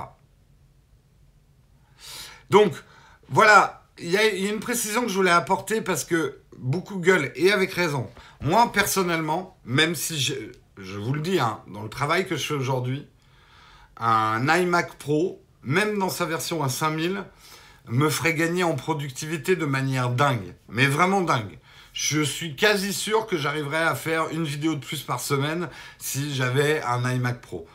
Donc, 2.51 2.74
voilà, 3.30 3.86
il 3.98 4.11
y, 4.11 4.18
a 4.18 4.26
une 4.26 4.61
précision 4.61 5.01
que 5.01 5.09
je 5.09 5.14
voulais 5.14 5.30
apporter 5.30 5.80
parce 5.80 6.05
que 6.05 6.42
beaucoup 6.59 6.98
gueulent, 6.98 7.32
et 7.34 7.51
avec 7.51 7.72
raison. 7.72 8.11
Moi, 8.42 8.70
personnellement, 8.72 9.57
même 9.64 9.94
si 9.94 10.20
je, 10.20 10.34
je 10.76 10.98
vous 10.98 11.14
le 11.14 11.22
dis, 11.22 11.40
hein, 11.40 11.61
dans 11.68 11.82
le 11.82 11.88
travail 11.88 12.26
que 12.26 12.36
je 12.36 12.44
fais 12.44 12.53
aujourd'hui, 12.53 13.09
un 13.96 14.55
iMac 14.55 14.98
Pro, 14.98 15.42
même 15.62 15.98
dans 15.98 16.11
sa 16.11 16.26
version 16.26 16.62
à 16.62 16.68
5000, 16.68 17.24
me 17.88 18.11
ferait 18.11 18.34
gagner 18.34 18.64
en 18.64 18.74
productivité 18.74 19.57
de 19.57 19.64
manière 19.64 20.11
dingue, 20.11 20.55
mais 20.68 20.84
vraiment 20.84 21.22
dingue 21.22 21.59
je 21.93 22.22
suis 22.22 22.55
quasi 22.55 22.93
sûr 22.93 23.26
que 23.26 23.36
j'arriverais 23.36 23.82
à 23.82 23.95
faire 23.95 24.28
une 24.30 24.45
vidéo 24.45 24.74
de 24.74 24.80
plus 24.80 25.03
par 25.03 25.20
semaine 25.20 25.68
si 25.99 26.34
j'avais 26.34 26.82
un 26.82 27.11
iMac 27.11 27.41
Pro. 27.41 27.66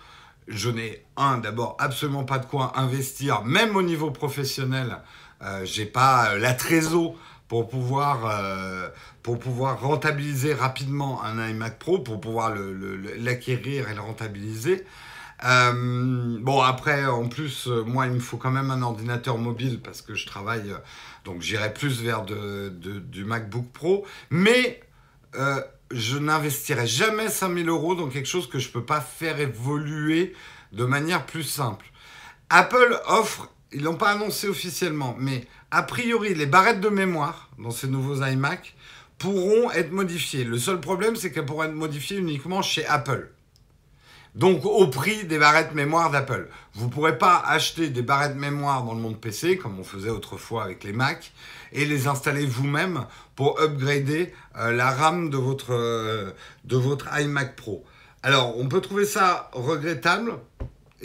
Je 0.47 0.69
n'ai, 0.69 1.03
un, 1.17 1.39
d'abord, 1.39 1.75
absolument 1.79 2.23
pas 2.23 2.37
de 2.37 2.45
quoi 2.45 2.77
investir, 2.79 3.43
même 3.43 3.75
au 3.75 3.81
niveau 3.81 4.11
professionnel. 4.11 4.99
Euh, 5.41 5.65
j'ai 5.65 5.85
pas 5.85 6.31
euh, 6.31 6.39
la 6.39 6.53
trésor 6.53 7.15
pour 7.47 7.67
pouvoir, 7.67 8.25
euh, 8.25 8.89
pour 9.21 9.39
pouvoir 9.39 9.81
rentabiliser 9.81 10.53
rapidement 10.53 11.23
un 11.23 11.49
iMac 11.49 11.77
Pro, 11.77 11.99
pour 11.99 12.21
pouvoir 12.21 12.53
l'acquérir 13.17 13.89
et 13.89 13.95
le 13.95 14.01
rentabiliser. 14.01 14.85
Euh, 15.43 16.37
bon, 16.39 16.61
après, 16.61 17.05
en 17.05 17.27
plus, 17.27 17.67
moi, 17.67 18.05
il 18.07 18.13
me 18.13 18.19
faut 18.19 18.37
quand 18.37 18.51
même 18.51 18.71
un 18.71 18.81
ordinateur 18.81 19.37
mobile 19.37 19.81
parce 19.81 20.01
que 20.01 20.15
je 20.15 20.25
travaille 20.25 20.73
donc 21.25 21.41
j'irai 21.41 21.73
plus 21.73 22.01
vers 22.01 22.23
du 22.23 23.25
MacBook 23.25 23.71
Pro. 23.73 24.05
Mais 24.29 24.79
euh, 25.35 25.59
je 25.91 26.17
n'investirai 26.17 26.87
jamais 26.87 27.29
5000 27.29 27.67
euros 27.67 27.95
dans 27.95 28.07
quelque 28.07 28.27
chose 28.27 28.47
que 28.47 28.59
je 28.59 28.67
ne 28.69 28.73
peux 28.73 28.85
pas 28.85 29.01
faire 29.01 29.39
évoluer 29.39 30.33
de 30.71 30.85
manière 30.85 31.25
plus 31.25 31.43
simple. 31.43 31.85
Apple 32.49 33.01
offre, 33.07 33.51
ils 33.71 33.83
l'ont 33.83 33.97
pas 33.97 34.11
annoncé 34.11 34.47
officiellement, 34.47 35.15
mais 35.19 35.47
a 35.71 35.83
priori 35.83 36.35
les 36.35 36.45
barrettes 36.45 36.79
de 36.79 36.89
mémoire 36.89 37.49
dans 37.57 37.71
ces 37.71 37.87
nouveaux 37.87 38.23
iMac 38.23 38.75
pourront 39.17 39.71
être 39.71 39.91
modifiées. 39.91 40.43
Le 40.43 40.59
seul 40.59 40.79
problème 40.79 41.15
c'est 41.15 41.31
qu'elles 41.31 41.45
pourront 41.45 41.63
être 41.63 41.73
modifiées 41.73 42.17
uniquement 42.17 42.61
chez 42.61 42.85
Apple. 42.85 43.31
Donc 44.35 44.65
au 44.65 44.87
prix 44.87 45.23
des 45.23 45.39
barrettes 45.39 45.73
mémoire 45.73 46.11
d'Apple. 46.11 46.49
Vous 46.73 46.87
ne 46.87 46.91
pourrez 46.91 47.17
pas 47.17 47.41
acheter 47.47 47.89
des 47.89 48.01
barrettes 48.01 48.35
mémoire 48.35 48.83
dans 48.83 48.93
le 48.93 48.99
monde 48.99 49.19
PC, 49.19 49.57
comme 49.57 49.79
on 49.79 49.83
faisait 49.85 50.09
autrefois 50.09 50.65
avec 50.65 50.83
les 50.83 50.91
Mac, 50.91 51.31
et 51.71 51.85
les 51.85 52.07
installer 52.07 52.45
vous-même 52.45 53.05
pour 53.37 53.61
upgrader 53.61 54.33
euh, 54.57 54.73
la 54.73 54.91
RAM 54.91 55.31
euh, 55.69 56.31
de 56.65 56.75
votre 56.75 57.07
iMac 57.17 57.55
Pro. 57.55 57.85
Alors 58.23 58.57
on 58.57 58.67
peut 58.67 58.81
trouver 58.81 59.05
ça 59.05 59.49
regrettable, 59.53 60.33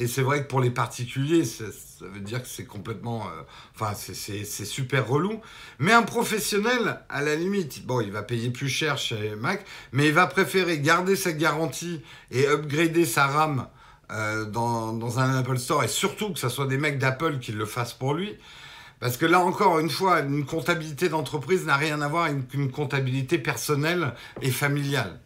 et 0.00 0.06
c'est 0.06 0.22
vrai 0.22 0.42
que 0.42 0.48
pour 0.48 0.62
les 0.62 0.70
particuliers, 0.70 1.44
ça, 1.44 1.64
veut 2.00 2.20
dire 2.20 2.42
que 2.42 2.48
c'est 2.48 2.64
complètement... 2.64 3.26
Euh, 3.26 3.42
enfin, 3.74 3.92
c'est 3.94 4.44
super 4.64 5.06
relou. 5.06 5.42
Mais 5.78 5.92
un 5.92 6.04
professionnel, 6.04 7.02
à 7.10 7.20
la 7.20 7.36
limite, 7.36 7.84
bon, 7.84 8.00
il 8.00 8.10
va 8.10 8.22
payer 8.22 8.48
plus 8.48 8.70
cher 8.70 8.96
chez 8.96 9.36
Mac, 9.36 9.62
mais 9.92 10.06
il 10.06 10.14
va 10.14 10.26
préférer 10.26 10.78
garder 10.78 11.16
sa 11.16 11.32
garantie 11.32 12.00
et 12.30 12.46
upgrader 12.46 13.04
sa 13.04 13.26
RAM 13.26 13.66
euh, 14.10 14.46
dans, 14.46 14.94
dans, 14.94 15.18
un 15.18 15.36
Apple 15.36 15.58
Store, 15.58 15.84
et 15.84 15.88
surtout 15.88 16.32
que 16.32 16.38
ce 16.38 16.48
soit 16.48 16.66
des 16.66 16.78
mecs 16.78 16.98
d'Apple 16.98 17.38
qui 17.38 17.52
le 17.52 17.66
fassent 17.66 17.92
pour 17.92 18.14
lui. 18.14 18.38
Parce 19.00 19.18
que 19.18 19.26
là 19.26 19.40
encore, 19.40 19.80
une 19.80 19.90
fois, 19.90 20.20
une 20.20 20.46
comptabilité 20.46 21.10
d'entreprise 21.10 21.66
n'a 21.66 21.76
rien 21.76 22.00
à 22.00 22.08
voir 22.08 22.24
avec 22.24 22.54
une 22.54 22.70
comptabilité 22.70 23.36
personnelle 23.36 24.14
et 24.40 24.50
familiale. 24.50 25.20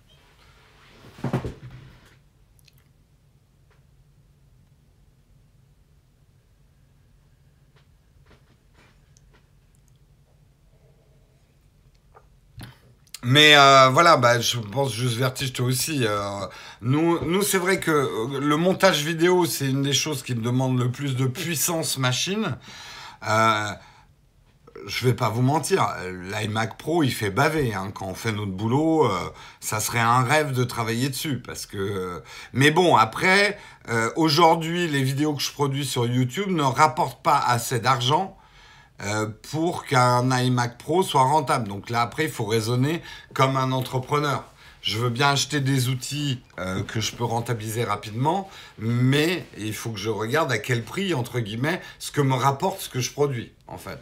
Mais 13.24 13.56
euh, 13.56 13.88
voilà, 13.88 14.18
bah, 14.18 14.38
je 14.38 14.58
pense 14.58 14.92
juste 14.92 15.16
Vertige 15.16 15.54
toi 15.54 15.66
aussi. 15.66 16.04
Euh, 16.04 16.46
nous, 16.82 17.18
nous 17.24 17.40
c'est 17.40 17.56
vrai 17.56 17.80
que 17.80 17.90
euh, 17.90 18.38
le 18.38 18.56
montage 18.58 19.02
vidéo, 19.02 19.46
c'est 19.46 19.66
une 19.66 19.82
des 19.82 19.94
choses 19.94 20.22
qui 20.22 20.34
me 20.34 20.42
demande 20.42 20.78
le 20.78 20.90
plus 20.90 21.16
de 21.16 21.26
puissance 21.26 21.96
machine. 21.96 22.58
Euh, 23.26 23.70
je 24.86 25.06
vais 25.06 25.14
pas 25.14 25.30
vous 25.30 25.40
mentir, 25.40 25.88
l'iMac 26.30 26.76
Pro, 26.76 27.02
il 27.02 27.12
fait 27.12 27.30
baver. 27.30 27.72
Hein. 27.72 27.90
Quand 27.94 28.08
on 28.08 28.14
fait 28.14 28.32
notre 28.32 28.52
boulot, 28.52 29.10
ça 29.58 29.80
serait 29.80 30.00
un 30.00 30.22
rêve 30.22 30.52
de 30.52 30.62
travailler 30.62 31.08
dessus. 31.08 31.40
Parce 31.40 31.64
que, 31.64 32.22
mais 32.52 32.70
bon, 32.70 32.94
après, 32.96 33.56
aujourd'hui, 34.16 34.86
les 34.88 35.02
vidéos 35.02 35.32
que 35.32 35.42
je 35.42 35.52
produis 35.52 35.86
sur 35.86 36.06
YouTube 36.06 36.50
ne 36.50 36.64
rapportent 36.64 37.22
pas 37.22 37.38
assez 37.38 37.78
d'argent 37.78 38.36
euh, 39.02 39.28
pour 39.50 39.84
qu'un 39.84 40.30
iMac 40.38 40.78
Pro 40.78 41.02
soit 41.02 41.22
rentable. 41.22 41.68
Donc 41.68 41.90
là, 41.90 42.02
après, 42.02 42.24
il 42.24 42.30
faut 42.30 42.44
raisonner 42.44 43.02
comme 43.34 43.56
un 43.56 43.72
entrepreneur. 43.72 44.44
Je 44.82 44.98
veux 44.98 45.10
bien 45.10 45.30
acheter 45.30 45.60
des 45.60 45.88
outils 45.88 46.42
euh, 46.58 46.82
que 46.82 47.00
je 47.00 47.14
peux 47.14 47.24
rentabiliser 47.24 47.84
rapidement, 47.84 48.50
mais 48.78 49.46
il 49.56 49.74
faut 49.74 49.90
que 49.90 49.98
je 49.98 50.10
regarde 50.10 50.52
à 50.52 50.58
quel 50.58 50.84
prix, 50.84 51.14
entre 51.14 51.40
guillemets, 51.40 51.80
ce 51.98 52.12
que 52.12 52.20
me 52.20 52.34
rapporte 52.34 52.80
ce 52.80 52.88
que 52.90 53.00
je 53.00 53.10
produis, 53.10 53.52
en 53.66 53.78
fait. 53.78 53.98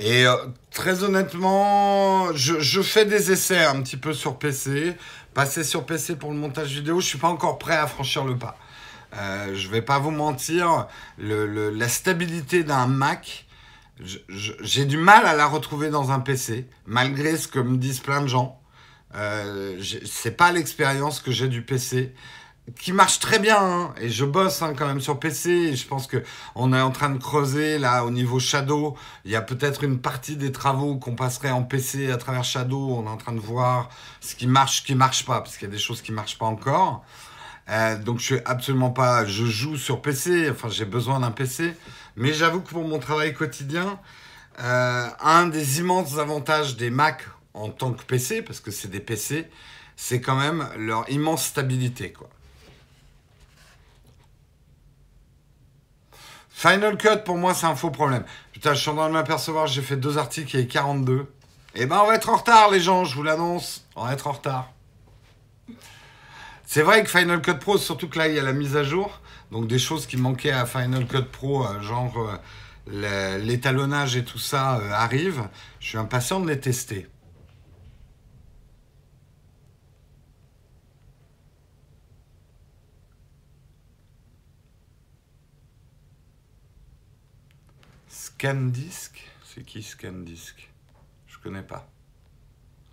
Et 0.00 0.26
euh, 0.26 0.34
très 0.70 1.04
honnêtement, 1.04 2.32
je, 2.34 2.58
je, 2.58 2.80
fais 2.80 3.04
des 3.04 3.32
essais 3.32 3.62
un 3.62 3.82
petit 3.82 3.98
peu 3.98 4.14
sur 4.14 4.38
PC. 4.38 4.96
Passer 5.34 5.62
sur 5.62 5.86
PC 5.86 6.16
pour 6.16 6.32
le 6.32 6.36
montage 6.36 6.72
vidéo, 6.72 7.00
je 7.00 7.06
suis 7.06 7.18
pas 7.18 7.28
encore 7.28 7.58
prêt 7.58 7.76
à 7.76 7.86
franchir 7.86 8.24
le 8.24 8.36
pas. 8.36 8.56
Euh, 9.16 9.54
je 9.54 9.68
vais 9.68 9.82
pas 9.82 9.98
vous 9.98 10.10
mentir, 10.10 10.86
le, 11.18 11.70
la 11.70 11.88
stabilité 11.88 12.64
d'un 12.64 12.86
Mac, 12.86 13.46
j'ai 14.28 14.84
du 14.86 14.96
mal 14.96 15.26
à 15.26 15.34
la 15.34 15.46
retrouver 15.46 15.90
dans 15.90 16.10
un 16.10 16.20
PC, 16.20 16.68
malgré 16.86 17.36
ce 17.36 17.48
que 17.48 17.58
me 17.58 17.76
disent 17.76 18.00
plein 18.00 18.22
de 18.22 18.28
gens. 18.28 18.60
Euh, 19.14 19.82
c'est 20.04 20.36
pas 20.36 20.52
l'expérience 20.52 21.20
que 21.20 21.32
j'ai 21.32 21.48
du 21.48 21.62
PC 21.62 22.14
qui 22.78 22.92
marche 22.92 23.18
très 23.18 23.38
bien. 23.38 23.58
Hein. 23.58 23.94
et 24.00 24.08
je 24.08 24.24
bosse 24.24 24.62
hein, 24.62 24.74
quand 24.76 24.86
même 24.86 25.00
sur 25.00 25.18
PC. 25.18 25.50
Et 25.50 25.76
je 25.76 25.86
pense 25.86 26.06
que 26.06 26.22
on 26.54 26.72
est 26.72 26.80
en 26.80 26.90
train 26.90 27.10
de 27.10 27.18
creuser 27.18 27.78
là 27.78 28.04
au 28.04 28.10
niveau 28.10 28.38
Shadow. 28.38 28.96
Il 29.24 29.30
y 29.30 29.36
a 29.36 29.42
peut-être 29.42 29.84
une 29.84 29.98
partie 30.00 30.36
des 30.36 30.52
travaux 30.52 30.96
qu'on 30.96 31.14
passerait 31.14 31.50
en 31.50 31.62
PC 31.62 32.10
à 32.10 32.16
travers 32.16 32.44
Shadow. 32.44 32.94
On 32.96 33.06
est 33.06 33.10
en 33.10 33.16
train 33.16 33.32
de 33.32 33.40
voir 33.40 33.88
ce 34.20 34.34
qui 34.34 34.46
marche, 34.46 34.80
ce 34.80 34.86
qui 34.86 34.94
marche 34.94 35.24
pas, 35.24 35.40
parce 35.40 35.56
qu'il 35.56 35.68
y 35.68 35.70
a 35.70 35.74
des 35.74 35.80
choses 35.80 36.02
qui 36.02 36.12
marchent 36.12 36.38
pas 36.38 36.46
encore. 36.46 37.04
Euh, 37.68 37.96
donc 37.96 38.18
je 38.18 38.24
suis 38.24 38.40
absolument 38.44 38.90
pas. 38.90 39.24
Je 39.24 39.44
joue 39.44 39.76
sur 39.76 40.02
PC. 40.02 40.50
Enfin, 40.50 40.68
j'ai 40.68 40.84
besoin 40.84 41.20
d'un 41.20 41.30
PC. 41.30 41.74
Mais 42.16 42.32
j'avoue 42.32 42.60
que 42.60 42.70
pour 42.70 42.86
mon 42.86 42.98
travail 42.98 43.32
quotidien, 43.34 43.98
euh, 44.60 45.08
un 45.20 45.46
des 45.46 45.78
immenses 45.78 46.18
avantages 46.18 46.76
des 46.76 46.90
Mac 46.90 47.22
en 47.54 47.70
tant 47.70 47.92
que 47.92 48.02
PC, 48.02 48.42
parce 48.42 48.60
que 48.60 48.70
c'est 48.70 48.88
des 48.88 49.00
PC, 49.00 49.48
c'est 49.96 50.20
quand 50.20 50.36
même 50.36 50.68
leur 50.76 51.08
immense 51.10 51.46
stabilité, 51.46 52.12
quoi. 52.12 52.28
Final 56.60 56.98
Cut, 56.98 57.24
pour 57.24 57.38
moi, 57.38 57.54
c'est 57.54 57.64
un 57.64 57.74
faux 57.74 57.88
problème. 57.88 58.22
Putain, 58.52 58.74
je 58.74 58.80
suis 58.80 58.90
en 58.90 58.96
train 58.96 59.08
de 59.08 59.14
m'apercevoir, 59.14 59.66
j'ai 59.66 59.80
fait 59.80 59.96
deux 59.96 60.18
articles 60.18 60.54
et 60.58 60.66
42. 60.66 61.26
Eh 61.74 61.86
ben, 61.86 61.98
on 62.04 62.06
va 62.06 62.16
être 62.16 62.28
en 62.28 62.36
retard, 62.36 62.70
les 62.70 62.80
gens, 62.80 63.06
je 63.06 63.14
vous 63.14 63.22
l'annonce. 63.22 63.86
On 63.96 64.04
va 64.04 64.12
être 64.12 64.26
en 64.26 64.32
retard. 64.32 64.70
C'est 66.66 66.82
vrai 66.82 67.02
que 67.02 67.08
Final 67.08 67.40
Cut 67.40 67.54
Pro, 67.54 67.78
surtout 67.78 68.10
que 68.10 68.18
là, 68.18 68.28
il 68.28 68.34
y 68.34 68.38
a 68.38 68.42
la 68.42 68.52
mise 68.52 68.76
à 68.76 68.84
jour. 68.84 69.22
Donc, 69.50 69.68
des 69.68 69.78
choses 69.78 70.04
qui 70.04 70.18
manquaient 70.18 70.50
à 70.50 70.66
Final 70.66 71.06
Cut 71.06 71.22
Pro, 71.32 71.64
euh, 71.64 71.80
genre 71.80 72.38
euh, 72.92 73.38
l'étalonnage 73.38 74.16
et 74.16 74.24
tout 74.26 74.38
ça, 74.38 74.80
euh, 74.80 74.92
arrivent. 74.92 75.48
Je 75.78 75.88
suis 75.88 75.98
impatient 75.98 76.40
de 76.40 76.48
les 76.50 76.60
tester. 76.60 77.08
Scandisk? 88.40 89.20
C'est 89.44 89.62
qui 89.66 89.82
Scandisk? 89.82 90.70
Je 91.26 91.36
connais 91.42 91.60
pas. 91.60 91.86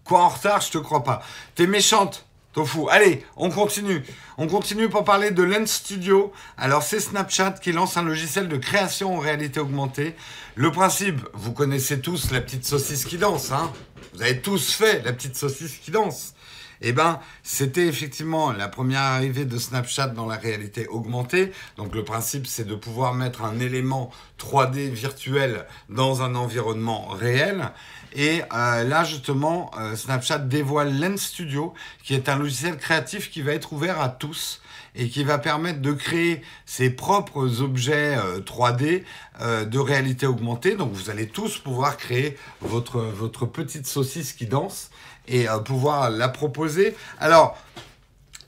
Quoi 0.04 0.24
en 0.24 0.28
retard? 0.28 0.60
Je 0.60 0.72
te 0.72 0.78
crois 0.78 1.06
pas. 1.06 1.24
T'es 1.56 1.68
méchante 1.68 2.26
Tofu. 2.52 2.90
Allez, 2.90 3.26
on 3.38 3.50
continue. 3.50 4.04
On 4.38 4.48
continue 4.48 4.90
pour 4.90 5.06
parler 5.06 5.32
de 5.32 5.44
Lens 5.44 5.72
Studio. 5.72 6.34
Alors, 6.58 6.84
c'est 6.84 7.00
Snapchat 7.00 7.52
qui 7.62 7.72
lance 7.72 7.96
un 7.96 8.04
logiciel 8.04 8.50
de 8.50 8.58
création 8.58 9.16
en 9.16 9.20
réalité 9.20 9.62
augmentée. 9.62 10.18
Le 10.56 10.70
principe, 10.70 11.26
vous 11.32 11.54
connaissez 11.54 12.02
tous 12.02 12.32
la 12.32 12.42
petite 12.42 12.66
saucisse 12.66 13.06
qui 13.06 13.18
danse, 13.18 13.54
hein 13.54 13.72
Vous 14.16 14.24
avez 14.24 14.42
tous 14.42 14.74
fait 14.74 15.02
la 15.06 15.14
petite 15.14 15.38
saucisse 15.38 15.78
qui 15.78 15.92
danse. 15.92 16.34
Eh 16.82 16.94
ben, 16.94 17.20
c'était 17.44 17.88
effectivement 17.88 18.52
la 18.52 18.68
première 18.68 19.02
arrivée 19.02 19.46
de 19.46 19.58
Snapchat 19.58 20.08
dans 20.08 20.26
la 20.26 20.36
réalité 20.36 20.88
augmentée. 20.88 21.52
Donc 21.78 21.96
le 21.96 22.04
principe, 22.04 22.48
c'est 22.48 22.66
de 22.66 22.76
pouvoir 22.76 23.14
mettre 23.14 23.44
un 23.44 23.60
élément 23.60 24.12
3D 24.40 24.90
virtuel 24.90 25.66
dans 25.90 26.22
un 26.22 26.36
environnement 26.36 27.08
réel. 27.08 27.72
Et 28.14 28.42
euh, 28.54 28.84
là, 28.84 29.04
justement, 29.04 29.72
euh, 29.78 29.96
Snapchat 29.96 30.40
dévoile 30.40 31.00
Lens 31.00 31.22
Studio, 31.22 31.74
qui 32.04 32.14
est 32.14 32.30
un 32.30 32.38
logiciel 32.38 32.78
créatif 32.78 33.30
qui 33.30 33.42
va 33.42 33.54
être 33.54 33.74
ouvert 33.74 34.00
à 34.00 34.10
tous 34.10 34.62
et 34.98 35.10
qui 35.10 35.24
va 35.24 35.38
permettre 35.38 35.82
de 35.82 35.94
créer 35.94 36.42
ses 36.66 36.90
propres 36.90 37.62
objets 37.62 38.18
3D 38.46 39.04
euh, 39.42 39.64
de 39.64 39.80
réalité 39.80 40.26
augmentée. 40.26 40.76
Donc 40.76 40.92
vous 40.92 41.10
allez 41.10 41.28
tous 41.28 41.60
pouvoir 41.60 41.96
créer 41.96 42.38
votre, 42.62 43.00
votre 43.00 43.46
petite 43.46 43.86
saucisse 43.86 44.34
qui 44.34 44.48
danse 44.48 44.90
et 45.28 45.48
euh, 45.48 45.60
pouvoir 45.60 46.10
la 46.10 46.30
proposer. 46.30 46.96
Alors, 47.20 47.58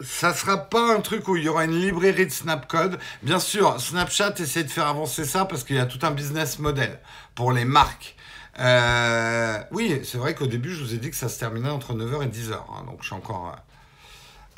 ça 0.01 0.33
sera 0.33 0.57
pas 0.57 0.95
un 0.95 1.01
truc 1.01 1.27
où 1.27 1.35
il 1.35 1.43
y 1.43 1.49
aura 1.49 1.65
une 1.65 1.79
librairie 1.79 2.25
de 2.25 2.31
Snapcode. 2.31 2.99
Bien 3.21 3.39
sûr, 3.39 3.79
Snapchat 3.79 4.33
essaie 4.39 4.63
de 4.63 4.69
faire 4.69 4.87
avancer 4.87 5.25
ça 5.25 5.45
parce 5.45 5.63
qu'il 5.63 5.75
y 5.75 5.79
a 5.79 5.85
tout 5.85 5.99
un 6.03 6.11
business 6.11 6.59
model 6.59 6.99
pour 7.35 7.51
les 7.51 7.65
marques. 7.65 8.15
Euh, 8.59 9.59
oui, 9.71 10.01
c'est 10.03 10.17
vrai 10.17 10.35
qu'au 10.35 10.47
début, 10.47 10.73
je 10.73 10.83
vous 10.83 10.93
ai 10.93 10.97
dit 10.97 11.09
que 11.09 11.15
ça 11.15 11.29
se 11.29 11.37
terminait 11.37 11.69
entre 11.69 11.93
9h 11.93 12.23
et 12.23 12.27
10h. 12.27 12.53
Hein, 12.53 12.85
donc, 12.87 12.99
je 13.01 13.07
suis 13.07 13.15
encore... 13.15 13.55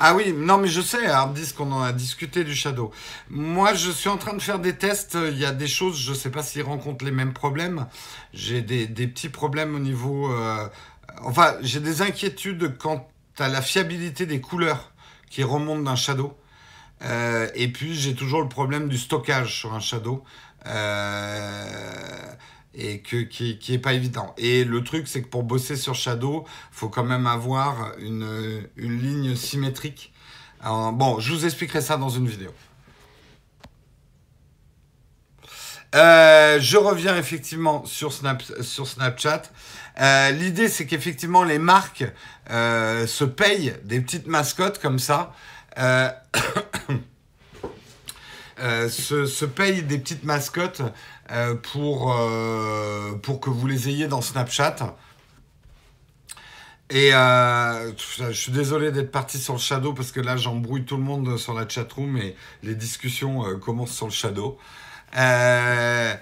Euh, 0.02 0.06
ah 0.06 0.14
oui, 0.14 0.32
non, 0.32 0.58
mais 0.58 0.68
je 0.68 0.80
sais, 0.80 1.06
Harddisk, 1.06 1.60
on 1.60 1.70
en 1.72 1.82
a 1.82 1.92
discuté 1.92 2.44
du 2.44 2.54
Shadow. 2.54 2.90
Moi, 3.30 3.74
je 3.74 3.90
suis 3.90 4.08
en 4.08 4.16
train 4.16 4.34
de 4.34 4.42
faire 4.42 4.58
des 4.58 4.76
tests. 4.76 5.16
Il 5.30 5.38
y 5.38 5.44
a 5.44 5.52
des 5.52 5.68
choses, 5.68 5.98
je 5.98 6.10
ne 6.10 6.16
sais 6.16 6.30
pas 6.30 6.42
s'ils 6.42 6.62
rencontrent 6.62 7.04
les 7.04 7.12
mêmes 7.12 7.32
problèmes. 7.32 7.86
J'ai 8.32 8.62
des, 8.62 8.86
petits 9.06 9.28
problèmes 9.28 9.74
au 9.74 9.78
niveau 9.78 10.28
Enfin, 11.20 11.54
j'ai 11.60 11.80
des 11.80 12.02
inquiétudes 12.02 12.76
quant 12.78 13.08
à 13.38 13.48
la 13.48 13.62
fiabilité 13.62 14.26
des 14.26 14.40
couleurs 14.40 14.92
qui 15.30 15.42
remontent 15.42 15.82
d'un 15.82 15.96
shadow. 15.96 16.36
Euh, 17.02 17.48
et 17.54 17.68
puis, 17.68 17.94
j'ai 17.94 18.14
toujours 18.14 18.42
le 18.42 18.48
problème 18.48 18.88
du 18.88 18.98
stockage 18.98 19.58
sur 19.58 19.72
un 19.74 19.80
shadow. 19.80 20.24
Euh, 20.66 22.32
et 22.74 23.00
que, 23.00 23.18
qui, 23.18 23.58
qui 23.58 23.74
est 23.74 23.78
pas 23.78 23.92
évident. 23.92 24.34
Et 24.38 24.64
le 24.64 24.82
truc, 24.82 25.08
c'est 25.08 25.22
que 25.22 25.28
pour 25.28 25.42
bosser 25.42 25.76
sur 25.76 25.94
Shadow, 25.94 26.46
faut 26.70 26.88
quand 26.88 27.04
même 27.04 27.26
avoir 27.26 27.92
une, 27.98 28.66
une 28.76 28.98
ligne 28.98 29.36
symétrique. 29.36 30.12
bon, 30.62 31.20
je 31.20 31.32
vous 31.32 31.44
expliquerai 31.44 31.80
ça 31.80 31.96
dans 31.96 32.10
une 32.10 32.28
vidéo. 32.28 32.52
Euh, 35.94 36.58
je 36.58 36.78
reviens 36.78 37.16
effectivement 37.16 37.84
sur, 37.84 38.12
Snap, 38.12 38.42
sur 38.62 38.86
Snapchat. 38.86 39.42
Euh, 40.00 40.30
l'idée, 40.30 40.68
c'est 40.68 40.86
qu'effectivement, 40.86 41.44
les 41.44 41.58
marques 41.58 42.04
euh, 42.50 43.06
se 43.06 43.24
payent 43.24 43.74
des 43.84 44.00
petites 44.00 44.26
mascottes 44.26 44.80
comme 44.80 44.98
ça. 44.98 45.34
se, 48.58 49.26
se, 49.26 49.44
payent 49.44 49.82
des 49.82 49.98
petites 49.98 50.24
mascottes 50.24 50.80
pour, 51.62 52.14
pour 53.22 53.40
que 53.40 53.50
vous 53.50 53.66
les 53.66 53.88
ayez 53.88 54.06
dans 54.06 54.20
Snapchat. 54.20 54.96
Et 56.90 57.10
je 57.10 58.32
suis 58.32 58.52
désolé 58.52 58.92
d'être 58.92 59.10
parti 59.10 59.38
sur 59.38 59.54
le 59.54 59.58
Shadow 59.58 59.94
parce 59.94 60.12
que 60.12 60.20
là 60.20 60.36
j'embrouille 60.36 60.84
tout 60.84 60.96
le 60.96 61.02
monde 61.02 61.38
sur 61.38 61.54
la 61.54 61.68
chatroom 61.68 62.18
et 62.18 62.36
les 62.62 62.74
discussions 62.74 63.58
commencent 63.60 63.94
sur 63.94 64.06
le 64.06 64.12
Shadow. 64.12 64.58
Euh, 65.16 66.14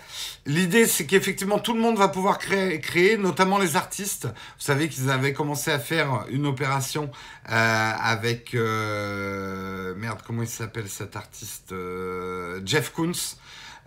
l'idée, 0.47 0.87
c'est 0.87 1.07
qu'effectivement, 1.07 1.59
tout 1.59 1.75
le 1.75 1.81
monde 1.81 1.97
va 1.97 2.09
pouvoir 2.09 2.39
créer, 2.39 2.81
créer, 2.81 3.17
notamment 3.17 3.59
les 3.59 3.77
artistes. 3.77 4.25
Vous 4.27 4.65
savez 4.65 4.89
qu'ils 4.89 5.11
avaient 5.11 5.33
commencé 5.33 5.71
à 5.71 5.79
faire 5.79 6.25
une 6.31 6.47
opération 6.47 7.11
euh, 7.51 7.93
avec... 8.01 8.55
Euh, 8.55 9.95
merde, 9.97 10.21
comment 10.27 10.43
il 10.43 10.49
s'appelle 10.49 10.89
cet 10.89 11.17
artiste 11.17 11.75
Jeff 12.65 12.93
Koons. 12.93 13.37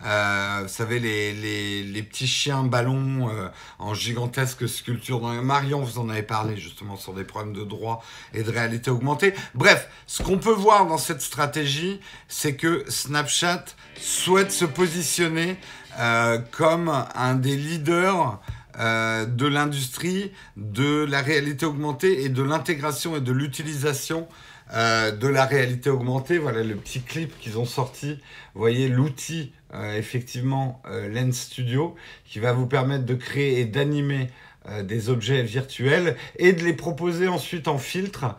Euh, 0.04 0.60
vous 0.62 0.68
savez, 0.68 0.98
les, 0.98 1.32
les, 1.32 1.82
les, 1.82 2.02
petits 2.02 2.26
chiens 2.26 2.62
ballons 2.62 3.30
euh, 3.30 3.48
en 3.78 3.94
gigantesque 3.94 4.68
sculpture. 4.68 5.20
Dans 5.20 5.32
Marion, 5.42 5.80
vous 5.80 5.98
en 5.98 6.10
avez 6.10 6.22
parlé 6.22 6.56
justement 6.58 6.96
sur 6.96 7.14
des 7.14 7.24
problèmes 7.24 7.54
de 7.54 7.64
droit 7.64 8.04
et 8.34 8.42
de 8.42 8.50
réalité 8.50 8.90
augmentée. 8.90 9.34
Bref, 9.54 9.88
ce 10.06 10.22
qu'on 10.22 10.38
peut 10.38 10.52
voir 10.52 10.86
dans 10.86 10.98
cette 10.98 11.22
stratégie, 11.22 12.00
c'est 12.28 12.54
que 12.54 12.84
Snapchat 12.88 13.64
souhaite 13.98 14.52
se 14.52 14.66
positionner 14.66 15.56
euh, 15.98 16.38
comme 16.50 16.92
un 17.14 17.34
des 17.34 17.56
leaders 17.56 18.40
de 18.76 19.46
l'industrie, 19.46 20.32
de 20.56 21.04
la 21.04 21.22
réalité 21.22 21.64
augmentée 21.64 22.24
et 22.24 22.28
de 22.28 22.42
l'intégration 22.42 23.16
et 23.16 23.20
de 23.20 23.30
l'utilisation 23.30 24.26
euh, 24.72 25.10
de 25.10 25.28
la 25.28 25.44
réalité 25.44 25.90
augmentée. 25.90 26.38
Voilà 26.38 26.62
le 26.62 26.76
petit 26.76 27.02
clip 27.02 27.38
qu'ils 27.38 27.58
ont 27.58 27.64
sorti. 27.64 28.18
Vous 28.54 28.60
voyez 28.60 28.88
l'outil 28.88 29.52
euh, 29.74 29.98
effectivement 29.98 30.80
euh, 30.86 31.08
Lens 31.08 31.36
Studio 31.36 31.96
qui 32.24 32.38
va 32.38 32.52
vous 32.52 32.66
permettre 32.66 33.04
de 33.04 33.14
créer 33.14 33.60
et 33.60 33.64
d'animer 33.64 34.30
euh, 34.68 34.84
des 34.84 35.10
objets 35.10 35.42
virtuels 35.42 36.16
et 36.36 36.52
de 36.52 36.62
les 36.62 36.74
proposer 36.74 37.26
ensuite 37.26 37.66
en 37.66 37.78
filtre 37.78 38.36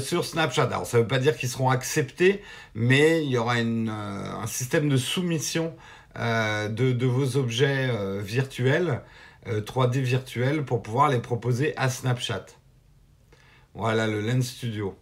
sur 0.00 0.24
Snapchat. 0.24 0.64
Alors 0.64 0.86
ça 0.86 0.98
ne 0.98 1.02
veut 1.02 1.08
pas 1.08 1.18
dire 1.18 1.36
qu'ils 1.36 1.48
seront 1.48 1.70
acceptés, 1.70 2.42
mais 2.74 3.24
il 3.24 3.30
y 3.30 3.38
aura 3.38 3.60
une, 3.60 3.88
un 3.88 4.46
système 4.46 4.88
de 4.88 4.96
soumission 4.96 5.74
de, 6.16 6.68
de, 6.68 7.06
vos 7.06 7.36
objets 7.36 7.90
virtuels, 8.20 9.00
3D 9.44 9.98
virtuels, 9.98 10.64
pour 10.64 10.82
pouvoir 10.82 11.08
les 11.08 11.18
proposer 11.18 11.76
à 11.76 11.88
Snapchat. 11.88 12.46
Voilà 13.74 14.06
le 14.06 14.20
Lens 14.20 14.46
Studio. 14.46 14.96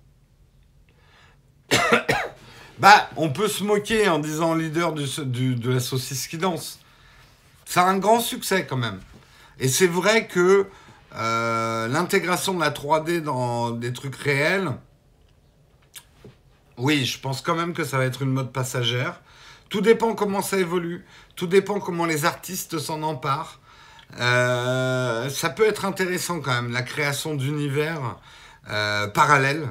Bah, 2.80 3.10
on 3.16 3.28
peut 3.28 3.46
se 3.46 3.62
moquer 3.62 4.08
en 4.08 4.18
disant 4.20 4.54
leader 4.54 4.94
de 4.94 5.70
la 5.70 5.80
saucisse 5.80 6.26
qui 6.26 6.38
danse. 6.38 6.78
Ça 7.66 7.86
un 7.86 7.98
grand 7.98 8.20
succès 8.20 8.64
quand 8.66 8.78
même. 8.78 9.00
Et 9.58 9.68
c'est 9.68 9.86
vrai 9.86 10.26
que 10.26 10.66
euh, 11.14 11.88
l'intégration 11.88 12.54
de 12.54 12.60
la 12.60 12.70
3D 12.70 13.20
dans 13.20 13.70
des 13.70 13.92
trucs 13.92 14.16
réels, 14.16 14.70
oui, 16.78 17.04
je 17.04 17.20
pense 17.20 17.42
quand 17.42 17.54
même 17.54 17.74
que 17.74 17.84
ça 17.84 17.98
va 17.98 18.06
être 18.06 18.22
une 18.22 18.30
mode 18.30 18.50
passagère. 18.50 19.20
Tout 19.68 19.82
dépend 19.82 20.14
comment 20.14 20.40
ça 20.40 20.56
évolue, 20.56 21.04
tout 21.36 21.46
dépend 21.46 21.80
comment 21.80 22.06
les 22.06 22.24
artistes 22.24 22.78
s'en 22.78 23.02
emparent. 23.02 23.60
Euh, 24.18 25.28
ça 25.28 25.50
peut 25.50 25.66
être 25.66 25.84
intéressant 25.84 26.40
quand 26.40 26.54
même, 26.54 26.72
la 26.72 26.82
création 26.82 27.34
d'univers 27.34 28.16
euh, 28.70 29.06
parallèles 29.06 29.68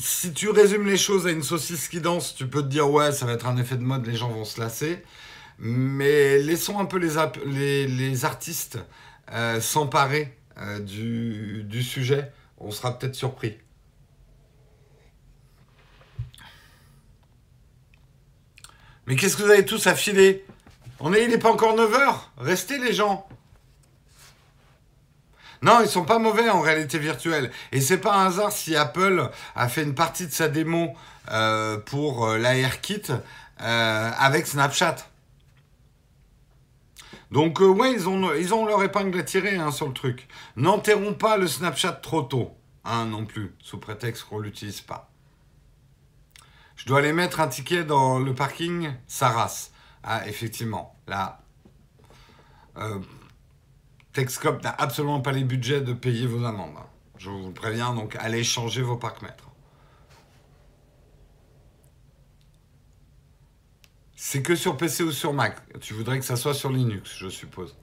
si 0.00 0.32
tu 0.32 0.48
résumes 0.48 0.86
les 0.86 0.96
choses 0.96 1.26
à 1.26 1.30
une 1.30 1.42
saucisse 1.42 1.88
qui 1.88 2.00
danse, 2.00 2.34
tu 2.34 2.46
peux 2.46 2.62
te 2.62 2.68
dire 2.68 2.90
ouais, 2.90 3.12
ça 3.12 3.26
va 3.26 3.32
être 3.32 3.46
un 3.46 3.56
effet 3.56 3.76
de 3.76 3.82
mode, 3.82 4.06
les 4.06 4.16
gens 4.16 4.28
vont 4.28 4.44
se 4.44 4.60
lasser. 4.60 5.02
Mais 5.58 6.38
laissons 6.38 6.78
un 6.78 6.86
peu 6.86 6.96
les, 6.96 7.86
les, 7.86 8.24
artistes 8.24 8.78
euh, 9.32 9.60
s'emparer 9.60 10.34
euh, 10.58 10.80
du, 10.80 11.82
sujet. 11.82 12.32
On 12.58 12.70
sera 12.70 12.98
peut-être 12.98 13.14
surpris. 13.14 13.58
Mais 19.06 19.16
qu'est-ce 19.16 19.36
que 19.36 19.42
vous 19.42 19.50
avez 19.50 19.66
tous 19.66 19.86
à 19.86 19.94
filer 19.94 20.46
On 20.98 21.12
est, 21.12 21.24
il 21.24 21.30
n'est 21.30 21.38
pas 21.38 21.52
encore 21.52 21.76
9h. 21.76 22.14
Restez 22.38 22.78
les 22.78 22.94
gens. 22.94 23.28
Non, 25.62 25.80
ils 25.82 25.88
sont 25.88 26.04
pas 26.04 26.18
mauvais 26.18 26.48
en 26.48 26.60
réalité 26.60 26.98
virtuelle. 26.98 27.50
Et 27.72 27.80
c'est 27.80 27.98
pas 27.98 28.16
un 28.16 28.26
hasard 28.26 28.52
si 28.52 28.76
Apple 28.76 29.30
a 29.54 29.68
fait 29.68 29.82
une 29.82 29.94
partie 29.94 30.26
de 30.26 30.32
sa 30.32 30.48
démo 30.48 30.94
euh, 31.30 31.76
pour 31.78 32.26
euh, 32.26 32.38
l'AirKit 32.38 33.02
euh, 33.60 34.10
avec 34.18 34.46
Snapchat. 34.46 34.96
Donc 37.30 37.60
ouais, 37.60 37.92
ils 37.92 38.08
ont, 38.08 38.66
leur 38.66 38.82
épingle 38.82 39.18
à 39.18 39.22
tirer 39.22 39.56
hein, 39.56 39.70
sur 39.70 39.86
le 39.86 39.92
truc. 39.92 40.26
N'enterrons 40.56 41.14
pas 41.14 41.36
le 41.36 41.46
Snapchat 41.46 41.92
trop 41.92 42.22
tôt, 42.22 42.56
hein, 42.84 43.04
non 43.04 43.24
plus, 43.24 43.54
sous 43.60 43.78
prétexte 43.78 44.24
qu'on 44.24 44.40
l'utilise 44.40 44.80
pas. 44.80 45.10
Je 46.74 46.86
dois 46.86 46.98
aller 47.00 47.12
mettre 47.12 47.38
un 47.38 47.46
ticket 47.46 47.84
dans 47.84 48.18
le 48.18 48.34
parking 48.34 48.90
Saras. 49.06 49.70
Ah, 50.02 50.26
effectivement, 50.26 50.96
là, 51.06 51.40
Texcop 54.12 54.62
n'a 54.62 54.70
absolument 54.70 55.20
pas 55.20 55.32
les 55.32 55.44
budgets 55.44 55.80
de 55.80 55.92
payer 55.92 56.26
vos 56.26 56.44
amendes. 56.44 56.76
Je 57.16 57.30
vous 57.30 57.52
préviens, 57.52 57.94
donc 57.94 58.16
allez 58.18 58.42
changer 58.42 58.82
vos 58.82 58.96
parcs-mètres. 58.96 59.48
C'est 64.16 64.42
que 64.42 64.54
sur 64.54 64.76
PC 64.76 65.02
ou 65.02 65.12
sur 65.12 65.32
Mac. 65.32 65.56
Tu 65.80 65.94
voudrais 65.94 66.18
que 66.18 66.24
ça 66.24 66.36
soit 66.36 66.54
sur 66.54 66.70
Linux, 66.70 67.16
je 67.18 67.28
suppose. 67.28 67.76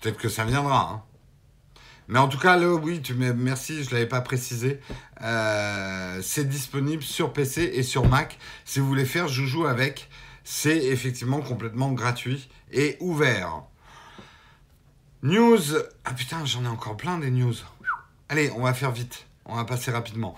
Peut-être 0.00 0.18
que 0.18 0.28
ça 0.28 0.44
viendra. 0.44 0.90
Hein. 0.90 1.02
Mais 2.08 2.18
en 2.18 2.28
tout 2.28 2.38
cas, 2.38 2.58
oui, 2.58 3.02
merci, 3.36 3.84
je 3.84 3.90
ne 3.90 3.94
l'avais 3.94 4.08
pas 4.08 4.20
précisé. 4.20 4.80
Euh, 5.22 6.20
c'est 6.22 6.48
disponible 6.48 7.02
sur 7.02 7.32
PC 7.32 7.70
et 7.74 7.82
sur 7.82 8.08
Mac. 8.08 8.38
Si 8.64 8.80
vous 8.80 8.86
voulez 8.86 9.04
faire 9.04 9.28
joujou 9.28 9.64
avec, 9.66 10.08
c'est 10.44 10.76
effectivement 10.86 11.40
complètement 11.40 11.92
gratuit 11.92 12.48
et 12.70 12.96
ouvert. 13.00 13.64
News. 15.22 15.76
Ah 16.04 16.14
putain, 16.14 16.44
j'en 16.44 16.64
ai 16.64 16.68
encore 16.68 16.96
plein 16.96 17.16
des 17.16 17.30
news. 17.30 17.54
Allez, 18.28 18.50
on 18.56 18.62
va 18.62 18.74
faire 18.74 18.90
vite. 18.90 19.26
On 19.46 19.54
va 19.54 19.64
passer 19.64 19.92
rapidement. 19.92 20.34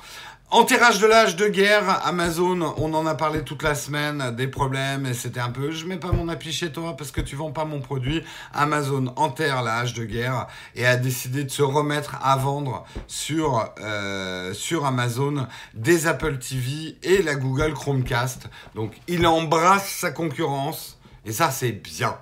Enterrage 0.50 1.00
de 1.00 1.06
l'âge 1.06 1.36
de 1.36 1.48
guerre, 1.48 2.06
Amazon, 2.06 2.74
on 2.76 2.92
en 2.92 3.06
a 3.06 3.14
parlé 3.14 3.42
toute 3.42 3.62
la 3.62 3.74
semaine, 3.74 4.36
des 4.36 4.46
problèmes, 4.46 5.06
et 5.06 5.14
c'était 5.14 5.40
un 5.40 5.50
peu, 5.50 5.70
je 5.70 5.86
mets 5.86 5.96
pas 5.96 6.12
mon 6.12 6.28
appli 6.28 6.52
chez 6.52 6.70
toi 6.70 6.96
parce 6.98 7.10
que 7.12 7.22
tu 7.22 7.34
vends 7.34 7.50
pas 7.50 7.64
mon 7.64 7.80
produit. 7.80 8.22
Amazon 8.52 9.06
enterre 9.16 9.62
l'âge 9.62 9.94
de 9.94 10.04
guerre 10.04 10.48
et 10.74 10.86
a 10.86 10.96
décidé 10.96 11.44
de 11.44 11.50
se 11.50 11.62
remettre 11.62 12.18
à 12.22 12.36
vendre 12.36 12.84
sur, 13.06 13.66
euh, 13.80 14.52
sur 14.52 14.84
Amazon 14.84 15.46
des 15.72 16.06
Apple 16.06 16.38
TV 16.38 16.98
et 17.02 17.22
la 17.22 17.36
Google 17.36 17.72
Chromecast. 17.72 18.50
Donc 18.74 18.92
il 19.08 19.26
embrasse 19.26 19.88
sa 19.88 20.10
concurrence, 20.10 21.00
et 21.24 21.32
ça 21.32 21.50
c'est 21.50 21.72
bien. 21.72 22.18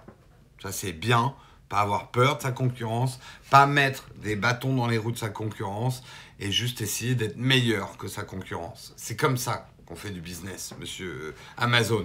Ça 0.63 0.71
c'est 0.71 0.93
bien 0.93 1.35
pas 1.73 1.81
avoir 1.81 2.09
peur 2.09 2.37
de 2.37 2.43
sa 2.43 2.53
concurrence, 2.53 3.19
pas 3.49 3.65
mettre 3.65 4.05
des 4.17 4.37
bâtons 4.37 4.77
dans 4.77 4.89
les 4.89 4.99
roues 4.99 5.11
de 5.11 5.17
sa 5.17 5.31
concurrence 5.31 6.03
et 6.39 6.53
juste 6.53 6.83
essayer 6.83 7.15
d'être 7.15 7.39
meilleur 7.39 7.97
que 7.97 8.09
sa 8.09 8.25
concurrence. 8.25 8.93
C'est 8.99 9.17
comme 9.17 9.39
ça 9.39 9.71
qu'on 9.87 9.97
fait 9.97 10.11
du 10.11 10.21
business, 10.21 10.75
monsieur 10.79 11.35
Amazon. 11.57 12.05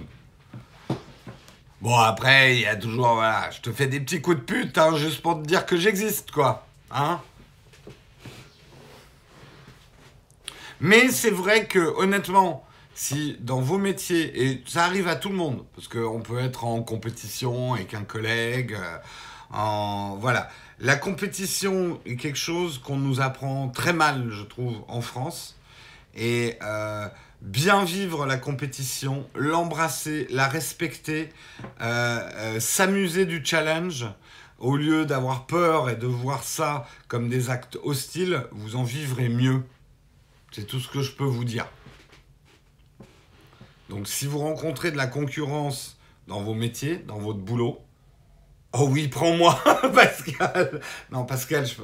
Bon, 1.82 1.98
après, 1.98 2.56
il 2.56 2.62
y 2.62 2.66
a 2.66 2.76
toujours, 2.76 3.16
voilà, 3.16 3.50
je 3.50 3.60
te 3.60 3.70
fais 3.70 3.86
des 3.86 4.00
petits 4.00 4.22
coups 4.22 4.38
de 4.38 4.42
pute, 4.42 4.78
hein, 4.78 4.96
juste 4.96 5.20
pour 5.20 5.34
te 5.42 5.46
dire 5.46 5.66
que 5.66 5.76
j'existe, 5.76 6.30
quoi. 6.30 6.66
Hein 6.90 7.20
Mais 10.80 11.10
c'est 11.10 11.30
vrai 11.30 11.66
que, 11.66 11.78
honnêtement, 11.78 12.66
si 12.94 13.36
dans 13.40 13.60
vos 13.60 13.76
métiers, 13.76 14.48
et 14.48 14.64
ça 14.66 14.86
arrive 14.86 15.08
à 15.08 15.16
tout 15.16 15.28
le 15.28 15.36
monde, 15.36 15.66
parce 15.74 15.88
qu'on 15.88 16.20
peut 16.22 16.38
être 16.38 16.64
en 16.64 16.82
compétition 16.82 17.74
avec 17.74 17.92
un 17.92 18.04
collègue, 18.04 18.74
voilà. 19.50 20.48
La 20.80 20.96
compétition 20.96 22.00
est 22.06 22.16
quelque 22.16 22.38
chose 22.38 22.78
qu'on 22.78 22.96
nous 22.96 23.20
apprend 23.20 23.68
très 23.68 23.92
mal, 23.92 24.30
je 24.30 24.42
trouve, 24.44 24.84
en 24.86 25.00
France. 25.00 25.56
Et 26.14 26.56
euh, 26.62 27.08
bien 27.40 27.84
vivre 27.84 28.26
la 28.26 28.36
compétition, 28.36 29.26
l'embrasser, 29.34 30.26
la 30.30 30.48
respecter, 30.48 31.30
euh, 31.80 32.20
euh, 32.34 32.60
s'amuser 32.60 33.26
du 33.26 33.44
challenge, 33.44 34.06
au 34.58 34.76
lieu 34.76 35.06
d'avoir 35.06 35.46
peur 35.46 35.90
et 35.90 35.96
de 35.96 36.06
voir 36.06 36.42
ça 36.42 36.86
comme 37.06 37.28
des 37.28 37.50
actes 37.50 37.78
hostiles, 37.82 38.44
vous 38.52 38.76
en 38.76 38.82
vivrez 38.82 39.28
mieux. 39.28 39.62
C'est 40.52 40.66
tout 40.66 40.80
ce 40.80 40.88
que 40.88 41.02
je 41.02 41.12
peux 41.12 41.24
vous 41.24 41.44
dire. 41.44 41.66
Donc 43.88 44.08
si 44.08 44.26
vous 44.26 44.38
rencontrez 44.38 44.90
de 44.90 44.96
la 44.96 45.06
concurrence 45.06 45.98
dans 46.26 46.42
vos 46.42 46.54
métiers, 46.54 46.96
dans 46.98 47.18
votre 47.18 47.38
boulot. 47.38 47.80
Oh 48.72 48.86
oui, 48.90 49.08
prends-moi, 49.08 49.58
Pascal. 49.94 50.80
Non, 51.10 51.24
Pascal, 51.24 51.66
je, 51.66 51.74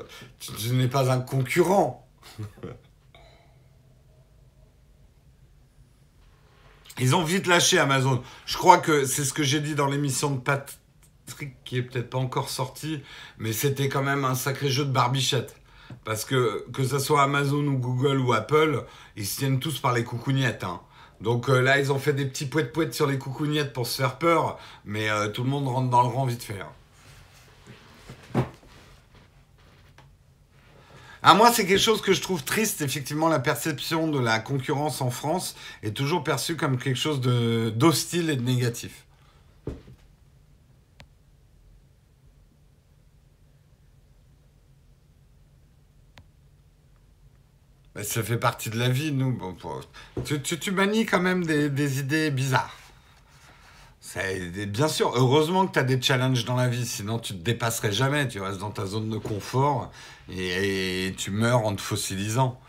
je 0.58 0.72
n'ai 0.74 0.88
pas 0.88 1.10
un 1.10 1.20
concurrent. 1.20 2.06
Ils 7.00 7.16
ont 7.16 7.24
vite 7.24 7.46
lâché 7.46 7.78
Amazon. 7.78 8.22
Je 8.46 8.56
crois 8.56 8.78
que 8.78 9.04
c'est 9.04 9.24
ce 9.24 9.32
que 9.32 9.42
j'ai 9.42 9.60
dit 9.60 9.74
dans 9.74 9.86
l'émission 9.86 10.30
de 10.30 10.38
Patrick, 10.38 11.56
qui 11.64 11.78
est 11.78 11.82
peut-être 11.82 12.10
pas 12.10 12.18
encore 12.18 12.48
sorti, 12.50 13.02
mais 13.38 13.52
c'était 13.52 13.88
quand 13.88 14.02
même 14.02 14.24
un 14.24 14.36
sacré 14.36 14.68
jeu 14.68 14.84
de 14.84 14.92
barbichette. 14.92 15.56
Parce 16.04 16.24
que 16.24 16.66
que 16.72 16.84
ce 16.84 16.98
soit 16.98 17.22
Amazon 17.22 17.66
ou 17.66 17.78
Google 17.78 18.18
ou 18.18 18.32
Apple, 18.32 18.84
ils 19.16 19.26
se 19.26 19.38
tiennent 19.38 19.58
tous 19.58 19.80
par 19.80 19.92
les 19.92 20.04
coucougnettes. 20.04 20.64
Hein. 20.64 20.80
Donc 21.20 21.48
euh, 21.48 21.60
là, 21.60 21.78
ils 21.78 21.92
ont 21.92 21.98
fait 21.98 22.12
des 22.12 22.26
petits 22.26 22.46
poètes 22.46 22.94
sur 22.94 23.06
les 23.06 23.18
coucougnettes 23.18 23.72
pour 23.72 23.86
se 23.86 23.96
faire 24.02 24.18
peur, 24.18 24.58
mais 24.84 25.08
euh, 25.08 25.28
tout 25.28 25.42
le 25.42 25.50
monde 25.50 25.68
rentre 25.68 25.90
dans 25.90 26.02
le 26.02 26.08
rang 26.08 26.26
vite 26.26 26.42
fait. 26.42 26.60
Hein. 26.60 26.68
À 31.24 31.30
ah, 31.30 31.34
moi, 31.34 31.50
c'est 31.50 31.64
quelque 31.64 31.80
chose 31.80 32.02
que 32.02 32.12
je 32.12 32.20
trouve 32.20 32.44
triste. 32.44 32.82
Effectivement, 32.82 33.30
la 33.30 33.38
perception 33.38 34.08
de 34.08 34.20
la 34.20 34.40
concurrence 34.40 35.00
en 35.00 35.10
France 35.10 35.56
est 35.82 35.96
toujours 35.96 36.22
perçue 36.22 36.54
comme 36.54 36.76
quelque 36.76 36.98
chose 36.98 37.22
d'hostile 37.22 38.28
et 38.28 38.36
de 38.36 38.42
négatif. 38.42 39.04
Ça 48.02 48.22
fait 48.22 48.38
partie 48.38 48.70
de 48.70 48.78
la 48.78 48.88
vie, 48.88 49.12
nous. 49.12 49.38
tu, 50.24 50.70
manies 50.72 51.06
quand 51.06 51.20
même 51.20 51.44
des 51.44 52.00
idées 52.00 52.30
bizarres. 52.30 52.76
Bien 54.68 54.86
sûr, 54.86 55.12
heureusement 55.16 55.66
que 55.66 55.72
tu 55.72 55.78
as 55.80 55.82
des 55.82 56.00
challenges 56.00 56.44
dans 56.44 56.54
la 56.54 56.68
vie, 56.68 56.86
sinon 56.86 57.18
tu 57.18 57.32
te 57.34 57.42
dépasserais 57.42 57.90
jamais, 57.90 58.28
tu 58.28 58.40
restes 58.40 58.60
dans 58.60 58.70
ta 58.70 58.86
zone 58.86 59.10
de 59.10 59.18
confort 59.18 59.90
et, 60.30 61.12
tu 61.16 61.30
meurs 61.32 61.66
en 61.66 61.74
te 61.74 61.80
fossilisant. 61.80 62.60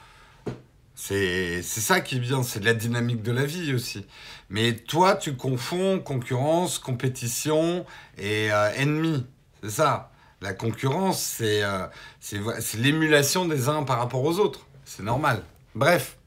C'est 0.96 1.62
ça 1.62 2.02
qui 2.02 2.16
est 2.16 2.20
bien, 2.20 2.42
c'est 2.42 2.64
la 2.64 2.74
dynamique 2.74 3.22
de 3.22 3.32
la 3.32 3.46
vie 3.46 3.76
aussi. 3.76 4.06
Mais 4.50 4.76
toi, 4.76 5.16
tu 5.16 5.36
confonds 5.36 6.00
concurrence, 6.00 6.80
compétition 6.80 7.86
et 8.18 8.52
euh, 8.52 8.72
ennemi. 8.76 9.26
C'est 9.62 9.72
ça. 9.72 10.12
La 10.42 10.54
concurrence, 10.54 11.22
c'est 11.22 11.64
euh, 11.64 11.86
l'émulation 12.76 13.46
des 13.46 13.70
uns 13.70 13.84
par 13.84 14.00
rapport 14.00 14.24
aux 14.24 14.40
autres. 14.40 14.66
C'est 14.86 15.04
normal. 15.04 15.44
Bref. 15.74 16.18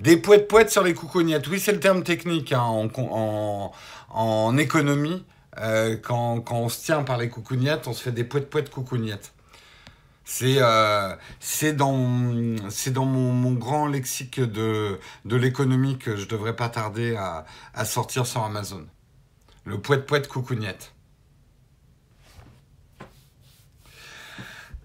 Des 0.00 0.16
poètes 0.16 0.48
poètes 0.48 0.70
sur 0.70 0.82
les 0.82 0.94
coucougnettes. 0.94 1.46
Oui, 1.46 1.60
c'est 1.60 1.72
le 1.72 1.80
terme 1.80 2.02
technique 2.02 2.52
hein, 2.52 2.62
en, 2.62 3.72
en, 4.10 4.58
économie. 4.58 5.24
Euh, 5.58 5.96
quand, 5.96 6.40
quand, 6.40 6.56
on 6.56 6.68
se 6.68 6.84
tient 6.84 7.04
par 7.04 7.16
les 7.16 7.28
coucougnettes, 7.28 7.86
on 7.86 7.92
se 7.92 8.02
fait 8.02 8.12
des 8.12 8.24
poètes 8.24 8.50
poètes 8.50 8.70
coucougnettes. 8.70 9.32
C'est 10.24 10.56
euh, 10.58 11.14
dans, 11.74 11.92
dans 11.92 13.04
mon, 13.04 13.32
mon, 13.32 13.52
grand 13.52 13.86
lexique 13.86 14.40
de, 14.40 14.98
de 15.26 15.36
l'économie 15.36 15.98
que 15.98 16.16
je 16.16 16.26
devrais 16.26 16.56
pas 16.56 16.70
tarder 16.70 17.14
à, 17.14 17.44
à 17.74 17.84
sortir 17.84 18.26
sur 18.26 18.42
Amazon. 18.42 18.86
Le 19.66 19.78
poète 19.78 20.06
poète 20.06 20.26
coucougnette. 20.26 20.93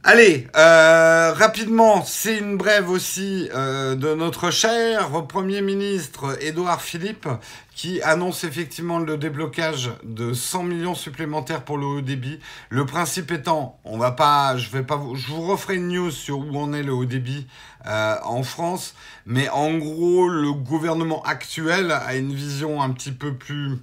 Allez, 0.06 0.48
euh, 0.56 1.34
rapidement, 1.34 2.06
c'est 2.06 2.38
une 2.38 2.56
brève 2.56 2.90
aussi 2.90 3.50
euh, 3.54 3.96
de 3.96 4.14
notre 4.14 4.50
cher 4.50 5.10
Premier 5.28 5.62
ministre 5.62 6.42
Édouard 6.42 6.82
Philippe 6.82 7.28
qui 7.76 8.02
annonce 8.02 8.46
effectivement 8.46 9.00
le 9.00 9.18
déblocage 9.18 9.92
de 10.06 10.34
100 10.34 10.64
millions 10.64 10.96
supplémentaires 10.96 11.66
pour 11.66 11.78
le 11.78 11.86
haut 11.86 12.02
débit. 12.02 12.40
Le 12.70 12.86
principe 12.86 13.30
étant, 13.32 13.78
on 13.84 13.98
va 13.98 14.12
pas, 14.12 14.56
je 14.56 14.70
vais 14.70 14.84
pas, 14.84 14.96
vous, 14.96 15.16
je 15.16 15.28
vous 15.28 15.42
referai 15.42 15.76
une 15.76 15.90
news 15.90 16.12
sur 16.12 16.40
où 16.40 16.58
en 16.58 16.72
est 16.72 16.84
le 16.84 16.94
haut 16.94 17.04
débit 17.06 17.46
euh, 17.86 18.16
en 18.24 18.44
France, 18.44 18.96
mais 19.26 19.50
en 19.50 19.78
gros, 19.78 20.30
le 20.30 20.54
gouvernement 20.54 21.22
actuel 21.24 21.92
a 21.92 22.16
une 22.16 22.34
vision 22.34 22.82
un 22.82 22.92
petit 22.92 23.12
peu 23.12 23.34
plus 23.34 23.74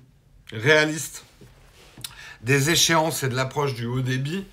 réaliste 0.51 1.27
des 2.41 2.71
échéances 2.71 3.23
et 3.23 3.29
de 3.29 3.35
l'approche 3.35 3.75
du 3.75 3.85
haut 3.85 4.01
débit 4.01 4.47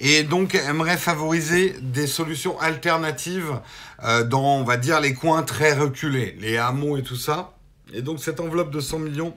et 0.00 0.22
donc 0.22 0.54
aimerait 0.54 0.96
favoriser 0.96 1.76
des 1.80 2.06
solutions 2.06 2.58
alternatives 2.60 3.60
euh, 4.04 4.24
dans, 4.24 4.56
on 4.56 4.64
va 4.64 4.76
dire, 4.76 5.00
les 5.00 5.14
coins 5.14 5.42
très 5.42 5.72
reculés, 5.72 6.36
les 6.40 6.58
hameaux 6.58 6.96
et 6.96 7.02
tout 7.02 7.16
ça. 7.16 7.54
Et 7.92 8.02
donc 8.02 8.20
cette 8.20 8.40
enveloppe 8.40 8.70
de 8.70 8.80
100 8.80 8.98
millions 8.98 9.34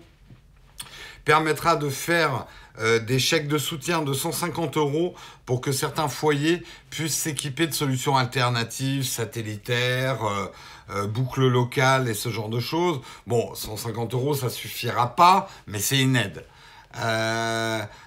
permettra 1.26 1.76
de 1.76 1.90
faire 1.90 2.48
euh, 2.80 3.00
des 3.00 3.20
chèques 3.20 3.48
de 3.48 3.58
soutien 3.58 4.02
de 4.02 4.14
150 4.14 4.78
euros 4.78 5.14
pour 5.46 5.60
que 5.60 5.72
certains 5.72 6.08
foyers 6.08 6.64
puissent 6.90 7.18
s'équiper 7.18 7.68
de 7.68 7.74
solutions 7.74 8.16
alternatives, 8.16 9.04
satellitaires, 9.04 10.24
euh, 10.24 10.46
euh, 10.92 11.08
boucles 11.08 11.48
locales 11.48 12.08
et 12.08 12.14
ce 12.14 12.30
genre 12.30 12.48
de 12.48 12.60
choses. 12.60 13.02
Bon, 13.28 13.54
150 13.54 14.14
euros, 14.14 14.34
ça 14.34 14.50
suffira 14.50 15.16
pas, 15.16 15.50
mais 15.68 15.80
c'est 15.80 16.00
une 16.00 16.16
aide. 16.16 16.46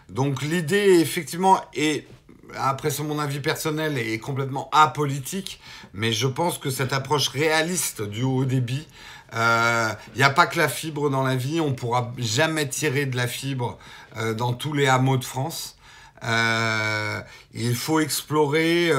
donc 0.09 0.42
l'idée, 0.42 1.00
effectivement, 1.00 1.61
est 1.74 2.07
après 2.59 2.90
c'est 2.90 3.03
mon 3.03 3.18
avis 3.18 3.40
personnel 3.40 3.98
et 3.98 4.18
complètement 4.18 4.68
apolitique, 4.72 5.61
mais 5.92 6.12
je 6.12 6.26
pense 6.26 6.59
que 6.59 6.70
cette 6.70 6.92
approche 6.92 7.28
réaliste 7.28 8.03
du 8.03 8.22
haut 8.22 8.44
débit, 8.44 8.86
il 9.32 9.38
euh, 9.38 9.88
n'y 10.14 10.22
a 10.22 10.30
pas 10.30 10.46
que 10.46 10.59
la 10.59 10.68
fibre 10.68 11.09
dans 11.09 11.22
la 11.22 11.36
vie, 11.36 11.59
on 11.59 11.72
pourra 11.72 12.12
jamais 12.18 12.68
tirer 12.68 13.07
de 13.07 13.16
la 13.16 13.26
fibre 13.26 13.78
euh, 14.18 14.34
dans 14.34 14.53
tous 14.53 14.74
les 14.74 14.86
hameaux 14.86 15.16
de 15.16 15.24
France. 15.24 15.78
Euh, 16.22 17.18
il 17.55 17.74
faut 17.74 17.98
explorer 18.00 18.92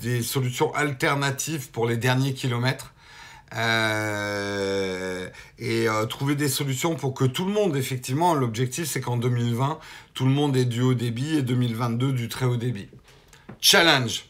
des 0.00 0.22
solutions 0.22 0.72
alternatives 0.74 1.70
pour 1.70 1.86
les 1.86 1.96
derniers 1.96 2.32
kilomètres. 2.32 2.91
Et 5.58 5.86
trouver 6.08 6.34
des 6.34 6.48
solutions 6.48 6.94
pour 6.94 7.14
que 7.14 7.24
tout 7.24 7.44
le 7.44 7.52
monde, 7.52 7.76
effectivement, 7.76 8.34
l'objectif 8.34 8.86
c'est 8.86 9.00
qu'en 9.00 9.16
2020, 9.16 9.78
tout 10.14 10.24
le 10.24 10.30
monde 10.30 10.56
ait 10.56 10.64
du 10.64 10.80
haut 10.80 10.94
débit 10.94 11.36
et 11.36 11.42
2022 11.42 12.12
du 12.12 12.28
très 12.28 12.46
haut 12.46 12.56
débit. 12.56 12.88
Challenge. 13.60 14.24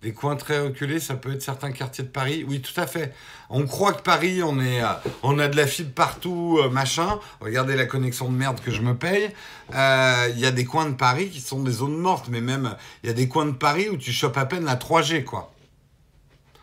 Des 0.00 0.12
coins 0.12 0.36
très 0.36 0.60
reculés, 0.60 1.00
ça 1.00 1.16
peut 1.16 1.32
être 1.32 1.42
certains 1.42 1.72
quartiers 1.72 2.04
de 2.04 2.08
Paris. 2.08 2.44
Oui, 2.46 2.60
tout 2.62 2.80
à 2.80 2.86
fait. 2.86 3.12
On 3.50 3.66
croit 3.66 3.92
que 3.92 4.02
Paris, 4.02 4.44
on, 4.44 4.60
est, 4.60 4.80
euh, 4.80 4.86
on 5.24 5.40
a 5.40 5.48
de 5.48 5.56
la 5.56 5.66
fibre 5.66 5.92
partout, 5.92 6.60
euh, 6.62 6.70
machin. 6.70 7.18
Regardez 7.40 7.74
la 7.74 7.84
connexion 7.84 8.30
de 8.30 8.36
merde 8.36 8.60
que 8.60 8.70
je 8.70 8.80
me 8.80 8.94
paye. 8.94 9.30
Euh, 9.74 10.28
il 10.32 10.38
y 10.38 10.46
a 10.46 10.52
des 10.52 10.64
coins 10.64 10.88
de 10.88 10.94
Paris 10.94 11.30
qui 11.30 11.40
sont 11.40 11.64
des 11.64 11.72
zones 11.72 11.96
mortes, 11.96 12.26
mais 12.28 12.40
même 12.40 12.76
il 13.02 13.08
y 13.08 13.10
a 13.10 13.12
des 13.12 13.26
coins 13.26 13.46
de 13.46 13.52
Paris 13.52 13.88
où 13.88 13.96
tu 13.96 14.12
chopes 14.12 14.36
à 14.36 14.46
peine 14.46 14.64
la 14.64 14.76
3G, 14.76 15.24
quoi. 15.24 15.52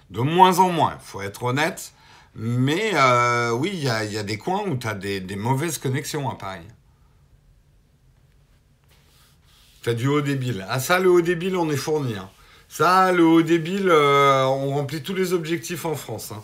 De 0.10 0.22
moins 0.22 0.60
en 0.60 0.70
moins, 0.70 0.97
faut 0.99 1.22
être 1.22 1.43
honnête. 1.43 1.93
Mais 2.36 2.93
oui, 3.51 3.72
il 3.74 3.84
y 3.84 3.89
a, 3.89 4.24
des 4.24 4.38
coins 4.38 4.64
où 4.68 4.76
tu 4.76 4.88
as 4.88 4.93
des, 4.93 5.36
mauvaises 5.36 5.78
connexions 5.78 6.30
à 6.30 6.36
Paris. 6.36 6.68
T'as 9.84 9.93
du 9.93 10.08
haut 10.08 10.22
débile. 10.22 10.66
Ah 10.68 10.80
ça, 10.80 10.99
le 10.99 11.12
haut 11.12 11.22
débile, 11.22 11.56
on 11.56 11.70
est 11.70 11.78
fourni. 11.78 12.16
Hein. 12.16 12.30
Ça, 12.68 13.12
le 13.12 13.24
haut 13.24 13.43
débile, 13.43 13.88
euh, 13.89 14.43
on 14.45 14.74
remplit 14.74 15.03
tous 15.03 15.14
les 15.14 15.32
objectifs 15.32 15.86
en 15.86 15.95
France. 15.95 16.32
Hein. 16.32 16.43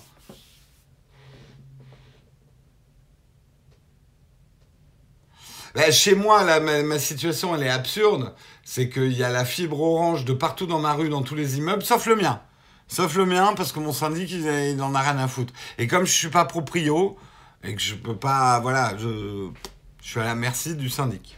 Ben, 5.73 5.91
chez 5.91 6.15
moi, 6.15 6.59
ma, 6.59 6.99
situation, 6.99 7.55
elle 7.55 7.63
est 7.63 7.69
absurde. 7.69 8.35
C'est 8.63 8.89
qu'il 8.89 9.13
y 9.13 9.23
a 9.23 9.29
la 9.29 9.43
fibre 9.43 9.81
orange 9.81 10.23
de 10.23 10.33
partout 10.33 10.67
dans 10.67 10.79
ma 10.79 10.93
rue, 10.93 11.09
dans 11.09 11.23
tous 11.23 11.35
les 11.35 11.57
immeubles, 11.57 11.83
sauf 11.83 12.05
le 12.05 12.15
mien. 12.15 12.41
Sauf 12.91 13.15
le 13.15 13.25
mien, 13.25 13.53
parce 13.55 13.71
que 13.71 13.79
mon 13.79 13.93
syndic, 13.93 14.29
il, 14.31 14.81
en 14.81 14.93
a 14.93 14.99
rien 14.99 15.17
à 15.17 15.29
foutre. 15.29 15.53
Et 15.77 15.87
comme 15.87 16.05
je 16.05 16.11
suis 16.11 16.27
pas 16.27 16.43
proprio, 16.43 17.17
et 17.63 17.73
que 17.73 17.81
je 17.81 17.95
peux 17.95 18.17
pas... 18.17 18.59
Voilà, 18.59 18.97
je, 18.97 19.47
je 20.03 20.09
suis 20.09 20.19
à 20.19 20.25
la 20.25 20.35
merci 20.35 20.75
du 20.75 20.89
syndic. 20.89 21.37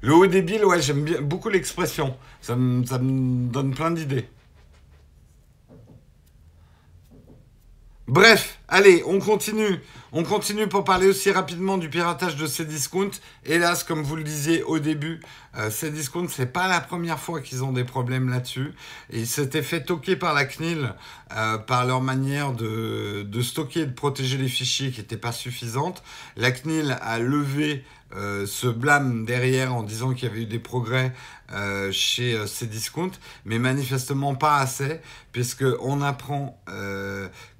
Le 0.00 0.14
haut 0.14 0.28
débile, 0.28 0.64
ouais, 0.64 0.80
j'aime 0.80 1.04
beaucoup 1.22 1.48
l'expression. 1.48 2.16
Ça 2.40 2.54
me, 2.54 2.86
ça 2.86 3.00
me 3.00 3.48
donne 3.50 3.74
plein 3.74 3.90
d'idées. 3.90 4.28
Bref, 8.10 8.58
allez, 8.66 9.04
on 9.06 9.20
continue. 9.20 9.78
On 10.10 10.24
continue 10.24 10.66
pour 10.66 10.82
parler 10.82 11.06
aussi 11.06 11.30
rapidement 11.30 11.78
du 11.78 11.88
piratage 11.88 12.34
de 12.34 12.44
Cdiscount. 12.48 13.12
Hélas, 13.46 13.84
comme 13.84 14.02
vous 14.02 14.16
le 14.16 14.24
disiez 14.24 14.64
au 14.64 14.80
début, 14.80 15.20
euh, 15.56 15.70
Cdiscount, 15.70 16.26
c'est 16.26 16.52
pas 16.52 16.66
la 16.66 16.80
première 16.80 17.20
fois 17.20 17.40
qu'ils 17.40 17.62
ont 17.62 17.70
des 17.70 17.84
problèmes 17.84 18.28
là-dessus. 18.28 18.72
Ils 19.12 19.28
s'étaient 19.28 19.62
fait 19.62 19.84
toquer 19.84 20.16
par 20.16 20.34
la 20.34 20.44
CNIL 20.44 20.92
euh, 21.36 21.58
par 21.58 21.86
leur 21.86 22.00
manière 22.00 22.52
de, 22.52 23.24
stocker 23.42 23.82
et 23.82 23.86
de 23.86 23.94
protéger 23.94 24.38
les 24.38 24.48
fichiers 24.48 24.90
qui 24.90 24.98
n'étaient 24.98 25.16
pas 25.16 25.30
suffisantes. 25.30 26.02
La 26.36 26.50
CNIL 26.50 26.98
a 27.00 27.20
levé 27.20 27.84
euh, 28.16 28.44
se 28.44 28.66
blâme 28.66 29.24
derrière 29.24 29.72
en 29.72 29.84
disant 29.84 30.14
qu'il 30.14 30.28
y 30.28 30.32
avait 30.32 30.42
eu 30.42 30.46
des 30.46 30.58
progrès 30.58 31.12
euh, 31.52 31.92
chez 31.92 32.34
euh, 32.34 32.46
Cdiscount, 32.46 33.12
mais 33.44 33.60
manifestement 33.60 34.34
pas 34.34 34.56
assez, 34.56 35.00
puisque 35.30 35.64
on 35.80 36.02
apprend 36.02 36.60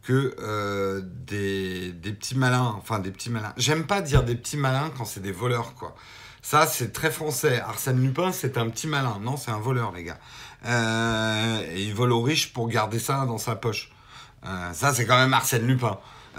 que 0.03 0.35
euh, 0.41 1.03
des, 1.05 1.93
petits 2.13 2.37
malins, 2.37 2.75
enfin 2.79 2.99
des 2.99 3.11
petits 3.11 3.31
malins, 3.31 3.53
j'aime 3.57 3.87
pas 3.87 4.01
dire 4.01 4.23
des 4.23 4.35
petits 4.35 4.57
malins 4.57 4.91
quand 4.97 5.05
c'est 5.05 5.21
des 5.21 5.33
voleurs, 5.33 5.75
quoi. 5.75 5.95
Ça, 6.43 6.67
c'est 6.67 6.93
très 6.93 7.11
français. 7.11 7.61
Arsène 7.61 8.03
Lupin, 8.03 8.33
c'est 8.33 8.57
un 8.57 8.71
petit 8.71 8.87
malin. 8.87 9.19
Non, 9.21 9.37
c'est 9.37 9.51
un 9.51 9.59
voleur, 9.59 9.93
les 9.93 10.05
gars. 10.05 10.19
Euh, 10.65 11.63
et 11.71 11.83
il 11.83 11.95
vole 11.95 12.13
aux 12.13 12.23
riches 12.23 12.55
pour 12.55 12.67
garder 12.69 12.99
ça 12.99 13.27
dans 13.27 13.37
sa 13.37 13.57
poche. 13.57 13.91
Euh, 14.47 14.73
ça, 14.73 14.95
c'est 14.95 15.05
quand 15.05 15.19
même 15.19 15.35
Arsène 15.35 15.67
Lupin. 15.67 15.99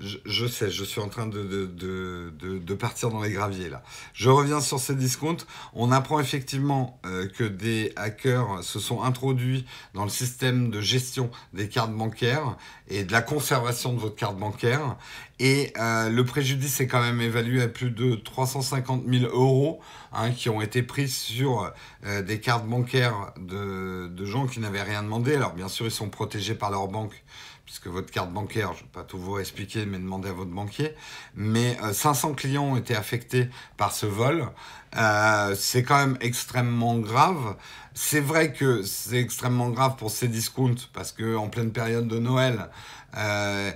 Je, 0.00 0.46
sais, 0.46 0.70
je 0.70 0.84
suis 0.84 1.00
en 1.00 1.08
train 1.08 1.26
de, 1.26 1.42
de, 1.42 1.66
de, 1.66 2.32
de, 2.38 2.58
de 2.58 2.74
partir 2.74 3.10
dans 3.10 3.20
les 3.20 3.32
graviers 3.32 3.68
là. 3.68 3.82
Je 4.12 4.30
reviens 4.30 4.60
sur 4.60 4.78
ces 4.78 4.94
discounts. 4.94 5.44
On 5.74 5.90
apprend 5.90 6.20
effectivement 6.20 7.00
euh, 7.04 7.26
que 7.28 7.42
des 7.42 7.92
hackers 7.96 8.62
se 8.62 8.78
sont 8.78 9.02
introduits 9.02 9.66
dans 9.94 10.04
le 10.04 10.10
système 10.10 10.70
de 10.70 10.80
gestion 10.80 11.30
des 11.52 11.68
cartes 11.68 11.92
bancaires 11.92 12.56
et 12.86 13.02
de 13.02 13.12
la 13.12 13.22
conservation 13.22 13.92
de 13.92 13.98
votre 13.98 14.14
carte 14.14 14.38
bancaire. 14.38 14.96
Et 15.40 15.72
euh, 15.78 16.08
le 16.08 16.24
préjudice 16.24 16.80
est 16.80 16.86
quand 16.86 17.00
même 17.00 17.20
évalué 17.20 17.62
à 17.62 17.68
plus 17.68 17.90
de 17.90 18.14
350 18.14 19.04
000 19.08 19.24
euros 19.32 19.80
hein, 20.12 20.30
qui 20.30 20.48
ont 20.48 20.60
été 20.60 20.82
pris 20.82 21.08
sur 21.08 21.72
euh, 22.04 22.22
des 22.22 22.40
cartes 22.40 22.66
bancaires 22.66 23.32
de, 23.36 24.08
de 24.08 24.24
gens 24.24 24.46
qui 24.46 24.60
n'avaient 24.60 24.82
rien 24.82 25.02
demandé. 25.02 25.34
Alors 25.34 25.54
bien 25.54 25.68
sûr, 25.68 25.86
ils 25.86 25.92
sont 25.92 26.08
protégés 26.08 26.54
par 26.54 26.70
leur 26.70 26.86
banque 26.86 27.24
puisque 27.68 27.88
votre 27.88 28.10
carte 28.10 28.32
bancaire, 28.32 28.72
je 28.72 28.78
ne 28.78 28.84
vais 28.84 28.92
pas 28.94 29.02
tout 29.02 29.18
vous 29.18 29.38
expliquer, 29.38 29.84
mais 29.84 29.98
demandez 29.98 30.30
à 30.30 30.32
votre 30.32 30.50
banquier. 30.50 30.94
Mais 31.34 31.76
euh, 31.82 31.92
500 31.92 32.32
clients 32.32 32.64
ont 32.64 32.76
été 32.78 32.96
affectés 32.96 33.50
par 33.76 33.92
ce 33.92 34.06
vol. 34.06 34.48
Euh, 34.96 35.54
c'est 35.54 35.82
quand 35.82 35.98
même 35.98 36.16
extrêmement 36.22 36.96
grave. 36.96 37.56
C'est 37.92 38.20
vrai 38.20 38.54
que 38.54 38.82
c'est 38.82 39.18
extrêmement 39.18 39.68
grave 39.68 39.96
pour 39.96 40.10
ces 40.10 40.28
discounts, 40.28 40.88
parce 40.94 41.12
que 41.12 41.36
en 41.36 41.48
pleine 41.48 41.70
période 41.70 42.08
de 42.08 42.18
Noël, 42.18 42.70
euh, 43.18 43.70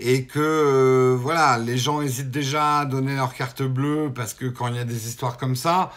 et 0.00 0.24
que 0.24 0.40
euh, 0.40 1.16
voilà, 1.16 1.56
les 1.56 1.78
gens 1.78 2.00
hésitent 2.02 2.32
déjà 2.32 2.80
à 2.80 2.84
donner 2.84 3.14
leur 3.14 3.32
carte 3.32 3.62
bleue, 3.62 4.10
parce 4.12 4.34
que 4.34 4.46
quand 4.46 4.66
il 4.66 4.74
y 4.74 4.80
a 4.80 4.84
des 4.84 5.06
histoires 5.06 5.36
comme 5.36 5.54
ça, 5.54 5.92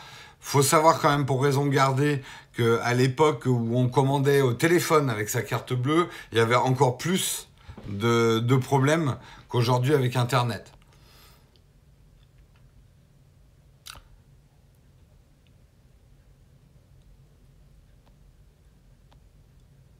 faut 0.50 0.64
savoir 0.64 1.00
quand 1.00 1.12
même 1.12 1.28
pour 1.28 1.44
raison 1.44 1.68
garder 1.68 2.24
que 2.54 2.80
à 2.82 2.96
l'époque 2.96 3.44
où 3.46 3.78
on 3.78 3.88
commandait 3.88 4.42
au 4.42 4.54
téléphone 4.54 5.12
avec 5.12 5.30
sa 5.30 5.44
carte 5.44 5.74
bleue, 5.74 6.10
il 6.32 6.40
y 6.40 6.42
avait 6.42 6.56
encore 6.56 6.98
plus 6.98 7.50
de, 7.88 8.56
problèmes 8.56 9.18
qu'aujourd'hui 9.48 9.94
avec 9.94 10.16
Internet. 10.16 10.72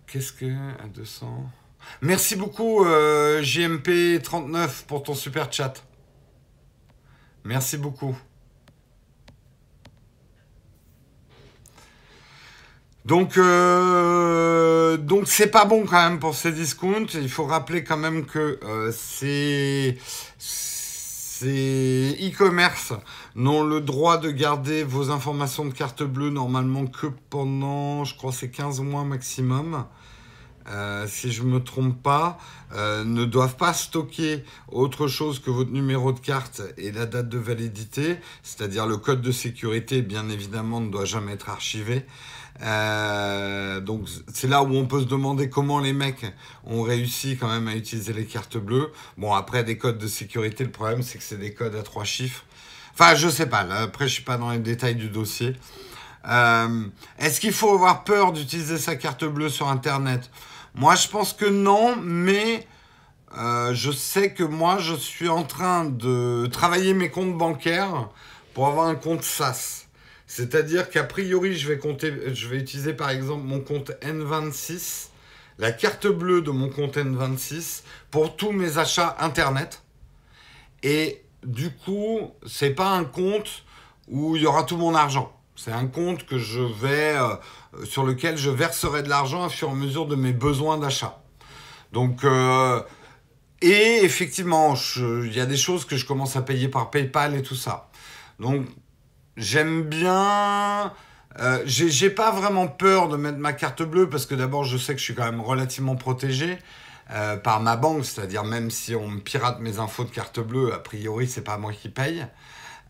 Qu'est-ce 0.08 0.34
que 0.34 0.48
à 0.84 0.88
200 0.88 1.44
Merci 2.02 2.36
beaucoup 2.36 2.84
euh, 2.86 3.44
JMP39 3.44 4.86
pour 4.88 5.04
ton 5.04 5.14
super 5.14 5.54
chat. 5.54 5.84
Merci 7.44 7.78
beaucoup. 7.78 8.18
Donc, 13.10 13.40
euh, 13.40 14.96
donc 14.98 15.28
c'est 15.28 15.50
pas 15.50 15.66
bon 15.66 15.84
quand 15.88 16.08
même 16.08 16.20
pour 16.20 16.36
ces 16.36 16.52
discounts. 16.52 17.08
Il 17.16 17.28
faut 17.28 17.46
rappeler 17.46 17.84
quand 17.84 17.98
même 17.98 18.24
que 18.24 18.60
euh, 18.64 18.92
ces, 18.92 19.98
e-commerce 21.44 22.94
n'ont 23.34 23.64
le 23.64 23.82
droit 23.82 24.20
de 24.20 24.30
garder 24.30 24.84
vos 24.84 25.10
informations 25.10 25.66
de 25.66 25.74
carte 25.74 26.04
bleue 26.04 26.30
normalement 26.30 26.86
que 26.86 27.08
pendant, 27.32 28.04
je 28.04 28.16
crois, 28.16 28.32
c'est 28.32 28.52
15 28.52 28.82
mois 28.82 29.04
maximum. 29.04 29.86
Euh, 30.68 31.08
si 31.08 31.32
je 31.32 31.42
me 31.42 31.64
trompe 31.64 32.00
pas, 32.04 32.38
ne 32.76 33.26
doivent 33.26 33.56
pas 33.56 33.74
stocker 33.74 34.44
autre 34.72 35.08
chose 35.08 35.40
que 35.40 35.50
votre 35.50 35.72
numéro 35.72 36.12
de 36.12 36.20
carte 36.20 36.62
et 36.78 36.92
la 36.92 37.08
date 37.08 37.28
de 37.28 37.40
validité, 37.40 38.18
c'est-à-dire 38.44 38.86
le 38.86 38.98
code 38.98 39.24
de 39.24 39.32
sécurité, 39.32 40.04
bien 40.04 40.30
évidemment, 40.30 40.80
ne 40.80 40.92
doit 40.92 41.06
jamais 41.06 41.32
être 41.32 41.50
archivé. 41.50 42.06
Euh, 42.62 43.80
donc 43.80 44.08
c'est 44.34 44.48
là 44.48 44.64
où 44.64 44.76
on 44.76 44.86
peut 44.86 45.00
se 45.00 45.06
demander 45.06 45.50
comment 45.50 45.80
les 45.80 45.94
mecs 45.94 46.26
ont 46.66 46.82
réussi 46.82 47.38
quand 47.38 47.48
même 47.48 47.68
à 47.70 47.76
utiliser 47.76 48.12
les 48.14 48.26
cartes 48.26 48.58
bleues. 48.58 48.92
Bon 49.18 49.34
après 49.34 49.64
des 49.64 49.78
codes 49.78 49.98
de 49.98 50.08
sécurité, 50.08 50.66
le 50.66 50.72
problème 50.72 51.02
c'est 51.02 51.18
que 51.18 51.24
c'est 51.24 51.40
des 51.40 51.54
codes 51.54 51.76
à 51.76 51.84
trois 51.84 52.04
chiffres. 52.04 52.44
Enfin 52.94 53.16
je 53.16 53.30
sais 53.30 53.46
pas, 53.46 53.60
après 53.60 54.08
je 54.08 54.14
suis 54.14 54.24
pas 54.24 54.38
dans 54.38 54.52
les 54.52 54.60
détails 54.60 54.96
du 54.96 55.08
dossier. 55.10 55.56
Euh, 56.28 56.84
Est-ce 57.18 57.40
qu'il 57.40 57.54
faut 57.54 57.74
avoir 57.74 58.04
peur 58.04 58.34
d'utiliser 58.34 58.78
sa 58.78 58.98
carte 58.98 59.24
bleue 59.24 59.50
sur 59.50 59.70
Internet? 59.70 60.30
Moi 60.76 60.96
je 60.96 61.08
pense 61.08 61.32
que 61.32 61.46
non, 61.46 61.96
mais 62.02 62.68
euh, 63.38 63.74
je 63.74 63.92
sais 63.92 64.34
que 64.34 64.44
moi 64.44 64.80
je 64.80 64.96
suis 64.96 65.30
en 65.30 65.44
train 65.44 65.86
de 65.86 66.50
travailler 66.52 66.94
mes 66.94 67.10
comptes 67.10 67.38
bancaires 67.38 68.10
pour 68.54 68.68
avoir 68.68 68.88
un 68.88 68.96
compte 68.96 69.24
SAS. 69.24 69.89
C'est-à-dire 70.30 70.92
qu'a 70.92 71.04
priori, 71.04 71.58
je 71.58 71.68
vais, 71.68 71.80
compter, 71.80 72.36
je 72.36 72.48
vais 72.48 72.58
utiliser 72.58 72.94
par 72.94 73.10
exemple 73.10 73.46
mon 73.46 73.62
compte 73.62 73.90
N26, 74.04 75.08
la 75.58 75.72
carte 75.72 76.06
bleue 76.06 76.44
de 76.44 76.52
mon 76.52 76.70
compte 76.70 76.98
N26 76.98 77.82
pour 78.12 78.36
tous 78.36 78.52
mes 78.52 78.78
achats 78.78 79.18
Internet. 79.22 79.82
Et 80.84 81.24
du 81.44 81.72
coup, 81.72 82.32
c'est 82.46 82.76
pas 82.76 82.92
un 82.92 83.06
compte 83.06 83.66
où 84.08 84.36
il 84.36 84.44
y 84.44 84.46
aura 84.46 84.66
tout 84.66 84.78
mon 84.78 84.94
argent. 84.94 85.36
C'est 85.56 85.72
un 85.72 85.88
compte 85.88 86.28
que 86.28 86.38
je 86.38 86.62
vais, 86.62 87.18
euh, 87.18 87.36
sur 87.86 88.04
lequel 88.04 88.38
je 88.38 88.52
verserai 88.52 89.02
de 89.02 89.10
l'argent 89.10 89.44
à 89.44 89.50
fur 89.50 89.70
et 89.70 89.72
à 89.72 89.76
mesure 89.76 90.06
de 90.06 90.16
mes 90.16 90.32
besoins 90.32 90.78
d'achat. 90.78 91.24
Donc, 91.92 92.24
euh, 92.24 92.84
et 93.64 94.04
effectivement, 94.04 94.76
il 94.96 95.34
y 95.34 95.40
a 95.40 95.48
des 95.48 95.58
choses 95.58 95.86
que 95.86 95.98
je 95.98 96.06
commence 96.06 96.36
à 96.36 96.44
payer 96.44 96.68
par 96.68 96.92
PayPal 96.92 97.34
et 97.34 97.42
tout 97.42 97.56
ça. 97.56 97.90
Donc, 98.40 98.68
J'aime 99.40 99.84
bien. 99.84 100.92
Euh, 101.40 101.64
j'ai 101.66 102.10
pas 102.10 102.30
vraiment 102.32 102.68
peur 102.68 103.08
de 103.08 103.16
mettre 103.16 103.38
ma 103.38 103.54
carte 103.54 103.82
bleue 103.84 104.10
parce 104.10 104.26
que 104.26 104.36
d'abord 104.36 104.66
je 104.66 104.78
sais 104.78 104.94
que 104.94 105.00
je 105.00 105.06
suis 105.06 105.16
quand 105.16 105.24
même 105.24 105.40
relativement 105.40 105.96
protégé 105.96 106.58
euh, 107.12 107.38
par 107.38 107.62
ma 107.62 107.78
banque, 107.78 108.04
c'est-à-dire 108.04 108.44
même 108.44 108.70
si 108.70 108.96
on 108.96 109.08
me 109.08 109.22
pirate 109.22 109.62
mes 109.62 109.80
infos 109.80 110.04
de 110.04 110.10
carte 110.10 110.42
bleue, 110.42 110.74
a 110.74 110.80
priori 110.80 111.26
c'est 111.26 111.44
pas 111.44 111.58
moi 111.58 111.72
qui 111.72 111.88
paye. 111.88 112.28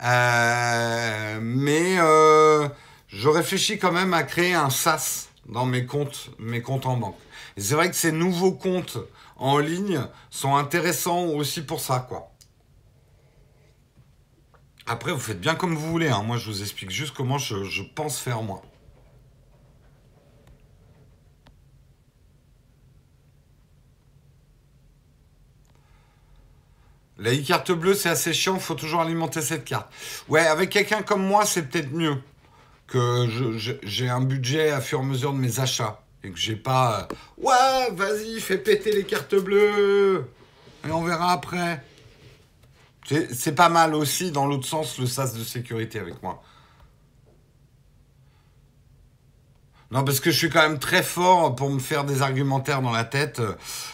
Euh, 0.04 1.40
mais 1.40 1.98
euh, 2.00 2.68
je 3.10 3.30
réfléchis 3.30 3.78
quand 3.78 3.92
même 3.92 4.16
à 4.16 4.24
créer 4.24 4.56
un 4.56 4.72
SAS 4.72 5.30
dans 5.46 5.68
mes 5.68 5.86
comptes, 5.86 6.32
mes 6.40 6.64
comptes 6.64 6.88
en 6.88 6.98
banque. 6.98 7.20
C'est 7.58 7.76
vrai 7.76 7.92
que 7.92 7.96
ces 7.96 8.12
nouveaux 8.12 8.54
comptes 8.54 8.98
en 9.38 9.60
ligne 9.60 10.02
sont 10.32 10.56
intéressants 10.56 11.26
aussi 11.26 11.62
pour 11.62 11.80
ça, 11.80 12.08
quoi. 12.10 12.29
Après, 14.92 15.12
vous 15.12 15.20
faites 15.20 15.40
bien 15.40 15.54
comme 15.54 15.76
vous 15.76 15.88
voulez. 15.88 16.10
Hein. 16.10 16.24
Moi, 16.24 16.38
je 16.38 16.50
vous 16.50 16.64
explique 16.64 16.90
juste 16.90 17.14
comment 17.14 17.38
je, 17.38 17.84
pense 17.94 18.20
faire 18.20 18.42
moi. 18.42 18.64
La 27.20 27.32
e-carte 27.32 27.72
bleue, 27.72 27.94
c'est 27.94 28.10
assez 28.10 28.34
chiant, 28.34 28.56
il 28.56 28.62
faut 28.62 28.74
toujours 28.74 29.02
alimenter 29.02 29.42
cette 29.42 29.64
carte. 29.64 29.94
Ouais, 30.28 30.48
avec 30.48 30.72
quelqu'un 30.72 31.04
comme 31.04 31.22
moi, 31.24 31.46
c'est 31.46 31.70
peut-être 31.70 31.92
mieux 31.92 32.18
que 32.88 33.28
j'ai 33.84 34.10
un 34.10 34.22
budget 34.22 34.72
à 34.72 34.82
fur 34.82 35.00
et 35.00 35.04
à 35.04 35.06
mesure 35.06 35.34
de 35.34 35.38
mes 35.38 35.60
achats. 35.60 36.02
Et 36.24 36.32
que 36.32 36.40
j'ai 36.40 36.56
pas... 36.56 37.08
Euh, 37.12 37.44
ouais, 37.46 37.92
vas-y, 37.92 38.40
fais 38.40 38.58
péter 38.58 38.92
les 38.92 39.04
cartes 39.04 39.36
bleues. 39.36 40.26
Et 40.88 40.92
on 40.92 41.04
verra 41.04 41.32
après. 41.32 41.84
C'est 43.10 43.56
pas 43.56 43.70
mal 43.70 43.96
aussi, 43.96 44.32
dans 44.32 44.46
l'autre 44.46 44.68
sens, 44.68 45.00
le 45.00 45.08
sas 45.08 45.34
de 45.34 45.44
sécurité 45.44 46.00
avec 46.00 46.22
moi. 46.22 46.44
Non, 49.92 50.04
parce 50.04 50.20
que 50.20 50.30
je 50.30 50.38
suis 50.38 50.50
quand 50.50 50.62
même 50.62 50.78
très 50.78 51.02
fort 51.02 51.56
pour 51.56 51.72
me 51.72 51.80
faire 51.80 52.04
des 52.04 52.22
argumentaires 52.22 52.84
dans 52.84 52.92
la 52.92 53.06
tête. 53.06 53.42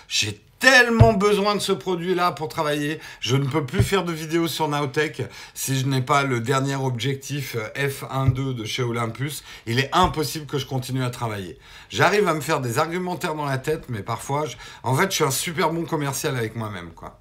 J'ai 0.10 0.42
tellement 0.60 1.14
besoin 1.14 1.56
de 1.56 1.62
ce 1.62 1.72
produit-là 1.72 2.34
pour 2.34 2.50
travailler. 2.50 3.00
Je 3.22 3.38
ne 3.38 3.46
peux 3.46 3.66
plus 3.66 3.84
faire 3.84 4.04
de 4.04 4.12
vidéos 4.12 4.50
sur 4.50 4.68
Nowtech 4.68 5.22
si 5.54 5.80
je 5.80 5.86
n'ai 5.86 6.02
pas 6.02 6.24
le 6.24 6.42
dernier 6.42 6.76
objectif 6.76 7.56
F1.2 7.76 8.54
de 8.54 8.66
chez 8.66 8.84
Olympus. 8.84 9.46
Il 9.66 9.80
est 9.80 9.90
impossible 9.94 10.46
que 10.46 10.58
je 10.58 10.66
continue 10.66 11.04
à 11.04 11.10
travailler. 11.10 11.58
J'arrive 11.90 12.28
à 12.28 12.34
me 12.34 12.42
faire 12.42 12.60
des 12.60 12.78
argumentaires 12.78 13.36
dans 13.36 13.46
la 13.46 13.58
tête, 13.58 13.86
mais 13.88 14.04
parfois, 14.04 14.46
en 14.84 14.96
fait, 14.96 15.12
je 15.12 15.16
suis 15.16 15.24
un 15.24 15.32
super 15.32 15.72
bon 15.72 15.86
commercial 15.86 16.36
avec 16.36 16.58
moi-même, 16.58 16.92
quoi. 16.92 17.18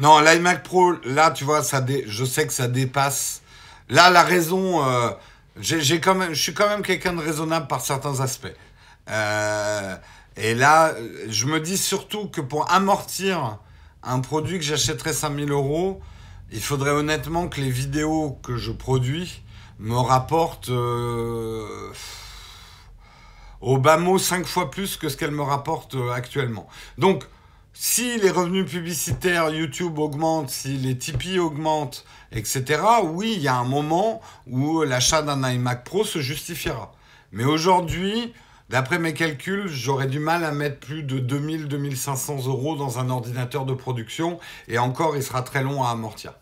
Non, 0.00 0.18
l'iMac 0.20 0.62
Pro, 0.62 0.94
là, 1.04 1.30
tu 1.30 1.44
vois, 1.44 1.62
ça 1.62 1.84
je 2.06 2.24
sais 2.24 2.46
que 2.46 2.54
ça 2.54 2.68
dépasse. 2.68 3.42
Là, 3.90 4.08
la 4.08 4.22
raison, 4.22 4.82
euh, 4.82 5.10
J'ai 5.60 6.00
quand 6.00 6.14
même, 6.14 6.32
je 6.32 6.40
suis 6.40 6.54
quand 6.54 6.68
même 6.70 6.80
quelqu'un 6.80 7.12
de 7.12 7.20
raisonnable 7.20 7.66
par 7.66 7.82
certains 7.82 8.20
aspects. 8.20 8.54
Euh, 9.10 9.96
et 10.38 10.54
là, 10.54 10.94
je 11.28 11.44
me 11.44 11.60
dis 11.60 11.76
surtout 11.76 12.28
que 12.28 12.40
pour 12.40 12.70
amortir 12.70 13.58
un 14.02 14.20
produit 14.20 14.58
que 14.58 14.64
j'achèterais 14.64 15.12
5000 15.12 15.50
euros, 15.50 16.00
il 16.50 16.62
faudrait 16.62 16.92
honnêtement 16.92 17.48
que 17.48 17.60
les 17.60 17.70
vidéos 17.70 18.38
que 18.42 18.56
je 18.56 18.72
produis 18.72 19.42
me 19.80 19.98
rapportent 19.98 20.70
euh, 20.70 21.92
au 23.60 23.76
bas 23.76 23.98
mot 23.98 24.18
5 24.18 24.46
fois 24.46 24.70
plus 24.70 24.96
que 24.96 25.10
ce 25.10 25.18
qu'elles 25.18 25.30
me 25.30 25.42
rapportent 25.42 25.96
actuellement. 26.14 26.68
Donc, 26.96 27.24
si 27.82 28.18
les 28.18 28.30
revenus 28.30 28.70
publicitaires 28.70 29.48
YouTube 29.48 29.98
augmentent, 29.98 30.50
si 30.50 30.76
les 30.76 30.98
Tipeee 30.98 31.38
augmentent, 31.38 32.04
etc., 32.30 32.78
oui, 33.04 33.32
il 33.36 33.42
y 33.42 33.48
a 33.48 33.56
un 33.56 33.64
moment 33.64 34.20
où 34.46 34.82
l'achat 34.82 35.22
d'un 35.22 35.50
iMac 35.50 35.82
Pro 35.82 36.04
se 36.04 36.18
justifiera. 36.18 36.92
Mais 37.32 37.44
aujourd'hui, 37.44 38.34
d'après 38.68 38.98
mes 38.98 39.14
calculs, 39.14 39.66
j'aurais 39.66 40.08
du 40.08 40.18
mal 40.18 40.44
à 40.44 40.52
mettre 40.52 40.78
plus 40.78 41.04
de 41.04 41.20
2000-2500 41.20 42.48
euros 42.48 42.76
dans 42.76 42.98
un 42.98 43.08
ordinateur 43.08 43.64
de 43.64 43.72
production, 43.72 44.38
et 44.68 44.76
encore, 44.76 45.16
il 45.16 45.22
sera 45.22 45.40
très 45.40 45.62
long 45.62 45.82
à 45.82 45.88
amortir. 45.88 46.34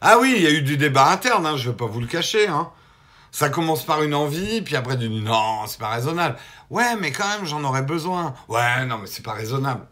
Ah 0.00 0.16
oui, 0.18 0.32
il 0.36 0.42
y 0.42 0.46
a 0.46 0.52
eu 0.52 0.62
du 0.62 0.78
débat 0.78 1.10
interne, 1.10 1.44
hein, 1.44 1.58
je 1.58 1.66
ne 1.68 1.72
vais 1.72 1.76
pas 1.76 1.86
vous 1.86 2.00
le 2.00 2.06
cacher. 2.06 2.48
Hein. 2.48 2.70
Ça 3.34 3.48
commence 3.48 3.82
par 3.82 4.00
une 4.04 4.14
envie, 4.14 4.62
puis 4.62 4.76
après 4.76 4.96
tu 4.96 5.08
dis 5.08 5.20
non, 5.20 5.66
c'est 5.66 5.80
pas 5.80 5.88
raisonnable. 5.88 6.36
Ouais, 6.70 6.94
mais 6.94 7.10
quand 7.10 7.28
même, 7.28 7.44
j'en 7.44 7.64
aurais 7.64 7.82
besoin. 7.82 8.32
Ouais, 8.46 8.86
non, 8.86 8.98
mais 8.98 9.08
c'est 9.08 9.24
pas 9.24 9.32
raisonnable. 9.32 9.88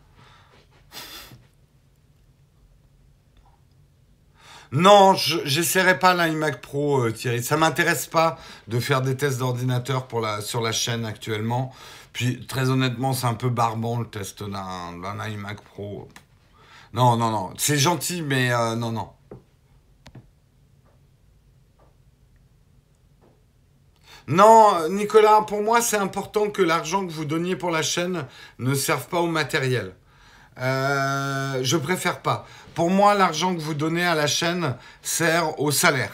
Non, 4.71 5.15
j'essaierai 5.15 5.99
pas 5.99 6.15
l'iMac 6.15 6.61
Pro, 6.61 7.01
euh, 7.01 7.11
Thierry. 7.11 7.43
Ça 7.43 7.57
m'intéresse 7.57 8.07
pas 8.07 8.39
de 8.69 8.79
faire 8.79 9.03
des 9.03 9.17
tests 9.17 9.41
d'ordinateur 9.41 10.07
sur 10.41 10.61
la 10.61 10.71
chaîne 10.71 11.05
actuellement. 11.05 11.75
Puis, 12.13 12.47
très 12.47 12.71
honnêtement, 12.71 13.13
c'est 13.13 13.27
un 13.27 13.35
peu 13.35 13.49
barbant 13.49 13.99
le 13.99 14.07
test 14.07 14.45
d'un 14.45 15.29
iMac 15.29 15.61
Pro. 15.63 16.09
Non, 16.93 17.17
non, 17.17 17.31
non. 17.33 17.55
C'est 17.59 17.77
gentil, 17.77 18.23
mais 18.23 18.53
euh, 18.53 18.77
non, 18.77 18.93
non. 18.93 19.11
Non, 24.29 24.89
Nicolas, 24.89 25.43
pour 25.43 25.63
moi, 25.63 25.81
c'est 25.81 25.97
important 25.97 26.49
que 26.51 26.63
l'argent 26.63 27.07
que 27.07 27.13
vous 27.13 27.25
donniez 27.25 27.57
pour 27.57 27.71
la 27.71 27.83
chaîne 27.83 28.27
ne 28.59 28.75
serve 28.75 29.07
pas 29.09 29.21
au 29.21 29.27
matériel. 29.27 29.95
Euh, 30.59 31.59
je 31.63 31.77
préfère 31.77 32.21
pas. 32.21 32.47
Pour 32.75 32.91
moi, 32.91 33.15
l'argent 33.15 33.55
que 33.55 33.61
vous 33.61 33.75
donnez 33.75 34.05
à 34.05 34.15
la 34.15 34.27
chaîne 34.27 34.77
sert 35.03 35.59
au 35.61 35.71
salaire. 35.71 36.13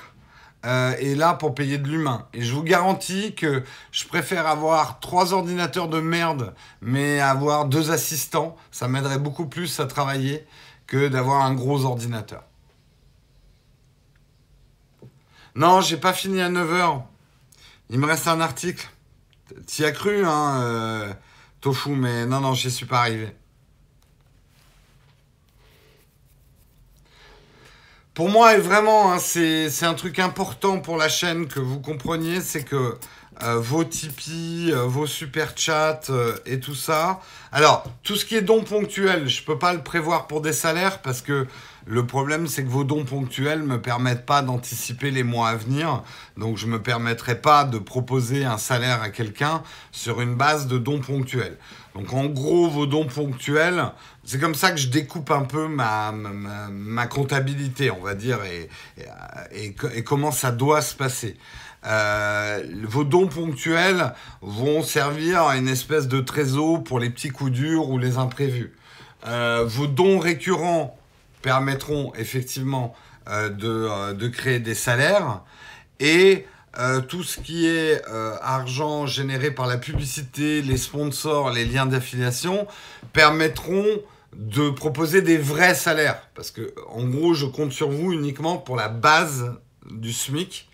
Euh, 0.66 0.94
et 0.98 1.14
là, 1.14 1.34
pour 1.34 1.54
payer 1.54 1.78
de 1.78 1.86
l'humain. 1.86 2.26
Et 2.34 2.42
je 2.42 2.52
vous 2.52 2.62
garantis 2.64 3.34
que 3.34 3.62
je 3.92 4.06
préfère 4.06 4.46
avoir 4.46 4.98
trois 5.00 5.32
ordinateurs 5.32 5.88
de 5.88 6.00
merde, 6.00 6.54
mais 6.80 7.20
avoir 7.20 7.66
deux 7.66 7.90
assistants. 7.90 8.56
Ça 8.72 8.88
m'aiderait 8.88 9.18
beaucoup 9.18 9.46
plus 9.46 9.78
à 9.80 9.86
travailler 9.86 10.46
que 10.86 11.08
d'avoir 11.08 11.44
un 11.44 11.54
gros 11.54 11.84
ordinateur. 11.84 12.42
Non, 15.54 15.80
j'ai 15.80 15.96
pas 15.96 16.12
fini 16.12 16.40
à 16.40 16.48
9h. 16.48 17.02
Il 17.90 17.98
me 17.98 18.06
reste 18.06 18.28
un 18.28 18.40
article. 18.40 18.86
T'y 19.66 19.84
as 19.84 19.92
cru, 19.92 20.24
hein, 20.24 20.60
euh, 20.62 21.12
Tofu, 21.60 21.90
mais 21.90 22.26
non, 22.26 22.40
non, 22.40 22.52
j'y 22.52 22.70
suis 22.70 22.84
pas 22.84 23.00
arrivé. 23.00 23.34
Pour 28.12 28.28
moi, 28.28 28.58
vraiment, 28.58 29.12
hein, 29.12 29.18
c'est 29.18 29.84
un 29.84 29.94
truc 29.94 30.18
important 30.18 30.80
pour 30.80 30.98
la 30.98 31.08
chaîne 31.08 31.46
que 31.46 31.60
vous 31.60 31.80
compreniez, 31.80 32.42
c'est 32.42 32.64
que 32.64 32.98
euh, 33.42 33.58
vos 33.58 33.84
Tipeee, 33.84 34.72
euh, 34.72 34.84
vos 34.84 35.06
super 35.06 35.56
chats 35.56 36.00
et 36.44 36.60
tout 36.60 36.74
ça. 36.74 37.20
Alors, 37.52 37.84
tout 38.02 38.16
ce 38.16 38.26
qui 38.26 38.34
est 38.34 38.42
dons 38.42 38.64
ponctuels, 38.64 39.28
je 39.28 39.40
ne 39.40 39.46
peux 39.46 39.58
pas 39.58 39.72
le 39.72 39.82
prévoir 39.82 40.26
pour 40.26 40.42
des 40.42 40.52
salaires 40.52 41.00
parce 41.00 41.22
que 41.22 41.46
le 41.90 42.04
problème, 42.04 42.48
c'est 42.48 42.64
que 42.64 42.68
vos 42.68 42.84
dons 42.84 43.06
ponctuels 43.06 43.60
ne 43.60 43.66
me 43.66 43.80
permettent 43.80 44.26
pas 44.26 44.42
d'anticiper 44.42 45.10
les 45.10 45.22
mois 45.22 45.48
à 45.48 45.56
venir. 45.56 46.02
Donc, 46.36 46.58
je 46.58 46.66
ne 46.66 46.72
me 46.72 46.82
permettrai 46.82 47.40
pas 47.40 47.64
de 47.64 47.78
proposer 47.78 48.44
un 48.44 48.58
salaire 48.58 49.00
à 49.00 49.08
quelqu'un 49.08 49.62
sur 49.90 50.20
une 50.20 50.34
base 50.34 50.66
de 50.66 50.76
dons 50.76 51.00
ponctuels. 51.00 51.56
Donc, 51.94 52.12
en 52.12 52.26
gros, 52.26 52.68
vos 52.68 52.84
dons 52.84 53.06
ponctuels, 53.06 53.86
c'est 54.22 54.38
comme 54.38 54.54
ça 54.54 54.70
que 54.70 54.76
je 54.76 54.88
découpe 54.88 55.30
un 55.30 55.44
peu 55.44 55.66
ma, 55.66 56.12
ma, 56.12 57.06
comptabilité, 57.06 57.90
on 57.90 58.02
va 58.02 58.14
dire, 58.14 58.40
et, 58.44 58.68
et, 59.50 60.04
comment 60.04 60.30
ça 60.30 60.50
doit 60.50 60.82
se 60.82 60.94
passer. 60.94 61.38
Euh, 61.86 62.62
vos 62.84 63.04
dons 63.04 63.28
ponctuels 63.28 64.12
vont 64.42 64.82
servir 64.82 65.44
à 65.44 65.56
une 65.56 65.68
espèce 65.68 66.06
de 66.06 66.20
trésor 66.20 66.84
pour 66.84 66.98
les 66.98 67.08
petits 67.08 67.30
coups 67.30 67.52
durs 67.52 67.88
ou 67.88 67.96
les 67.96 68.18
imprévus. 68.18 68.74
Euh, 69.26 69.64
vos 69.66 69.86
dons 69.86 70.18
récurrents 70.18 70.97
permettront 71.42 72.12
effectivement 72.14 72.94
euh, 73.28 73.50
euh, 73.62 74.14
de, 74.14 74.28
créer 74.28 74.58
des 74.58 74.74
salaires 74.74 75.42
et 76.00 76.46
euh, 76.78 77.00
tout 77.00 77.22
ce 77.22 77.40
qui 77.40 77.66
est 77.66 78.02
argent 78.42 79.06
généré 79.06 79.50
par 79.50 79.66
la 79.66 79.76
publicité, 79.76 80.62
les 80.62 80.76
sponsors, 80.76 81.50
les 81.50 81.64
liens 81.64 81.86
d'affiliation 81.86 82.66
permettront 83.12 83.84
de 84.34 84.70
proposer 84.70 85.20
des 85.20 85.36
vrais 85.36 85.74
salaires. 85.74 86.22
Parce 86.34 86.50
que, 86.50 86.74
en 86.88 87.04
gros, 87.04 87.34
je 87.34 87.46
compte 87.46 87.72
sur 87.72 87.90
vous 87.90 88.12
uniquement 88.12 88.56
pour 88.56 88.76
la 88.76 88.88
base 88.88 89.52
du 89.90 90.12
SMIC, 90.12 90.68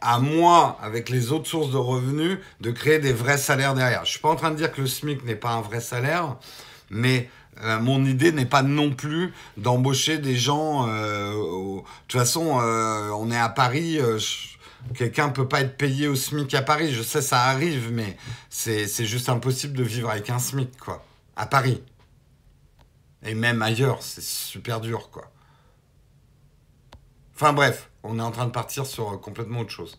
à 0.00 0.18
moi, 0.18 0.78
avec 0.82 1.08
les 1.08 1.32
autres 1.32 1.48
sources 1.48 1.70
de 1.70 1.78
revenus, 1.78 2.38
de 2.60 2.70
créer 2.70 2.98
des 2.98 3.12
vrais 3.12 3.38
salaires 3.38 3.74
derrière. 3.74 4.00
Je 4.04 4.08
ne 4.08 4.12
suis 4.12 4.20
pas 4.20 4.28
en 4.28 4.36
train 4.36 4.50
de 4.50 4.56
dire 4.56 4.72
que 4.72 4.80
le 4.80 4.86
SMIC 4.86 5.24
n'est 5.24 5.34
pas 5.34 5.50
un 5.50 5.62
vrai 5.62 5.80
salaire, 5.80 6.36
mais 6.90 7.28
euh, 7.62 7.78
mon 7.78 8.04
idée 8.04 8.32
n'est 8.32 8.46
pas 8.46 8.62
non 8.62 8.90
plus 8.90 9.32
d'embaucher 9.56 10.18
des 10.18 10.36
gens. 10.36 10.88
Euh, 10.88 11.32
de 11.32 11.82
toute 12.08 12.20
façon, 12.20 12.60
euh, 12.60 13.10
on 13.10 13.30
est 13.30 13.38
à 13.38 13.48
Paris. 13.48 13.98
Quelqu'un 14.94 15.30
peut 15.30 15.48
pas 15.48 15.60
être 15.60 15.76
payé 15.76 16.08
au 16.08 16.16
SMIC 16.16 16.52
à 16.54 16.62
Paris. 16.62 16.92
Je 16.92 17.02
sais, 17.02 17.22
ça 17.22 17.42
arrive, 17.44 17.90
mais 17.92 18.16
c'est 18.50 18.86
juste 19.04 19.28
impossible 19.28 19.76
de 19.76 19.82
vivre 19.82 20.10
avec 20.10 20.30
un 20.30 20.38
SMIC, 20.38 20.76
quoi. 20.78 21.04
À 21.36 21.46
Paris. 21.46 21.82
Et 23.24 23.34
même 23.34 23.62
ailleurs, 23.62 24.02
c'est 24.02 24.22
super 24.22 24.80
dur, 24.80 25.10
quoi. 25.10 25.30
Enfin 27.34 27.52
bref, 27.52 27.90
on 28.02 28.18
est 28.18 28.22
en 28.22 28.30
train 28.30 28.46
de 28.46 28.52
partir 28.52 28.86
sur 28.86 29.20
complètement 29.20 29.60
autre 29.60 29.70
chose. 29.70 29.98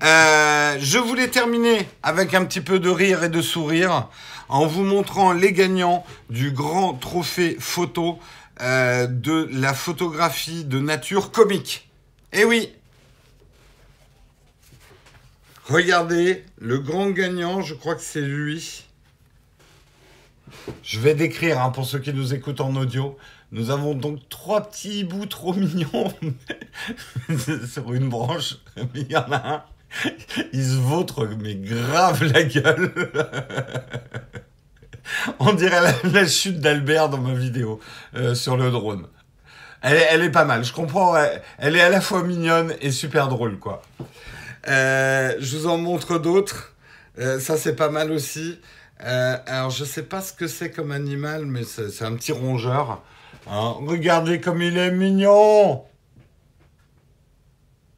je 0.00 0.98
voulais 0.98 1.28
terminer 1.28 1.88
avec 2.02 2.32
un 2.32 2.44
petit 2.44 2.60
peu 2.60 2.78
de 2.78 2.88
rire 2.88 3.24
et 3.24 3.28
de 3.28 3.42
sourire 3.42 4.08
en 4.48 4.66
vous 4.66 4.84
montrant 4.84 5.32
les 5.32 5.52
gagnants 5.52 6.04
du 6.30 6.50
grand 6.50 6.94
trophée 6.94 7.56
photo 7.58 8.18
euh, 8.60 9.06
de 9.06 9.48
la 9.52 9.74
photographie 9.74 10.64
de 10.64 10.80
nature 10.80 11.30
comique. 11.30 11.88
Eh 12.32 12.44
oui 12.44 12.72
Regardez, 15.68 16.44
le 16.58 16.78
grand 16.78 17.10
gagnant, 17.10 17.60
je 17.60 17.74
crois 17.74 17.96
que 17.96 18.02
c'est 18.02 18.20
lui. 18.20 18.84
Je 20.82 21.00
vais 21.00 21.14
décrire 21.14 21.60
hein, 21.60 21.70
pour 21.70 21.86
ceux 21.86 21.98
qui 21.98 22.12
nous 22.12 22.34
écoutent 22.34 22.60
en 22.60 22.76
audio. 22.76 23.18
Nous 23.50 23.70
avons 23.70 23.94
donc 23.94 24.28
trois 24.28 24.62
petits 24.62 25.04
bouts 25.04 25.26
trop 25.26 25.52
mignons 25.54 26.12
sur 27.68 27.92
une 27.92 28.08
branche. 28.08 28.58
Il 28.94 29.10
y 29.10 29.16
en 29.16 29.30
a 29.32 29.54
un 29.54 29.64
il 30.52 30.64
se 30.64 30.76
vautre, 30.76 31.28
mais 31.40 31.54
grave 31.54 32.24
la 32.32 32.42
gueule. 32.42 32.92
On 35.38 35.52
dirait 35.52 35.94
la, 36.04 36.26
chute 36.26 36.60
d'Albert 36.60 37.08
dans 37.08 37.18
ma 37.18 37.34
vidéo 37.34 37.80
euh, 38.16 38.34
sur 38.34 38.56
le 38.56 38.70
drone. 38.70 39.06
Elle, 39.82 40.22
est 40.22 40.30
pas 40.30 40.44
mal, 40.44 40.64
je 40.64 40.72
comprends. 40.72 41.14
Elle 41.58 41.76
est 41.76 41.80
à 41.80 41.88
la 41.88 42.00
fois 42.00 42.24
mignonne 42.24 42.74
et 42.80 42.90
super 42.90 43.28
drôle, 43.28 43.58
quoi. 43.58 43.82
Euh, 44.66 45.34
je 45.38 45.56
vous 45.56 45.66
en 45.68 45.78
montre 45.78 46.18
d'autres. 46.18 46.74
Euh, 47.18 47.38
ça, 47.38 47.56
c'est 47.56 47.76
pas 47.76 47.88
mal 47.88 48.10
aussi. 48.10 48.58
alors, 48.98 49.70
je 49.70 49.84
sais 49.84 50.02
pas 50.02 50.20
ce 50.22 50.32
que 50.32 50.48
c'est 50.48 50.70
comme 50.70 50.90
animal, 50.90 51.46
mais 51.46 51.62
c'est 51.62 52.04
un 52.04 52.14
petit 52.16 52.32
rongeur. 52.32 53.02
Hein. 53.48 53.76
Regardez 53.86 54.40
comme 54.40 54.60
il 54.60 54.76
est 54.76 54.90
mignon 54.90 55.84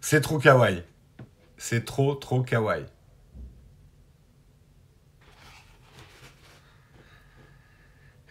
C'est 0.00 0.20
trop 0.20 0.38
kawaii. 0.38 0.82
C'est 1.58 1.84
trop, 1.84 2.14
trop 2.14 2.42
kawaii. 2.42 2.86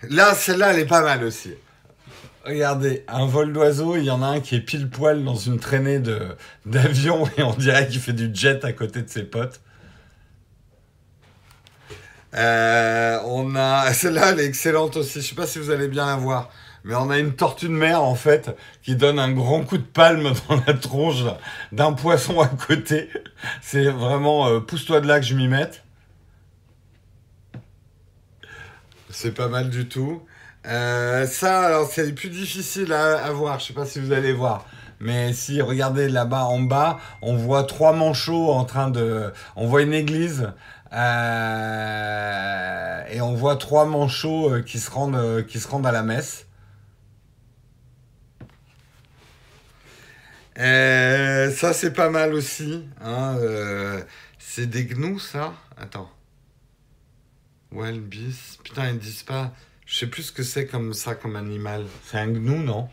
Là, 0.03 0.34
celle-là, 0.34 0.73
elle 0.73 0.80
est 0.80 0.86
pas 0.86 1.01
mal 1.01 1.23
aussi. 1.23 1.53
Regardez, 2.45 3.03
un 3.09 3.25
vol 3.25 3.51
d'oiseau, 3.51 3.97
il 3.97 4.05
y 4.05 4.09
en 4.09 4.23
a 4.23 4.28
un 4.28 4.39
qui 4.39 4.55
est 4.55 4.61
pile 4.61 4.89
poil 4.89 5.23
dans 5.25 5.36
une 5.36 5.59
traînée 5.59 6.01
d'avion 6.65 7.28
et 7.38 7.43
on 7.43 7.53
dirait 7.53 7.88
qu'il 7.88 7.99
fait 7.99 8.13
du 8.13 8.34
jet 8.34 8.63
à 8.63 8.71
côté 8.71 9.01
de 9.01 9.09
ses 9.09 9.23
potes. 9.23 9.59
Euh, 12.34 13.19
on 13.25 13.55
a 13.55 13.91
celle-là, 13.93 14.32
elle 14.32 14.39
est 14.39 14.45
excellente 14.45 14.95
aussi. 14.95 15.21
Je 15.21 15.28
sais 15.28 15.36
pas 15.36 15.47
si 15.47 15.59
vous 15.59 15.71
allez 15.71 15.89
bien 15.89 16.05
la 16.05 16.15
voir. 16.15 16.49
Mais 16.84 16.95
on 16.95 17.09
a 17.09 17.17
une 17.19 17.34
tortue 17.34 17.67
de 17.67 17.73
mer 17.73 18.01
en 18.01 18.15
fait 18.15 18.55
qui 18.82 18.95
donne 18.95 19.19
un 19.19 19.32
grand 19.32 19.63
coup 19.63 19.78
de 19.78 19.84
palme 19.84 20.32
dans 20.49 20.61
la 20.65 20.73
tronche 20.73 21.23
d'un 21.71 21.93
poisson 21.93 22.39
à 22.39 22.47
côté. 22.47 23.09
C'est 23.61 23.89
vraiment 23.89 24.47
euh, 24.47 24.59
pousse-toi 24.59 25.01
de 25.01 25.07
là 25.07 25.19
que 25.19 25.25
je 25.25 25.36
m'y 25.36 25.47
mette. 25.47 25.84
C'est 29.09 29.34
pas 29.34 29.47
mal 29.47 29.69
du 29.69 29.88
tout. 29.88 30.21
Euh, 30.65 31.25
ça, 31.25 31.61
alors 31.61 31.89
c'est 31.89 32.13
plus 32.13 32.30
difficile 32.30 32.93
à, 32.93 33.32
voir. 33.32 33.59
Je 33.59 33.65
sais 33.67 33.73
pas 33.73 33.86
si 33.86 33.99
vous 33.99 34.11
allez 34.11 34.34
voir. 34.34 34.65
Mais 34.99 35.34
si 35.34 35.61
regardez 35.61 36.09
là-bas 36.09 36.45
en 36.45 36.59
bas, 36.59 36.99
on 37.21 37.36
voit 37.36 37.63
trois 37.63 37.93
manchots 37.93 38.51
en 38.51 38.65
train 38.65 38.89
de. 38.89 39.32
On 39.55 39.67
voit 39.67 39.84
une 39.84 39.93
église 39.93 40.51
euh, 40.93 42.53
et 43.09 43.21
on 43.21 43.34
voit 43.34 43.55
trois 43.57 43.86
manchots 43.86 44.61
qui 44.65 44.80
se 44.80 44.89
rendent, 44.89 45.45
qui 45.45 45.59
se 45.59 45.67
rendent 45.67 45.86
à 45.86 45.91
la 45.91 46.03
messe. 46.03 46.46
Ça 50.57 51.73
c'est 51.73 51.93
pas 51.93 52.09
mal 52.09 52.33
aussi. 52.33 52.85
Hein, 53.01 53.37
c'est 54.39 54.67
des 54.67 54.85
gnous 54.85 55.19
ça? 55.19 55.53
Attends. 55.77 56.09
Beast. 57.71 58.61
Putain 58.63 58.89
ils 58.89 58.99
disent 58.99 59.23
pas. 59.23 59.53
Je 59.85 59.95
sais 59.95 60.07
plus 60.07 60.23
ce 60.23 60.31
que 60.31 60.43
c'est 60.43 60.67
comme 60.67 60.93
ça 60.93 61.15
comme 61.15 61.35
animal. 61.35 61.85
C'est 62.05 62.17
un 62.17 62.27
gnou 62.27 62.57
non? 62.57 62.89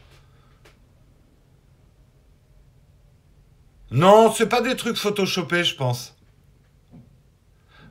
Non, 3.90 4.32
c'est 4.32 4.48
pas 4.48 4.60
des 4.60 4.74
trucs 4.76 4.96
photoshopés, 4.96 5.62
je 5.64 5.76
pense. 5.76 6.16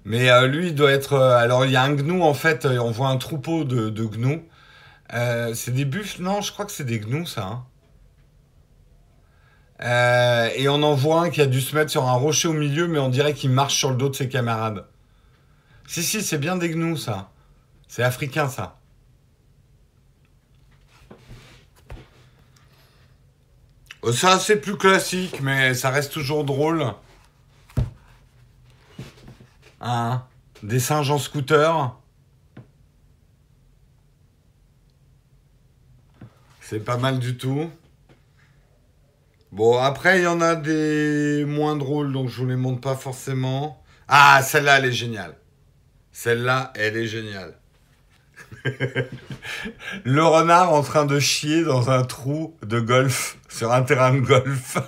Mais 0.06 0.30
euh, 0.30 0.48
lui, 0.48 0.68
il 0.68 0.76
doit 0.76 0.92
être. 0.92 1.14
Euh, 1.14 1.38
alors, 1.38 1.66
il 1.66 1.72
y 1.72 1.78
a 1.78 1.84
un 1.84 1.94
gnou, 1.94 2.24
en 2.24 2.34
fait, 2.34 2.66
euh, 2.66 2.78
on 2.80 2.92
voit 2.92 3.08
un 3.08 3.18
troupeau 3.18 3.64
de, 3.64 3.90
de 3.90 4.04
gnous. 4.06 4.44
c'est 5.54 5.74
des 5.74 5.86
buffles? 5.86 6.22
Non, 6.22 6.42
je 6.42 6.52
crois 6.52 6.66
que 6.66 6.72
c'est 6.72 6.84
des 6.84 7.00
gnous, 7.00 7.26
ça. 7.26 7.46
Hein. 7.46 7.66
Et 9.84 10.70
on 10.70 10.82
en 10.82 10.96
voit 10.96 11.22
un 11.22 11.30
qui 11.30 11.42
a 11.42 11.46
dû 11.46 11.60
se 11.60 11.76
mettre 11.76 11.92
sur 11.92 12.08
un 12.08 12.14
rocher 12.14 12.48
au 12.48 12.54
milieu, 12.54 12.88
mais 12.88 13.00
on 13.00 13.10
dirait 13.10 13.34
qu'il 13.34 13.50
marche 13.52 13.76
sur 13.76 13.90
le 13.90 13.98
dos 13.98 14.10
de 14.10 14.16
ses 14.16 14.30
camarades. 14.30 14.86
Si, 15.88 16.02
si, 16.02 16.22
c'est 16.22 16.38
bien 16.38 16.56
des 16.56 16.70
gnous, 16.70 16.98
ça. 16.98 17.32
C'est 17.88 18.04
africain, 18.04 18.48
ça. 18.48 18.80
Ça, 24.12 24.40
c'est 24.40 24.58
plus 24.58 24.78
classique, 24.78 25.42
mais 25.42 25.74
ça 25.74 25.90
reste 25.90 26.12
toujours 26.12 26.44
drôle. 26.44 26.94
Hein? 29.80 30.24
Des 30.62 30.80
singes 30.80 31.12
en 31.12 31.18
scooter? 31.18 31.96
C'est 36.62 36.80
pas 36.80 36.98
mal 36.98 37.20
du 37.20 37.38
tout. 37.38 37.70
Bon, 39.54 39.78
après, 39.78 40.18
il 40.18 40.24
y 40.24 40.28
en 40.28 40.42
a 40.42 40.56
des 40.56 41.46
moins 41.46 41.76
drôles, 41.76 42.12
donc 42.12 42.28
je 42.28 42.42
vous 42.42 42.48
les 42.48 42.56
montre 42.56 42.82
pas 42.82 42.96
forcément. 42.96 43.84
Ah, 44.08 44.42
celle-là, 44.42 44.80
elle 44.80 44.86
est 44.86 44.92
géniale. 44.92 45.36
Celle-là, 46.12 46.74
elle 46.76 46.98
est 46.98 47.06
géniale. 47.06 47.54
le 50.06 50.24
renard 50.24 50.74
en 50.74 50.82
train 50.82 51.06
de 51.06 51.20
chier 51.20 51.64
dans 51.64 51.92
un 51.92 52.02
trou 52.02 52.58
de 52.64 52.80
golf, 52.80 53.38
sur 53.48 53.72
un 53.72 53.84
terrain 53.84 54.16
de 54.16 54.22
golf. 54.22 54.80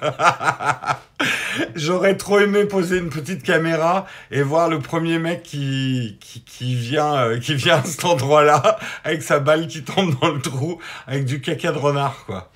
J'aurais 1.75 2.17
trop 2.17 2.39
aimé 2.39 2.65
poser 2.65 2.97
une 2.97 3.11
petite 3.11 3.43
caméra 3.43 4.07
et 4.31 4.41
voir 4.41 4.67
le 4.67 4.79
premier 4.79 5.19
mec 5.19 5.43
qui, 5.43 6.17
qui, 6.19 6.73
vient, 6.73 7.13
euh, 7.17 7.39
qui 7.39 7.53
vient 7.53 7.77
à 7.77 7.83
cet 7.83 8.03
endroit-là, 8.03 8.79
avec 9.03 9.21
sa 9.21 9.39
balle 9.39 9.67
qui 9.67 9.83
tombe 9.83 10.19
dans 10.19 10.31
le 10.31 10.41
trou, 10.41 10.81
avec 11.05 11.25
du 11.25 11.39
caca 11.39 11.71
de 11.71 11.77
renard, 11.77 12.25
quoi. 12.25 12.51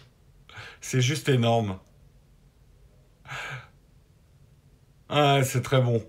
C'est 0.82 1.02
juste 1.02 1.30
énorme. 1.30 1.78
Ah, 5.10 5.40
c'est 5.44 5.64
très 5.64 5.82
bon. 5.82 6.04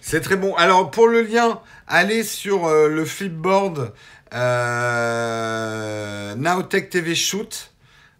C'est 0.00 0.22
très 0.22 0.36
bon. 0.36 0.54
Alors, 0.54 0.90
pour 0.90 1.08
le 1.08 1.22
lien, 1.22 1.60
allez 1.86 2.24
sur 2.24 2.66
euh, 2.66 2.88
le 2.88 3.04
flipboard 3.04 3.92
euh, 4.32 6.34
Nowtech 6.36 6.88
TV 6.88 7.14
Shoot. 7.14 7.72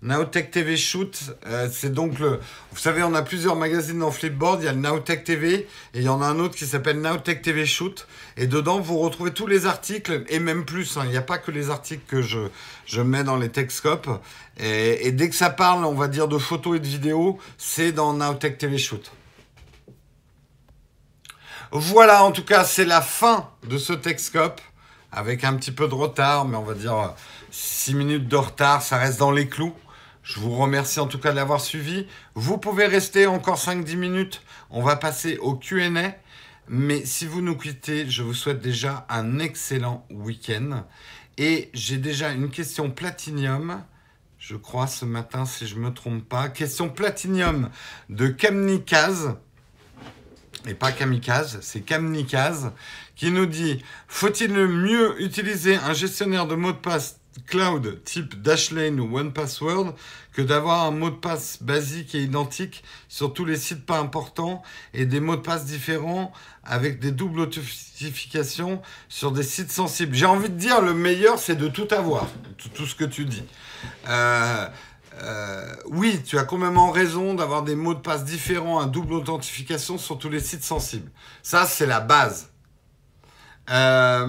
Nowtech 0.03 0.51
TV 0.51 0.77
Shoot, 0.77 1.35
euh, 1.47 1.69
c'est 1.73 1.93
donc 1.93 2.19
le. 2.19 2.39
Vous 2.71 2.79
savez, 2.79 3.03
on 3.03 3.15
a 3.15 3.23
plusieurs 3.23 3.57
magazines 3.57 3.99
dans 3.99 4.11
Flipboard. 4.11 4.61
Il 4.61 4.67
y 4.67 4.69
a 4.69 4.73
le 4.73 4.79
Nowtech 4.79 5.25
TV 5.25 5.55
et 5.55 5.67
il 5.95 6.03
y 6.03 6.09
en 6.11 6.21
a 6.21 6.27
un 6.27 6.39
autre 6.39 6.55
qui 6.55 6.67
s'appelle 6.67 7.01
Nowtech 7.01 7.41
TV 7.41 7.65
Shoot. 7.65 8.07
Et 8.37 8.47
dedans, 8.47 8.79
vous 8.79 8.99
retrouvez 8.99 9.31
tous 9.31 9.47
les 9.47 9.65
articles 9.65 10.23
et 10.29 10.39
même 10.39 10.67
plus. 10.67 10.99
Hein. 10.99 11.03
Il 11.07 11.11
n'y 11.11 11.17
a 11.17 11.23
pas 11.23 11.39
que 11.39 11.51
les 11.51 11.71
articles 11.71 12.05
que 12.07 12.21
je, 12.21 12.41
je 12.85 13.01
mets 13.01 13.25
dans 13.25 13.37
les 13.37 13.49
Techscopes. 13.49 14.11
Et, 14.59 15.13
dès 15.13 15.31
que 15.31 15.35
ça 15.35 15.49
parle, 15.49 15.87
on 15.87 15.95
va 15.95 16.09
dire, 16.09 16.29
de 16.29 16.37
photos 16.37 16.77
et 16.77 16.81
de 16.81 16.87
vidéos, 16.87 17.39
c'est 17.57 17.93
dans 17.93 18.13
Nowtech 18.13 18.59
TV 18.59 18.77
Shoot. 18.77 19.11
Voilà, 21.73 22.25
en 22.25 22.33
tout 22.33 22.45
cas, 22.45 22.65
c'est 22.65 22.85
la 22.85 23.01
fin 23.01 23.51
de 23.69 23.79
ce 23.79 23.93
Texcope. 23.93 24.61
Avec 25.13 25.45
un 25.45 25.55
petit 25.55 25.73
peu 25.73 25.89
de 25.89 25.95
retard, 25.95 26.45
mais 26.45 26.57
on 26.57 26.63
va 26.63 26.75
dire 26.75 27.15
6 27.51 27.95
minutes 27.95 28.29
de 28.29 28.37
retard, 28.37 28.83
ça 28.83 28.99
reste 28.99 29.19
dans 29.19 29.31
les 29.31 29.49
clous. 29.49 29.75
Je 30.23 30.41
vous 30.41 30.55
remercie 30.57 31.01
en 31.01 31.07
tout 31.07 31.19
cas 31.19 31.31
de 31.31 31.37
l'avoir 31.37 31.61
suivi. 31.61 32.07
Vous 32.35 32.59
pouvez 32.59 32.87
rester 32.87 33.27
encore 33.27 33.57
5-10 33.57 33.97
minutes. 33.97 34.43
On 34.71 34.83
va 34.83 34.97
passer 34.97 35.39
au 35.39 35.55
QA. 35.55 35.89
Mais 36.69 37.05
si 37.07 37.27
vous 37.27 37.41
nous 37.41 37.57
quittez, 37.57 38.11
je 38.11 38.23
vous 38.25 38.35
souhaite 38.35 38.61
déjà 38.61 39.07
un 39.09 39.39
excellent 39.39 40.05
week-end. 40.11 40.85
Et 41.39 41.71
j'ai 41.73 41.99
déjà 41.99 42.33
une 42.33 42.51
question 42.51 42.91
platinium, 42.91 43.85
je 44.39 44.57
crois, 44.57 44.89
ce 44.89 45.05
matin, 45.05 45.45
si 45.45 45.67
je 45.67 45.77
ne 45.77 45.81
me 45.81 45.95
trompe 45.95 46.29
pas. 46.29 46.49
Question 46.49 46.89
platinium 46.89 47.71
de 48.11 48.27
Kamnikaz 48.27 49.37
et 50.67 50.75
pas 50.75 50.93
Kamikaze, 50.93 51.59
c'est 51.63 51.81
Kamnikaz, 51.81 52.73
qui 53.15 53.31
nous 53.31 53.47
dit 53.47 53.83
Faut-il 54.09 54.53
mieux 54.53 55.21
utiliser 55.23 55.77
un 55.77 55.93
gestionnaire 55.93 56.47
de 56.47 56.55
mots 56.55 56.73
de 56.73 56.77
passe 56.77 57.19
cloud 57.47 58.03
type 58.05 58.41
Dashlane 58.41 59.01
ou 59.01 59.19
OnePassword 59.19 59.95
que 60.33 60.43
d'avoir 60.43 60.85
un 60.85 60.91
mot 60.91 61.11
de 61.11 61.17
passe 61.17 61.63
basique 61.63 62.15
et 62.15 62.23
identique 62.23 62.83
sur 63.09 63.33
tous 63.33 63.45
les 63.45 63.57
sites 63.57 63.85
pas 63.85 63.99
importants 63.99 64.63
et 64.95 65.07
des 65.07 65.21
mots 65.21 65.37
de 65.37 65.43
passe 65.43 65.65
différents 65.65 66.33
avec 66.65 66.99
des 66.99 67.13
doubles 67.13 67.41
authentifications 67.41 68.83
sur 69.09 69.33
des 69.33 69.43
sites 69.43 69.71
sensibles? 69.71 70.15
J'ai 70.15 70.27
envie 70.27 70.51
de 70.51 70.59
dire 70.59 70.81
le 70.81 70.95
meilleur 70.95 71.39
c'est 71.39 71.57
de 71.57 71.69
tout 71.69 71.89
avoir, 71.91 72.27
tout, 72.75 72.87
ce 72.87 72.95
que 72.95 73.05
tu 73.05 73.25
dis. 73.25 73.45
Euh, 74.09 74.69
euh, 75.23 75.75
oui, 75.87 76.23
tu 76.25 76.39
as 76.39 76.45
quand 76.45 76.59
même 76.59 76.77
en 76.77 76.91
raison 76.91 77.35
d'avoir 77.35 77.63
des 77.63 77.75
mots 77.75 77.95
de 77.95 78.01
passe 78.01 78.25
différents, 78.25 78.81
un 78.81 78.87
double 78.87 79.15
authentification 79.15 79.99
sur 79.99 80.19
tous 80.19 80.29
les 80.29 80.41
sites 80.41 80.65
sensibles. 80.65 81.11
Ça, 81.43 81.65
c'est 81.65 81.87
la 81.87 82.01
base. 82.01 82.51
Euh, 83.71 84.27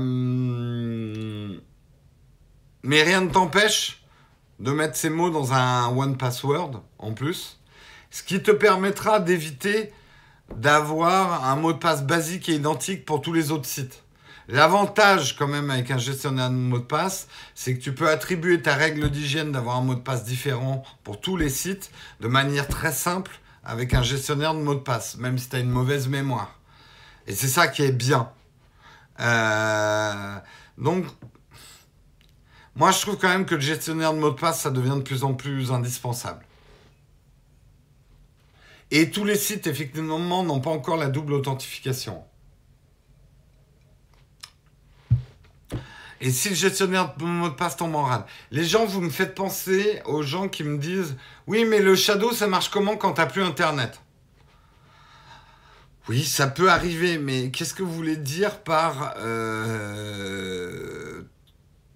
mais 2.84 3.04
rien 3.04 3.22
ne 3.22 3.30
t'empêche 3.30 4.04
de 4.60 4.72
mettre 4.72 4.96
ces 4.96 5.10
mots 5.10 5.30
dans 5.30 5.54
un 5.54 5.96
one 5.96 6.18
password 6.18 6.82
en 6.98 7.14
plus, 7.14 7.60
ce 8.10 8.24
qui 8.24 8.42
te 8.42 8.52
permettra 8.52 9.20
d'éviter 9.20 9.92
d'avoir 10.56 11.46
un 11.46 11.56
mot 11.58 11.74
de 11.74 11.78
passe 11.78 12.04
basique 12.04 12.50
et 12.50 12.56
identique 12.56 13.06
pour 13.06 13.22
tous 13.22 13.34
les 13.34 13.52
autres 13.52 13.66
sites. 13.66 14.04
L'avantage 14.50 15.36
quand 15.36 15.48
même 15.48 15.70
avec 15.70 15.92
un 15.92 15.98
gestionnaire 15.98 16.50
de 16.50 16.56
mot 16.56 16.80
de 16.80 16.84
passe, 16.84 17.28
c'est 17.54 17.78
que 17.78 17.82
tu 17.82 17.94
peux 17.94 18.10
attribuer 18.10 18.62
ta 18.62 18.76
règle 18.76 19.10
d'hygiène 19.10 19.52
d'avoir 19.52 19.76
un 19.76 19.82
mot 19.82 19.96
de 19.96 20.00
passe 20.00 20.24
différent 20.24 20.84
pour 21.04 21.20
tous 21.20 21.36
les 21.36 21.50
sites 21.50 21.92
de 22.22 22.28
manière 22.28 22.68
très 22.68 22.94
simple 22.94 23.42
avec 23.66 23.94
un 23.94 24.04
gestionnaire 24.04 24.54
de 24.54 24.60
mot 24.60 24.76
de 24.76 24.80
passe, 24.80 25.18
même 25.18 25.38
si 25.38 25.50
tu 25.50 25.58
as 25.58 25.60
une 25.60 25.70
mauvaise 25.70 26.08
mémoire. 26.08 26.58
Et 27.28 27.34
c'est 27.36 27.50
ça 27.50 27.68
qui 27.68 27.84
est 27.84 27.92
bien. 27.92 28.32
Euh, 29.20 30.38
donc, 30.78 31.06
moi 32.76 32.92
je 32.92 33.02
trouve 33.02 33.18
quand 33.18 33.28
même 33.28 33.46
que 33.46 33.56
le 33.56 33.62
gestionnaire 33.62 34.14
de 34.14 34.20
mot 34.20 34.30
de 34.30 34.40
passe, 34.40 34.62
ça 34.62 34.70
devient 34.70 34.96
de 34.96 35.02
plus 35.02 35.26
en 35.26 35.34
plus 35.34 35.74
indispensable. 35.74 36.46
Et 38.92 39.12
tous 39.12 39.26
les 39.26 39.36
sites, 39.36 39.68
effectivement, 39.68 40.44
n'ont 40.44 40.62
pas 40.62 40.70
encore 40.70 40.96
la 40.96 41.10
double 41.10 41.34
authentification. 41.34 42.24
Et 46.20 46.32
si 46.32 46.50
le 46.50 46.56
gestionnaire 46.56 47.16
de 47.16 47.24
mot 47.24 47.50
de 47.50 47.54
passe 47.54 47.78
tombe 47.78 47.96
en 47.96 48.04
rade 48.04 48.26
Les 48.52 48.64
gens, 48.64 48.86
vous 48.86 49.02
me 49.02 49.10
faites 49.10 49.36
penser 49.36 50.02
aux 50.06 50.24
gens 50.24 50.48
qui 50.48 50.64
me 50.64 50.78
disent 50.78 51.16
Oui, 51.46 51.66
mais 51.66 51.80
le 51.80 51.96
Shadow, 51.96 52.32
ça 52.32 52.48
marche 52.48 52.70
comment 52.70 52.98
quand 52.98 53.14
t'as 53.14 53.28
plus 53.28 53.44
Internet? 53.44 54.02
Oui, 56.10 56.24
ça 56.24 56.48
peut 56.48 56.72
arriver, 56.72 57.18
mais 57.18 57.52
qu'est-ce 57.52 57.74
que 57.74 57.84
vous 57.84 57.94
voulez 57.94 58.16
dire 58.16 58.62
par 58.62 59.16
euh, 59.18 61.22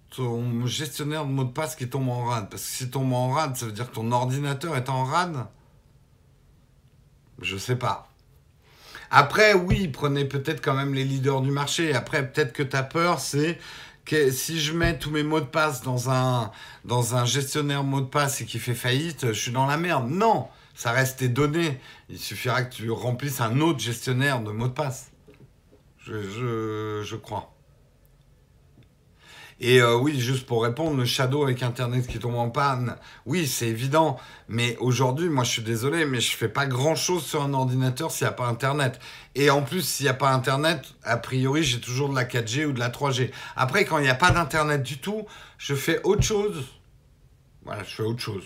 ton 0.10 0.66
gestionnaire 0.66 1.26
de 1.26 1.32
mot 1.32 1.46
de 1.46 1.52
passe 1.52 1.76
qui 1.76 1.90
tombe 1.90 2.10
en 2.10 2.26
rade? 2.26 2.50
Parce 2.50 2.62
que 2.62 2.70
si 2.70 2.90
tombe 2.90 3.14
en 3.14 3.32
rade, 3.32 3.56
ça 3.56 3.66
veut 3.66 3.72
dire 3.72 3.90
que 3.90 3.96
ton 3.96 4.12
ordinateur 4.12 4.76
est 4.76 4.90
en 4.90 5.06
rade? 5.06 5.46
Je 7.42 7.58
sais 7.58 7.78
pas. 7.78 8.10
Après, 9.10 9.54
oui, 9.54 9.88
prenez 9.88 10.26
peut-être 10.26 10.64
quand 10.64 10.74
même 10.74 10.94
les 10.94 11.04
leaders 11.04 11.42
du 11.42 11.52
marché. 11.52 11.94
Après, 11.94 12.30
peut-être 12.30 12.54
que 12.54 12.64
ta 12.64 12.84
peur, 12.84 13.20
c'est 13.20 13.58
si 14.32 14.60
je 14.60 14.74
mets 14.74 14.98
tous 14.98 15.12
mes 15.12 15.24
mots 15.24 15.40
de 15.40 15.46
passe 15.46 15.82
dans 15.84 16.10
un, 16.10 16.52
dans 16.86 17.16
un 17.16 17.26
gestionnaire 17.26 17.84
mot 17.84 18.02
de 18.02 18.08
passe 18.08 18.42
et 18.42 18.46
qui 18.46 18.60
fait 18.60 18.74
faillite, 18.74 19.28
je 19.28 19.40
suis 19.40 19.52
dans 19.52 19.66
la 19.66 19.78
merde. 19.78 20.10
Non, 20.10 20.48
ça 20.76 20.92
reste 20.92 21.20
tes 21.20 21.30
données. 21.30 21.80
Il 22.10 22.20
suffira 22.20 22.64
que 22.64 22.74
tu 22.74 22.90
remplisses 22.92 23.42
un 23.42 23.60
autre 23.62 23.80
gestionnaire 23.80 24.42
de 24.42 24.52
mots 24.52 24.68
de 24.68 24.74
passe. 24.74 25.12
Je, 26.06 27.02
je 27.04 27.16
crois. 27.16 27.54
Et 29.64 29.80
euh, 29.80 29.96
oui, 29.96 30.20
juste 30.20 30.48
pour 30.48 30.64
répondre, 30.64 30.98
le 30.98 31.06
Shadow 31.06 31.44
avec 31.44 31.62
Internet 31.62 32.08
qui 32.08 32.18
tombe 32.18 32.34
en 32.34 32.50
panne, 32.50 32.96
oui, 33.28 33.46
c'est 33.46 33.68
évident. 33.68 34.18
Mais 34.50 34.76
aujourd'hui, 34.80 35.30
moi, 35.30 35.44
je 35.44 35.52
suis 35.52 35.62
désolé, 35.62 36.06
mais 36.06 36.20
je 36.20 36.36
fais 36.36 36.50
pas 36.50 36.66
grand-chose 36.66 37.24
sur 37.24 37.44
un 37.44 37.54
ordinateur 37.54 38.10
s'il 38.10 38.26
n'y 38.26 38.30
a 38.30 38.34
pas 38.34 38.48
Internet. 38.48 39.00
Et 39.36 39.52
en 39.52 39.62
plus, 39.62 39.82
s'il 39.82 40.06
n'y 40.06 40.10
a 40.10 40.16
pas 40.16 40.32
Internet, 40.32 40.96
a 41.04 41.16
priori, 41.18 41.62
j'ai 41.62 41.80
toujours 41.80 42.10
de 42.10 42.16
la 42.16 42.26
4G 42.26 42.66
ou 42.66 42.72
de 42.72 42.80
la 42.80 42.90
3G. 42.90 43.30
Après, 43.56 43.86
quand 43.86 44.00
il 44.00 44.04
n'y 44.04 44.10
a 44.10 44.16
pas 44.16 44.32
d'Internet 44.32 44.82
du 44.82 44.98
tout, 44.98 45.28
je 45.60 45.76
fais 45.76 46.02
autre 46.04 46.24
chose. 46.24 46.66
Voilà, 47.64 47.84
je 47.84 47.94
fais 47.94 48.04
autre 48.04 48.20
chose. 48.20 48.46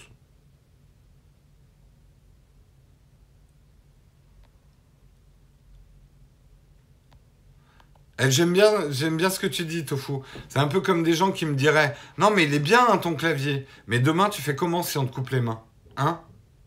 J'aime 8.19 8.53
bien, 8.53 8.89
j'aime 8.89 9.17
bien 9.17 9.29
ce 9.29 9.39
que 9.39 9.47
tu 9.47 9.65
dis, 9.65 9.85
Tofu. 9.85 10.13
C'est 10.47 10.59
un 10.59 10.67
peu 10.67 10.81
comme 10.81 11.03
des 11.03 11.13
gens 11.13 11.31
qui 11.31 11.45
me 11.45 11.55
diraient 11.55 11.95
Non, 12.17 12.31
mais 12.31 12.43
il 12.45 12.53
est 12.53 12.59
bien 12.59 12.85
hein, 12.89 12.97
ton 12.97 13.15
clavier. 13.15 13.67
Mais 13.87 13.99
demain, 13.99 14.29
tu 14.29 14.41
fais 14.41 14.55
comment 14.55 14.83
si 14.83 14.97
on 14.97 15.05
te 15.05 15.13
coupe 15.13 15.29
les 15.29 15.41
mains? 15.41 15.61
Hein? 15.97 16.21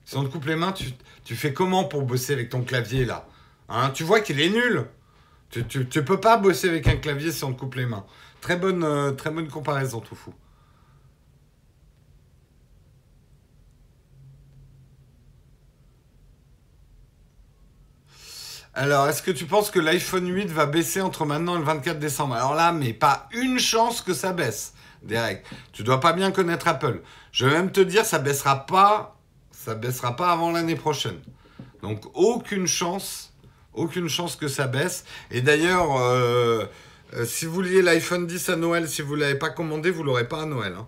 Si 0.05 0.17
on 0.17 0.25
te 0.25 0.29
coupe 0.29 0.47
les 0.47 0.57
mains, 0.57 0.73
tu, 0.73 0.87
tu 1.25 1.37
fais 1.37 1.53
comment 1.53 1.85
pour 1.85 2.03
bosser 2.03 2.33
avec 2.33 2.51
ton 2.51 2.63
clavier 2.63 3.05
là? 3.05 3.27
Hein? 3.69 3.91
Tu 3.91 4.05
vois 4.05 4.21
qu'il 4.21 4.41
est 4.41 4.51
nul. 4.51 4.87
Tu, 5.51 5.65
tu, 5.65 6.05
peux 6.05 6.21
pas 6.21 6.37
bosser 6.37 6.69
avec 6.69 6.87
un 6.89 6.97
clavier 6.97 7.33
si 7.33 7.43
on 7.45 7.53
te 7.53 7.59
coupe 7.61 7.75
les 7.77 7.87
mains. 7.87 8.05
Très 8.43 8.57
bonne, 8.57 8.85
euh, 8.85 9.13
très 9.13 9.31
bonne 9.31 9.49
comparaison, 9.49 10.01
Tofu. 10.01 10.31
Alors, 18.81 19.09
est-ce 19.09 19.23
que 19.23 19.33
tu 19.33 19.45
penses 19.45 19.73
que 19.73 19.81
l'iPhone 19.81 20.33
8 20.33 20.51
va 20.51 20.67
baisser 20.67 21.01
entre 21.01 21.27
maintenant 21.27 21.57
et 21.57 21.59
le 21.59 21.65
24 21.65 21.99
décembre? 21.99 22.37
Alors 22.37 22.55
là, 22.55 22.71
mais 22.71 22.93
pas 22.93 23.29
une 23.33 23.59
chance 23.59 24.03
que 24.03 24.15
ça 24.15 24.33
baisse, 24.33 24.73
Derek. 25.03 25.43
Tu 25.73 25.83
dois 25.83 25.99
pas 25.99 26.13
bien 26.13 26.31
connaître 26.31 26.69
Apple. 26.69 27.01
Je 27.33 27.45
vais 27.45 27.55
même 27.55 27.73
te 27.73 27.81
dire, 27.81 28.05
ça 28.05 28.21
baissera 28.21 28.67
pas, 28.67 29.19
ça 29.51 29.75
baissera 29.75 30.15
pas 30.15 30.31
avant 30.31 30.53
l'année 30.53 30.77
prochaine. 30.77 31.19
Donc 31.83 32.05
aucune 32.15 32.69
chance, 32.69 33.35
aucune 33.75 34.09
chance 34.09 34.37
que 34.37 34.47
ça 34.47 34.69
baisse. 34.69 35.05
Et 35.33 35.41
d'ailleurs, 35.41 35.97
euh, 35.97 36.65
euh, 37.15 37.25
si 37.25 37.47
vous 37.47 37.55
vouliez 37.55 37.83
l'iPhone 37.83 38.29
10 38.29 38.49
à 38.49 38.55
Noël, 38.55 38.89
si 38.89 39.03
vous 39.03 39.17
l'avez 39.17 39.35
pas 39.41 39.51
commandé, 39.51 39.91
vous 39.91 40.05
l'aurez 40.05 40.29
pas 40.29 40.43
à 40.43 40.47
Noël. 40.47 40.75
Hein. 40.79 40.87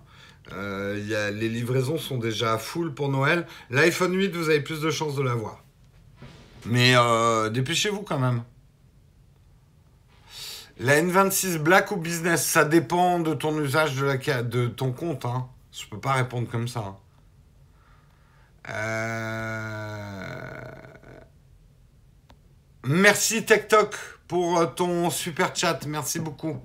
Euh, 0.53 1.33
les 1.33 1.49
livraisons 1.49 1.99
sont 1.99 2.19
déjà 2.19 2.57
full 2.57 2.95
pour 2.95 3.09
Noël. 3.09 3.49
L'iPhone 3.69 4.15
8, 4.15 4.37
vous 4.37 4.49
avez 4.49 4.61
plus 4.61 4.81
de 4.81 4.93
chances 4.93 5.17
de 5.17 5.23
l'avoir. 5.23 5.65
Mais 6.67 6.95
euh, 6.95 7.49
dépêchez-vous 7.51 8.03
quand 8.03 8.19
même. 8.19 8.43
La 10.79 11.01
N26 11.01 11.59
Black 11.59 11.91
ou 11.91 11.97
Business, 11.97 12.45
ça 12.47 12.65
dépend 12.65 13.21
de 13.21 13.35
ton 13.35 13.59
usage 13.61 13.97
de, 13.97 14.67
ton 14.67 14.93
compte. 14.93 15.27
Hein. 15.27 15.47
Je 15.73 15.87
peux 15.87 16.01
pas 16.01 16.15
répondre 16.15 16.49
comme 16.49 16.69
ça. 16.69 16.97
Euh... 18.71 20.41
Merci 22.85 23.45
TikTok 23.45 23.95
pour 24.27 24.75
ton 24.75 25.11
super 25.11 25.55
chat. 25.55 25.85
Merci 25.87 26.19
beaucoup. 26.19 26.59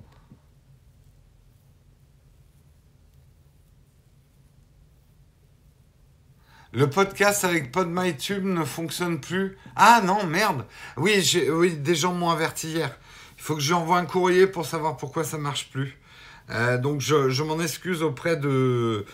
Le 6.72 6.90
podcast 6.90 7.44
avec 7.44 7.70
PodMyTube 7.70 8.44
ne 8.44 8.64
fonctionne 8.64 9.20
plus. 9.20 9.56
Ah 9.76 10.02
non, 10.04 10.26
merde. 10.26 10.64
Oui, 10.96 11.22
oui, 11.50 11.76
des 11.76 11.94
gens 11.94 12.12
m'ont 12.12 12.30
averti 12.30 12.68
hier. 12.68 12.98
Il 13.38 13.42
faut 13.42 13.54
que 13.54 13.60
j'envoie 13.60 13.98
un 13.98 14.04
courrier 14.04 14.46
pour 14.46 14.66
savoir 14.66 14.96
pourquoi 14.96 15.24
ça 15.24 15.38
marche 15.38 15.70
plus. 15.70 15.96
Euh, 16.50 16.78
donc 16.78 17.00
je, 17.00 17.42
m'en 17.42 17.60
excuse 17.60 18.02
auprès 18.02 18.36
de, 18.36 19.04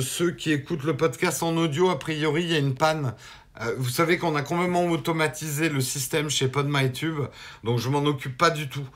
ceux 0.00 0.30
qui 0.30 0.52
écoutent 0.52 0.84
le 0.84 0.96
podcast 0.96 1.42
en 1.42 1.56
audio. 1.56 1.90
A 1.90 1.98
priori, 1.98 2.44
il 2.44 2.52
y 2.52 2.54
a 2.54 2.58
une 2.58 2.74
panne. 2.74 3.14
Euh, 3.60 3.74
vous 3.78 3.90
savez 3.90 4.18
qu'on 4.18 4.34
a 4.34 4.42
complètement 4.42 4.86
automatisé 4.86 5.68
le 5.68 5.80
système 5.80 6.28
chez 6.28 6.48
PodMyTube, 6.48 7.20
donc 7.62 7.78
je 7.78 7.88
m'en 7.88 8.04
occupe 8.04 8.36
pas 8.36 8.50
du 8.50 8.68
tout. 8.68 8.86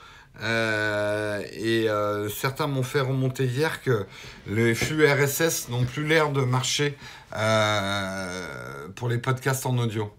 Euh, 0.41 1.43
et 1.53 1.89
certains 2.31 2.67
m'ont 2.67 2.83
fait 2.83 3.01
remonter 3.01 3.47
hier 3.47 3.83
que 3.83 4.07
les 4.47 4.75
flux 4.75 5.07
RSS 5.07 5.69
n'ont 5.69 5.85
plus 5.85 6.07
l'air 6.07 6.31
de 6.31 6.43
marcher 6.43 6.97
euh, 7.37 8.89
pour 8.95 9.09
les 9.09 9.19
podcasts 9.19 9.67
en 9.67 9.77
audio. 9.79 10.15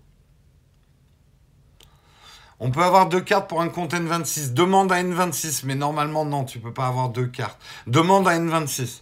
On 2.60 2.72
peut 2.72 2.84
avoir 2.84 3.08
deux 3.08 3.22
cartes 3.22 3.50
pour 3.50 3.62
un 3.62 3.70
compte 3.70 3.94
N26. 3.94 4.54
Demande 4.54 4.92
à 4.92 5.02
N26, 5.02 5.62
mais 5.66 5.76
normalement 5.76 6.26
non, 6.26 6.44
tu 6.44 6.60
peux 6.60 6.74
pas 6.74 6.88
avoir 6.88 7.10
deux 7.10 7.28
cartes. 7.28 7.60
Demande 7.88 8.28
à 8.28 8.38
N26. 8.38 9.02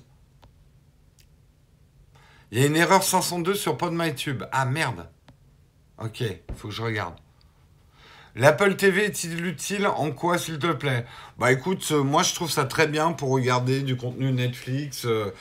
Il 2.52 2.60
y 2.60 2.64
a 2.64 2.68
une 2.68 2.76
erreur 2.76 3.04
502 3.04 3.56
sur 3.56 3.76
PodMyTube. 3.78 4.44
Ah 4.52 4.66
merde. 4.66 5.10
Ok, 5.98 6.24
faut 6.56 6.68
que 6.68 6.74
je 6.74 6.82
regarde. 6.84 7.16
L'Apple 8.38 8.76
TV 8.76 9.06
est-il 9.06 9.44
utile? 9.48 9.88
En 9.88 10.12
quoi, 10.12 10.38
s'il 10.38 10.60
te 10.60 10.72
plaît? 10.72 11.06
Bah 11.40 11.52
écoute, 11.52 11.84
euh, 11.92 12.04
moi 12.04 12.22
je 12.22 12.36
trouve 12.36 12.52
ça 12.52 12.66
très 12.66 12.86
bien 12.86 13.12
pour 13.12 13.30
regarder 13.30 13.82
du 13.82 13.98
contenu 13.98 14.32
Netflix, 14.32 15.06
euh, 15.06 15.34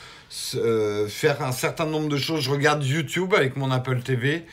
euh, 0.55 1.06
faire 1.06 1.43
un 1.43 1.52
certain 1.52 1.85
nombre 1.85 2.09
de 2.09 2.16
choses. 2.16 2.40
Je 2.40 2.51
regarde 2.51 2.82
YouTube 2.82 3.35
avec 3.35 3.56
mon 3.56 3.70
Apple 3.70 4.01
TV. 4.01 4.47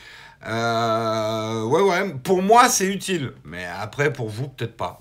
ouais, 0.44 1.80
ouais, 1.80 2.14
pour 2.22 2.42
moi 2.42 2.68
c'est 2.68 2.86
utile, 2.86 3.32
mais 3.44 3.64
après 3.64 4.12
pour 4.12 4.28
vous 4.28 4.48
peut-être 4.48 4.76
pas. 4.76 5.00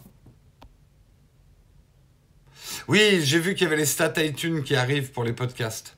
Oui, 2.88 3.20
j'ai 3.24 3.40
vu 3.40 3.56
qu'il 3.56 3.66
y 3.66 3.68
avait 3.68 3.76
les 3.76 3.86
stats 3.86 4.24
iTunes 4.24 4.64
qui 4.64 4.76
arrivent 4.78 5.12
pour 5.12 5.26
les 5.26 5.34
podcasts. 5.34 5.98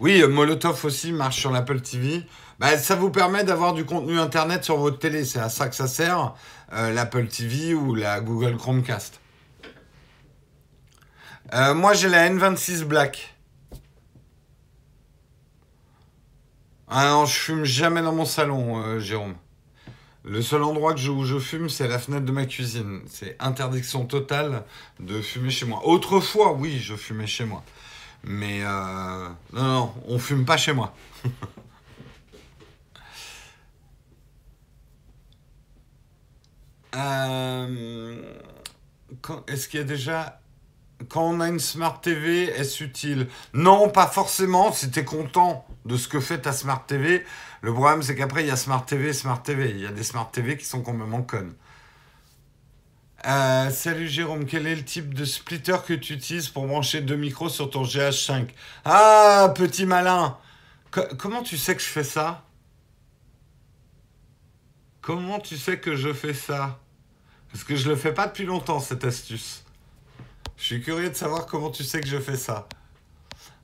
Oui, 0.00 0.22
Molotov 0.26 0.82
aussi 0.86 1.12
marche 1.12 1.40
sur 1.40 1.50
l'Apple 1.50 1.80
TV. 1.82 2.24
Bah, 2.58 2.76
ça 2.76 2.96
vous 2.96 3.10
permet 3.10 3.44
d'avoir 3.44 3.72
du 3.72 3.84
contenu 3.84 4.18
internet 4.18 4.64
sur 4.64 4.76
votre 4.78 4.98
télé. 4.98 5.24
C'est 5.24 5.38
à 5.38 5.48
ça 5.48 5.68
que 5.68 5.76
ça 5.76 5.86
sert, 5.86 6.34
euh, 6.72 6.92
l'Apple 6.92 7.28
TV 7.28 7.72
ou 7.72 7.94
la 7.94 8.20
Google 8.20 8.56
Chromecast. 8.56 9.20
Euh, 11.54 11.72
moi, 11.74 11.94
j'ai 11.94 12.08
la 12.08 12.28
N26 12.28 12.82
Black. 12.82 13.36
Ah 16.88 17.10
non, 17.10 17.26
je 17.26 17.34
fume 17.34 17.64
jamais 17.64 18.02
dans 18.02 18.12
mon 18.12 18.24
salon, 18.24 18.82
euh, 18.82 18.98
Jérôme. 18.98 19.36
Le 20.24 20.42
seul 20.42 20.64
endroit 20.64 20.94
que 20.94 21.00
je, 21.00 21.10
où 21.10 21.24
je 21.24 21.38
fume, 21.38 21.68
c'est 21.68 21.86
la 21.86 21.98
fenêtre 22.00 22.24
de 22.24 22.32
ma 22.32 22.44
cuisine. 22.44 23.02
C'est 23.08 23.36
interdiction 23.38 24.04
totale 24.04 24.64
de 24.98 25.22
fumer 25.22 25.50
chez 25.50 25.64
moi. 25.64 25.86
Autrefois, 25.86 26.54
oui, 26.54 26.80
je 26.80 26.96
fumais 26.96 27.26
chez 27.26 27.44
moi. 27.44 27.62
Mais 28.24 28.62
non, 28.62 29.36
non, 29.52 29.94
on 30.08 30.18
fume 30.18 30.44
pas 30.44 30.56
chez 30.56 30.72
moi. 30.72 30.92
est-ce 39.48 39.68
qu'il 39.68 39.80
y 39.80 39.82
a 39.82 39.86
déjà... 39.86 40.40
Quand 41.08 41.22
on 41.22 41.38
a 41.38 41.48
une 41.48 41.60
Smart 41.60 42.00
TV, 42.00 42.44
est-ce 42.44 42.82
utile? 42.82 43.28
Non, 43.54 43.88
pas 43.88 44.08
forcément, 44.08 44.72
si 44.72 44.90
tu 44.90 44.98
es 44.98 45.04
content 45.04 45.64
de 45.84 45.96
ce 45.96 46.08
que 46.08 46.18
fait 46.18 46.38
ta 46.38 46.52
Smart 46.52 46.84
TV. 46.86 47.24
Le 47.62 47.72
problème, 47.72 48.02
c'est 48.02 48.16
qu'après, 48.16 48.42
il 48.42 48.48
y 48.48 48.50
a 48.50 48.56
Smart 48.56 48.84
TV, 48.84 49.12
Smart 49.12 49.40
TV. 49.40 49.70
Il 49.70 49.80
y 49.80 49.86
a 49.86 49.92
des 49.92 50.02
Smart 50.02 50.28
TV 50.30 50.56
qui 50.56 50.64
sont 50.64 50.82
complètement 50.82 51.22
connes. 51.22 51.54
Euh, 53.26 53.70
salut 53.70 54.06
Jérôme, 54.06 54.46
quel 54.46 54.66
est 54.68 54.76
le 54.76 54.84
type 54.84 55.12
de 55.12 55.24
splitter 55.24 55.76
que 55.84 55.92
tu 55.92 56.14
utilises 56.14 56.48
pour 56.48 56.66
brancher 56.68 57.00
deux 57.00 57.16
micros 57.16 57.48
sur 57.48 57.68
ton 57.68 57.82
GH5 57.82 58.48
Ah, 58.84 59.52
petit 59.56 59.86
malin 59.86 60.38
Comment 61.18 61.42
tu 61.42 61.58
sais 61.58 61.74
que 61.74 61.82
je 61.82 61.88
fais 61.88 62.04
ça? 62.04 62.44
Comment 65.00 65.40
tu 65.40 65.56
sais 65.56 65.80
que 65.80 65.96
je 65.96 66.12
fais 66.12 66.32
ça? 66.32 66.78
Parce 67.52 67.64
que 67.64 67.76
je 67.76 67.88
le 67.88 67.96
fais 67.96 68.12
pas 68.12 68.26
depuis 68.26 68.44
longtemps, 68.44 68.80
cette 68.80 69.04
astuce. 69.04 69.64
Je 70.56 70.64
suis 70.64 70.82
curieux 70.82 71.08
de 71.08 71.14
savoir 71.14 71.46
comment 71.46 71.70
tu 71.70 71.84
sais 71.84 72.00
que 72.00 72.06
je 72.06 72.18
fais 72.18 72.36
ça. 72.36 72.68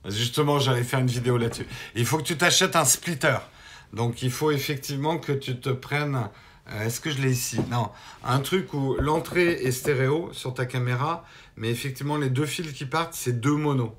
Justement, 0.06 0.59
j'allais 0.59 0.85
faire 0.85 1.01
une 1.01 1.06
vidéo 1.06 1.39
là-dessus. 1.39 1.66
Il 1.94 2.06
faut 2.06 2.19
que 2.19 2.23
tu 2.23 2.36
t'achètes 2.36 2.77
un 2.77 2.85
splitter. 2.85 3.39
Donc, 3.93 4.23
il 4.23 4.31
faut 4.31 4.51
effectivement 4.51 5.19
que 5.19 5.32
tu 5.32 5.59
te 5.59 5.70
prennes. 5.70 6.28
Euh, 6.70 6.86
est-ce 6.86 7.01
que 7.01 7.11
je 7.11 7.20
l'ai 7.20 7.31
ici? 7.31 7.61
Non. 7.70 7.90
Un 8.23 8.40
truc 8.40 8.73
où 8.74 8.94
l'entrée 8.98 9.52
est 9.52 9.73
stéréo 9.73 10.32
sur 10.32 10.55
ta 10.55 10.66
caméra, 10.66 11.24
mais 11.56 11.70
effectivement, 11.70 12.16
les 12.16 12.31
deux 12.31 12.47
fils 12.47 12.73
qui 12.73 12.86
partent, 12.86 13.15
c'est 13.15 13.40
deux 13.40 13.56
monos. 13.56 13.94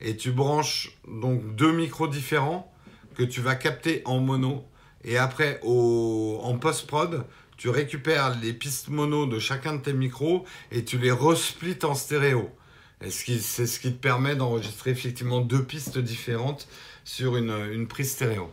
Et 0.00 0.16
tu 0.16 0.30
branches 0.30 0.96
donc 1.08 1.56
deux 1.56 1.72
micros 1.72 2.08
différents 2.08 2.72
que 3.16 3.24
tu 3.24 3.40
vas 3.40 3.56
capter 3.56 4.02
en 4.04 4.20
mono 4.20 4.64
et 5.04 5.16
après, 5.16 5.60
au, 5.62 6.40
en 6.42 6.58
post-prod, 6.58 7.24
tu 7.58 7.68
récupères 7.68 8.38
les 8.40 8.52
pistes 8.52 8.88
mono 8.88 9.26
de 9.26 9.38
chacun 9.38 9.74
de 9.74 9.82
tes 9.82 9.92
micros 9.92 10.44
et 10.70 10.84
tu 10.84 10.96
les 10.96 11.10
resplits 11.10 11.78
en 11.82 11.94
stéréo. 11.94 12.50
Et 13.04 13.10
c'est 13.10 13.66
ce 13.66 13.78
qui 13.80 13.92
te 13.92 13.98
permet 13.98 14.36
d'enregistrer 14.36 14.90
effectivement 14.90 15.40
deux 15.40 15.64
pistes 15.64 15.98
différentes 15.98 16.68
sur 17.04 17.36
une, 17.36 17.54
une 17.72 17.86
prise 17.86 18.12
stéréo. 18.12 18.50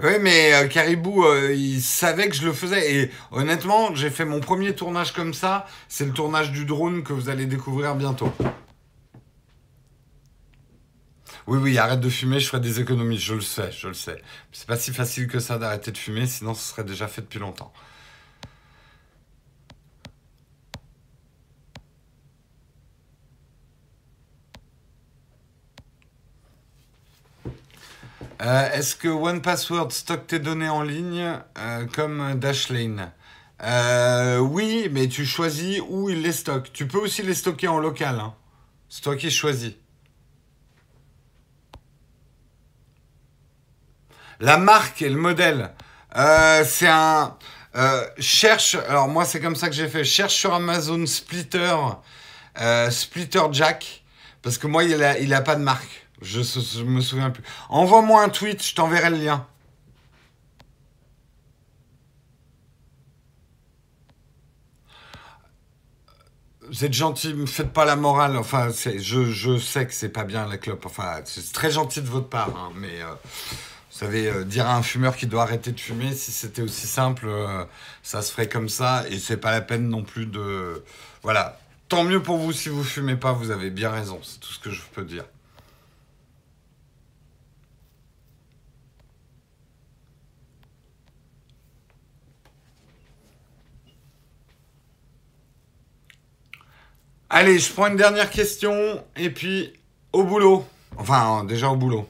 Oui, 0.00 0.12
mais 0.20 0.54
euh, 0.54 0.68
Caribou, 0.68 1.24
euh, 1.24 1.52
il 1.52 1.82
savait 1.82 2.28
que 2.28 2.36
je 2.36 2.44
le 2.44 2.52
faisais. 2.52 2.94
Et 2.94 3.10
honnêtement, 3.32 3.94
j'ai 3.96 4.10
fait 4.10 4.24
mon 4.24 4.38
premier 4.38 4.74
tournage 4.74 5.12
comme 5.12 5.34
ça. 5.34 5.66
C'est 5.88 6.04
le 6.04 6.12
tournage 6.12 6.52
du 6.52 6.64
drone 6.64 7.02
que 7.02 7.12
vous 7.12 7.28
allez 7.30 7.46
découvrir 7.46 7.96
bientôt. 7.96 8.32
Oui, 11.48 11.58
oui, 11.58 11.78
arrête 11.78 12.00
de 12.00 12.10
fumer, 12.10 12.40
je 12.40 12.48
ferai 12.48 12.60
des 12.60 12.78
économies. 12.78 13.16
Je 13.18 13.32
le 13.34 13.40
sais, 13.40 13.72
je 13.72 13.88
le 13.88 13.94
sais. 13.94 14.22
C'est 14.52 14.66
pas 14.66 14.76
si 14.76 14.92
facile 14.92 15.28
que 15.28 15.40
ça 15.40 15.56
d'arrêter 15.58 15.90
de 15.92 15.96
fumer, 15.96 16.26
sinon 16.26 16.52
ce 16.54 16.62
serait 16.68 16.84
déjà 16.84 17.08
fait 17.08 17.22
depuis 17.22 17.38
longtemps. 17.38 17.72
Euh, 28.42 28.70
est-ce 28.72 28.94
que 28.94 29.08
OnePassword 29.08 29.90
stocke 29.92 30.26
tes 30.26 30.38
données 30.40 30.68
en 30.68 30.82
ligne 30.82 31.40
euh, 31.58 31.86
comme 31.86 32.34
Dashlane 32.38 33.10
euh, 33.62 34.38
Oui, 34.38 34.88
mais 34.92 35.08
tu 35.08 35.24
choisis 35.24 35.80
où 35.88 36.10
il 36.10 36.20
les 36.22 36.32
stocke. 36.32 36.70
Tu 36.74 36.86
peux 36.86 36.98
aussi 36.98 37.22
les 37.22 37.34
stocker 37.34 37.68
en 37.68 37.78
local. 37.78 38.20
Hein. 38.20 38.34
C'est 38.90 39.02
toi 39.02 39.16
qui 39.16 39.30
choisis. 39.30 39.72
La 44.40 44.56
marque 44.56 45.02
et 45.02 45.08
le 45.08 45.16
modèle. 45.16 45.72
c'est 46.14 46.88
un... 46.88 47.36
cherche, 48.18 48.76
alors 48.88 49.08
moi 49.08 49.24
c'est 49.24 49.40
comme 49.40 49.56
ça 49.56 49.68
que 49.68 49.74
j'ai 49.74 49.88
fait, 49.88 50.04
cherche 50.04 50.34
sur 50.34 50.54
Amazon 50.54 51.04
Splitter, 51.06 51.76
Splitter 52.90 53.42
Jack, 53.52 54.02
parce 54.42 54.58
que 54.58 54.66
moi 54.66 54.84
il 54.84 55.02
a, 55.02 55.18
il 55.18 55.34
a 55.34 55.40
pas 55.40 55.56
de 55.56 55.62
marque. 55.62 56.08
Je, 56.20 56.40
ne 56.80 56.90
me 56.90 57.00
souviens 57.00 57.30
plus. 57.30 57.44
Envoie-moi 57.68 58.22
un 58.22 58.28
tweet, 58.28 58.64
je 58.64 58.74
t'enverrai 58.74 59.10
le 59.10 59.16
lien. 59.18 59.46
Vous 66.68 66.84
êtes 66.84 66.92
gentil, 66.92 67.32
me 67.32 67.46
faites 67.46 67.72
pas 67.72 67.84
la 67.84 67.96
morale. 67.96 68.36
Enfin, 68.36 68.68
je, 68.70 69.24
je, 69.24 69.58
sais 69.58 69.86
que 69.86 69.92
c'est 69.92 70.10
pas 70.10 70.24
bien 70.24 70.46
la 70.46 70.58
clope. 70.58 70.84
Enfin, 70.84 71.20
c'est 71.24 71.52
très 71.52 71.70
gentil 71.70 72.02
de 72.02 72.08
votre 72.08 72.28
part, 72.28 72.54
hein, 72.56 72.72
mais 72.74 73.00
euh, 73.00 73.14
vous 73.98 74.04
savez, 74.04 74.28
euh, 74.28 74.44
dire 74.44 74.64
à 74.68 74.76
un 74.76 74.82
fumeur 74.82 75.16
qu'il 75.16 75.28
doit 75.28 75.42
arrêter 75.42 75.72
de 75.72 75.80
fumer, 75.80 76.14
si 76.14 76.30
c'était 76.30 76.62
aussi 76.62 76.86
simple, 76.86 77.26
euh, 77.26 77.64
ça 78.04 78.22
se 78.22 78.30
ferait 78.30 78.48
comme 78.48 78.68
ça, 78.68 79.04
et 79.10 79.18
c'est 79.18 79.38
pas 79.38 79.50
la 79.50 79.60
peine 79.60 79.88
non 79.88 80.04
plus 80.04 80.26
de. 80.26 80.84
Voilà. 81.24 81.58
Tant 81.88 82.04
mieux 82.04 82.22
pour 82.22 82.36
vous 82.36 82.52
si 82.52 82.68
vous 82.68 82.84
fumez 82.84 83.16
pas, 83.16 83.32
vous 83.32 83.50
avez 83.50 83.70
bien 83.70 83.90
raison. 83.90 84.20
C'est 84.22 84.38
tout 84.38 84.52
ce 84.52 84.60
que 84.60 84.70
je 84.70 84.82
peux 84.94 85.04
dire. 85.04 85.24
Allez, 97.30 97.58
je 97.58 97.72
prends 97.72 97.88
une 97.88 97.96
dernière 97.96 98.30
question 98.30 99.04
et 99.16 99.30
puis 99.30 99.72
au 100.12 100.22
boulot. 100.22 100.64
Enfin, 100.96 101.42
déjà 101.44 101.68
au 101.70 101.76
boulot. 101.76 102.08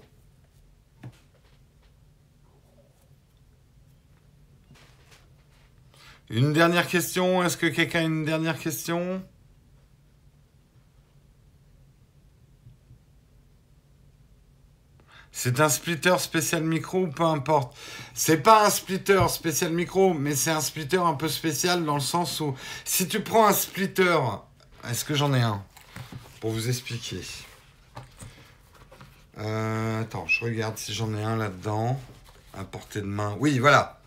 Une 6.30 6.52
dernière 6.52 6.86
question. 6.86 7.42
Est-ce 7.42 7.56
que 7.56 7.66
quelqu'un 7.66 8.00
a 8.00 8.02
une 8.02 8.24
dernière 8.24 8.58
question? 8.58 9.22
C'est 15.32 15.60
un 15.60 15.68
splitter 15.68 16.18
spécial 16.18 16.64
micro 16.64 17.06
peu 17.06 17.22
importe? 17.22 17.76
C'est 18.12 18.38
pas 18.38 18.66
un 18.66 18.70
splitter 18.70 19.28
spécial 19.28 19.72
micro, 19.72 20.12
mais 20.12 20.34
c'est 20.34 20.50
un 20.50 20.60
splitter 20.60 20.98
un 20.98 21.14
peu 21.14 21.28
spécial 21.28 21.84
dans 21.84 21.94
le 21.94 22.00
sens 22.00 22.40
où 22.40 22.56
si 22.84 23.06
tu 23.06 23.20
prends 23.20 23.46
un 23.46 23.52
splitter 23.52 24.18
est-ce 24.88 25.04
que 25.04 25.14
j'en 25.14 25.34
ai 25.34 25.40
un? 25.40 25.62
Pour 26.40 26.50
vous 26.50 26.68
expliquer. 26.68 27.20
Euh, 29.38 30.02
attends, 30.02 30.26
je 30.26 30.44
regarde 30.44 30.78
si 30.78 30.92
j'en 30.92 31.14
ai 31.14 31.22
un 31.22 31.36
là-dedans. 31.36 32.00
À 32.56 32.64
portée 32.64 33.00
de 33.00 33.06
main. 33.06 33.36
Oui, 33.38 33.58
voilà. 33.58 33.97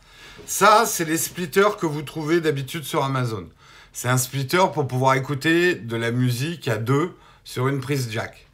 Ça, 0.46 0.86
c'est 0.86 1.06
les 1.06 1.18
splitters 1.18 1.78
que 1.80 1.86
vous 1.86 2.02
trouvez 2.02 2.42
d'habitude 2.42 2.84
sur 2.84 3.04
Amazon. 3.04 3.48
C'est 3.94 4.08
un 4.08 4.18
splitter 4.18 4.66
pour 4.74 4.88
pouvoir 4.88 5.16
écouter 5.16 5.76
de 5.76 5.96
la 5.96 6.12
musique 6.12 6.68
à 6.68 6.78
deux 6.78 7.14
sur 7.44 7.68
une 7.68 7.82
prise 7.82 8.10
jack. 8.12 8.48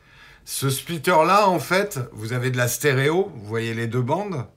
Ce 0.46 0.70
splitter-là, 0.70 1.50
en 1.50 1.60
fait, 1.60 2.00
vous 2.14 2.34
avez 2.34 2.52
de 2.52 2.58
la 2.58 2.68
stéréo, 2.68 3.32
vous 3.36 3.46
voyez 3.46 3.74
les 3.74 3.88
deux 3.88 4.02
bandes. 4.02 4.48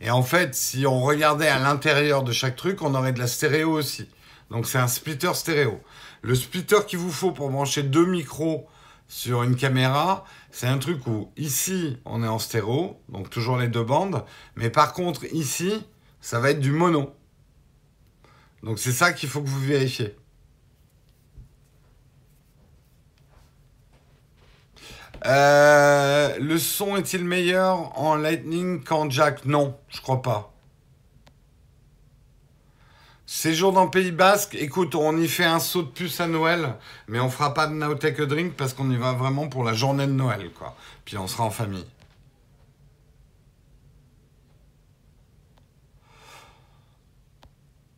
Et 0.00 0.10
en 0.10 0.22
fait, 0.22 0.54
si 0.54 0.86
on 0.86 1.00
regardait 1.00 1.48
à 1.48 1.58
l'intérieur 1.58 2.22
de 2.22 2.32
chaque 2.32 2.56
truc, 2.56 2.82
on 2.82 2.94
aurait 2.94 3.12
de 3.12 3.18
la 3.18 3.26
stéréo 3.26 3.72
aussi. 3.72 4.08
Donc 4.50 4.66
c'est 4.66 4.78
un 4.78 4.88
splitter 4.88 5.34
stéréo. 5.34 5.80
Le 6.22 6.34
splitter 6.34 6.78
qu'il 6.86 6.98
vous 6.98 7.12
faut 7.12 7.32
pour 7.32 7.50
brancher 7.50 7.82
deux 7.82 8.06
micros 8.06 8.68
sur 9.08 9.42
une 9.42 9.56
caméra, 9.56 10.24
c'est 10.50 10.66
un 10.66 10.78
truc 10.78 11.06
où 11.06 11.30
ici 11.36 11.98
on 12.04 12.22
est 12.22 12.28
en 12.28 12.38
stéréo, 12.38 12.98
donc 13.08 13.30
toujours 13.30 13.56
les 13.56 13.68
deux 13.68 13.84
bandes, 13.84 14.24
mais 14.56 14.70
par 14.70 14.92
contre 14.92 15.24
ici, 15.32 15.84
ça 16.26 16.40
va 16.40 16.50
être 16.50 16.58
du 16.58 16.72
mono. 16.72 17.14
Donc 18.64 18.80
c'est 18.80 18.90
ça 18.90 19.12
qu'il 19.12 19.28
faut 19.28 19.40
que 19.40 19.46
vous 19.46 19.60
vérifiez. 19.60 20.16
Euh, 25.24 26.36
le 26.40 26.58
son 26.58 26.96
est-il 26.96 27.24
meilleur 27.24 27.96
en 27.96 28.16
Lightning 28.16 28.82
qu'en 28.82 29.08
Jack? 29.08 29.44
Non, 29.44 29.78
je 29.86 30.00
crois 30.00 30.20
pas. 30.20 30.52
Séjour 33.24 33.72
dans 33.72 33.84
le 33.84 33.90
Pays 33.90 34.10
Basque, 34.10 34.56
écoute, 34.56 34.96
on 34.96 35.16
y 35.16 35.28
fait 35.28 35.44
un 35.44 35.60
saut 35.60 35.84
de 35.84 35.90
puce 35.90 36.20
à 36.20 36.26
Noël, 36.26 36.74
mais 37.06 37.20
on 37.20 37.30
fera 37.30 37.54
pas 37.54 37.68
de 37.68 37.74
Now 37.74 37.94
Take 37.94 38.20
a 38.22 38.26
Drink 38.26 38.54
parce 38.56 38.74
qu'on 38.74 38.90
y 38.90 38.96
va 38.96 39.12
vraiment 39.12 39.46
pour 39.46 39.62
la 39.62 39.74
journée 39.74 40.08
de 40.08 40.12
Noël, 40.12 40.50
quoi. 40.52 40.74
Puis 41.04 41.16
on 41.18 41.28
sera 41.28 41.44
en 41.44 41.50
famille. 41.50 41.86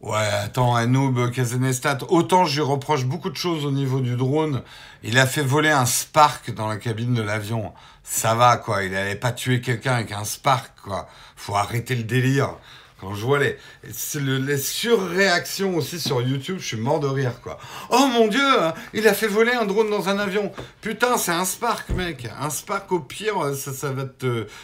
Ouais, 0.09 0.17
attends, 0.43 0.75
Anoub 0.75 1.31
Kazenestat, 1.33 1.99
autant 2.09 2.47
je 2.47 2.63
lui 2.63 2.67
reproche 2.67 3.05
beaucoup 3.05 3.29
de 3.29 3.37
choses 3.37 3.67
au 3.67 3.71
niveau 3.71 4.01
du 4.01 4.17
drone. 4.17 4.63
Il 5.03 5.19
a 5.19 5.27
fait 5.27 5.43
voler 5.43 5.69
un 5.69 5.85
Spark 5.85 6.55
dans 6.55 6.67
la 6.67 6.79
cabine 6.79 7.13
de 7.13 7.21
l'avion. 7.21 7.75
Ça 8.05 8.35
va, 8.35 8.57
quoi. 8.57 8.85
Il 8.85 8.93
n'avait 8.93 9.17
pas 9.17 9.33
tué 9.33 9.61
quelqu'un 9.61 9.97
avec 9.97 10.13
un 10.13 10.25
Spark, 10.25 10.73
quoi. 10.83 11.11
Faut 11.37 11.57
arrêter 11.57 11.95
le 11.95 12.05
délire. 12.05 12.55
Quand 12.99 13.13
je 13.13 13.23
vois 13.23 13.39
les, 13.39 13.59
surréactions 14.57 15.77
aussi 15.77 16.01
sur 16.01 16.23
YouTube, 16.23 16.57
je 16.59 16.67
suis 16.69 16.79
mort 16.79 17.01
de 17.01 17.07
rire, 17.07 17.43
quoi. 17.43 17.59
Oh 17.91 18.09
mon 18.11 18.29
dieu, 18.29 18.63
hein, 18.63 18.73
il 18.95 19.07
a 19.09 19.13
fait 19.13 19.29
voler 19.29 19.53
un 19.53 19.67
drone 19.67 19.91
dans 19.91 20.09
un 20.09 20.19
avion. 20.19 20.53
Putain, 20.81 21.19
c'est 21.19 21.33
un 21.33 21.45
Spark, 21.45 21.91
mec. 21.91 22.31
Un 22.41 22.49
Spark, 22.49 22.91
au 22.93 23.01
pire, 23.01 23.55
ça, 23.55 23.93
va 23.93 24.05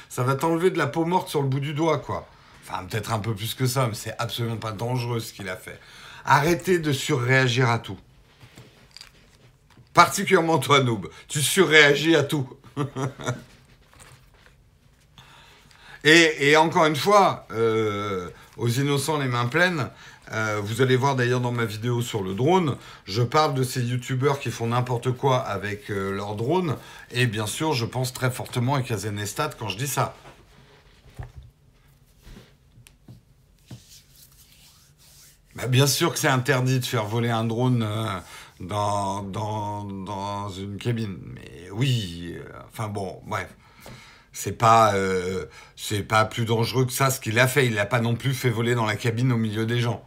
ça 0.08 0.22
va 0.22 0.34
t'enlever 0.36 0.70
de 0.70 0.78
la 0.78 0.86
peau 0.86 1.04
morte 1.04 1.28
sur 1.28 1.42
le 1.42 1.48
bout 1.48 1.60
du 1.60 1.74
doigt, 1.74 1.98
quoi. 1.98 2.26
Enfin, 2.66 2.85
peut-être 2.85 3.12
un 3.12 3.19
peu 3.19 3.35
plus 3.35 3.55
que 3.55 3.66
ça, 3.66 3.86
mais 3.89 3.95
c'est 3.95 4.15
absolument 4.19 4.57
pas 4.57 4.73
dangereux 4.73 5.20
ce 5.20 5.32
qu'il 5.35 5.49
a 5.51 5.57
fait. 5.57 5.78
Arrêtez 6.24 6.78
de 6.78 6.93
surréagir 6.93 7.69
à 7.69 7.78
tout. 7.78 7.99
Particulièrement 9.93 10.59
toi, 10.59 10.81
Noob. 10.82 11.09
Tu 11.28 11.43
surréagis 11.43 12.16
à 12.16 12.23
tout. 12.24 12.49
Et, 16.07 16.55
encore 16.57 16.85
une 16.85 16.97
fois, 16.97 17.47
euh, 17.51 18.28
aux 18.59 18.69
innocents 18.69 19.19
les 19.19 19.28
mains 19.28 19.47
pleines, 19.47 19.89
euh, 20.32 20.61
vous 20.62 20.82
allez 20.82 20.97
voir 20.97 21.16
d'ailleurs 21.16 21.41
dans 21.41 21.53
ma 21.53 21.65
vidéo 21.65 22.03
sur 22.03 22.23
le 22.23 22.35
drone, 22.35 22.77
je 23.07 23.23
parle 23.23 23.55
de 23.55 23.62
ces 23.62 23.81
youtubeurs 23.81 24.39
qui 24.39 24.51
font 24.51 24.66
n'importe 24.66 25.12
quoi 25.12 25.39
avec 25.39 25.91
euh, 25.91 26.12
leur 26.12 26.35
drone. 26.35 26.77
Et 27.11 27.27
bien 27.27 27.47
sûr, 27.47 27.73
je 27.73 27.86
pense 27.86 28.12
très 28.12 28.31
fortement 28.31 28.74
à 28.74 28.82
Kazenestat 28.82 29.53
quand 29.59 29.69
je 29.69 29.78
dis 29.78 29.86
ça. 29.86 30.15
Bah, 35.55 35.66
bien 35.68 35.86
sûr 35.86 36.12
que 36.12 36.18
c'est 36.18 36.28
interdit 36.28 36.81
de 36.81 36.85
faire 36.85 37.05
voler 37.05 37.31
un 37.31 37.44
drone 37.44 37.86
dans, 38.60 39.22
dans, 39.22 39.85
dans, 39.85 40.48
une 40.51 40.78
cabine. 40.78 41.18
Mais 41.35 41.70
oui, 41.70 42.36
enfin 42.68 42.89
bon, 42.89 43.20
bref 43.26 43.48
c'est 44.35 44.52
pas 44.52 44.94
euh, 44.94 45.47
c'est 45.76 46.02
pas 46.02 46.24
plus 46.24 46.44
dangereux 46.44 46.85
que 46.85 46.93
ça 46.93 47.10
ce 47.10 47.20
qu'il 47.20 47.39
a 47.39 47.47
fait. 47.47 47.66
Il 47.66 47.74
n'a 47.74 47.86
pas 47.86 48.01
non 48.01 48.16
plus 48.16 48.35
fait 48.35 48.51
voler 48.51 48.74
dans 48.74 48.85
la 48.85 48.97
cabine 48.97 49.32
au 49.32 49.36
milieu 49.36 49.64
des 49.64 49.81
gens. 49.81 50.05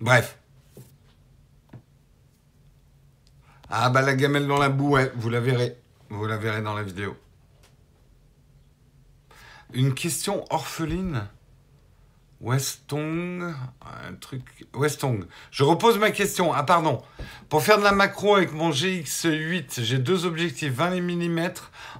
Bref. 0.00 0.38
Ah 3.68 3.90
bah 3.90 4.02
la 4.02 4.14
gamelle 4.14 4.48
dans 4.48 4.58
la 4.58 4.70
boue, 4.70 4.90
ouais, 4.90 5.12
vous 5.14 5.28
la 5.28 5.38
verrez. 5.38 5.76
Vous 6.08 6.26
la 6.26 6.38
verrez 6.38 6.62
dans 6.62 6.74
la 6.74 6.82
vidéo. 6.82 7.16
Une 9.72 9.94
question 9.94 10.44
orpheline? 10.50 11.28
Westong, 12.40 13.42
un 13.82 14.14
truc. 14.14 14.66
Westong. 14.74 15.26
Je 15.50 15.62
repose 15.62 15.98
ma 15.98 16.10
question. 16.10 16.54
Ah, 16.54 16.62
pardon. 16.62 17.02
Pour 17.50 17.62
faire 17.62 17.78
de 17.78 17.84
la 17.84 17.92
macro 17.92 18.36
avec 18.36 18.52
mon 18.52 18.70
GX8, 18.70 19.82
j'ai 19.82 19.98
deux 19.98 20.24
objectifs 20.24 20.72
20 20.72 21.00
mm 21.02 21.50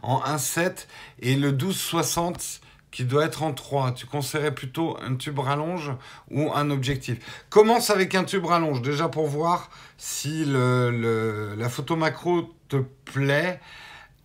en 0.03 0.21
1.7 0.21 0.87
et 1.19 1.37
le 1.37 1.53
12-60 1.53 2.61
qui 2.91 3.05
doit 3.05 3.27
être 3.27 3.43
en 3.43 3.53
3. 3.53 3.93
Tu 3.93 4.07
conseillerais 4.07 4.55
plutôt 4.55 4.97
un 5.03 5.15
tube 5.17 5.39
rallonge 5.39 5.93
ou 6.31 6.51
un 6.55 6.71
objectif? 6.71 7.19
Commence 7.51 7.91
avec 7.91 8.15
un 8.15 8.25
tube 8.25 8.47
rallonge, 8.47 8.81
déjà 8.81 9.09
pour 9.09 9.27
voir 9.27 9.71
si 9.99 10.45
la 10.47 11.69
photo 11.69 11.97
macro 11.97 12.55
te 12.69 12.79
plaît. 13.05 13.61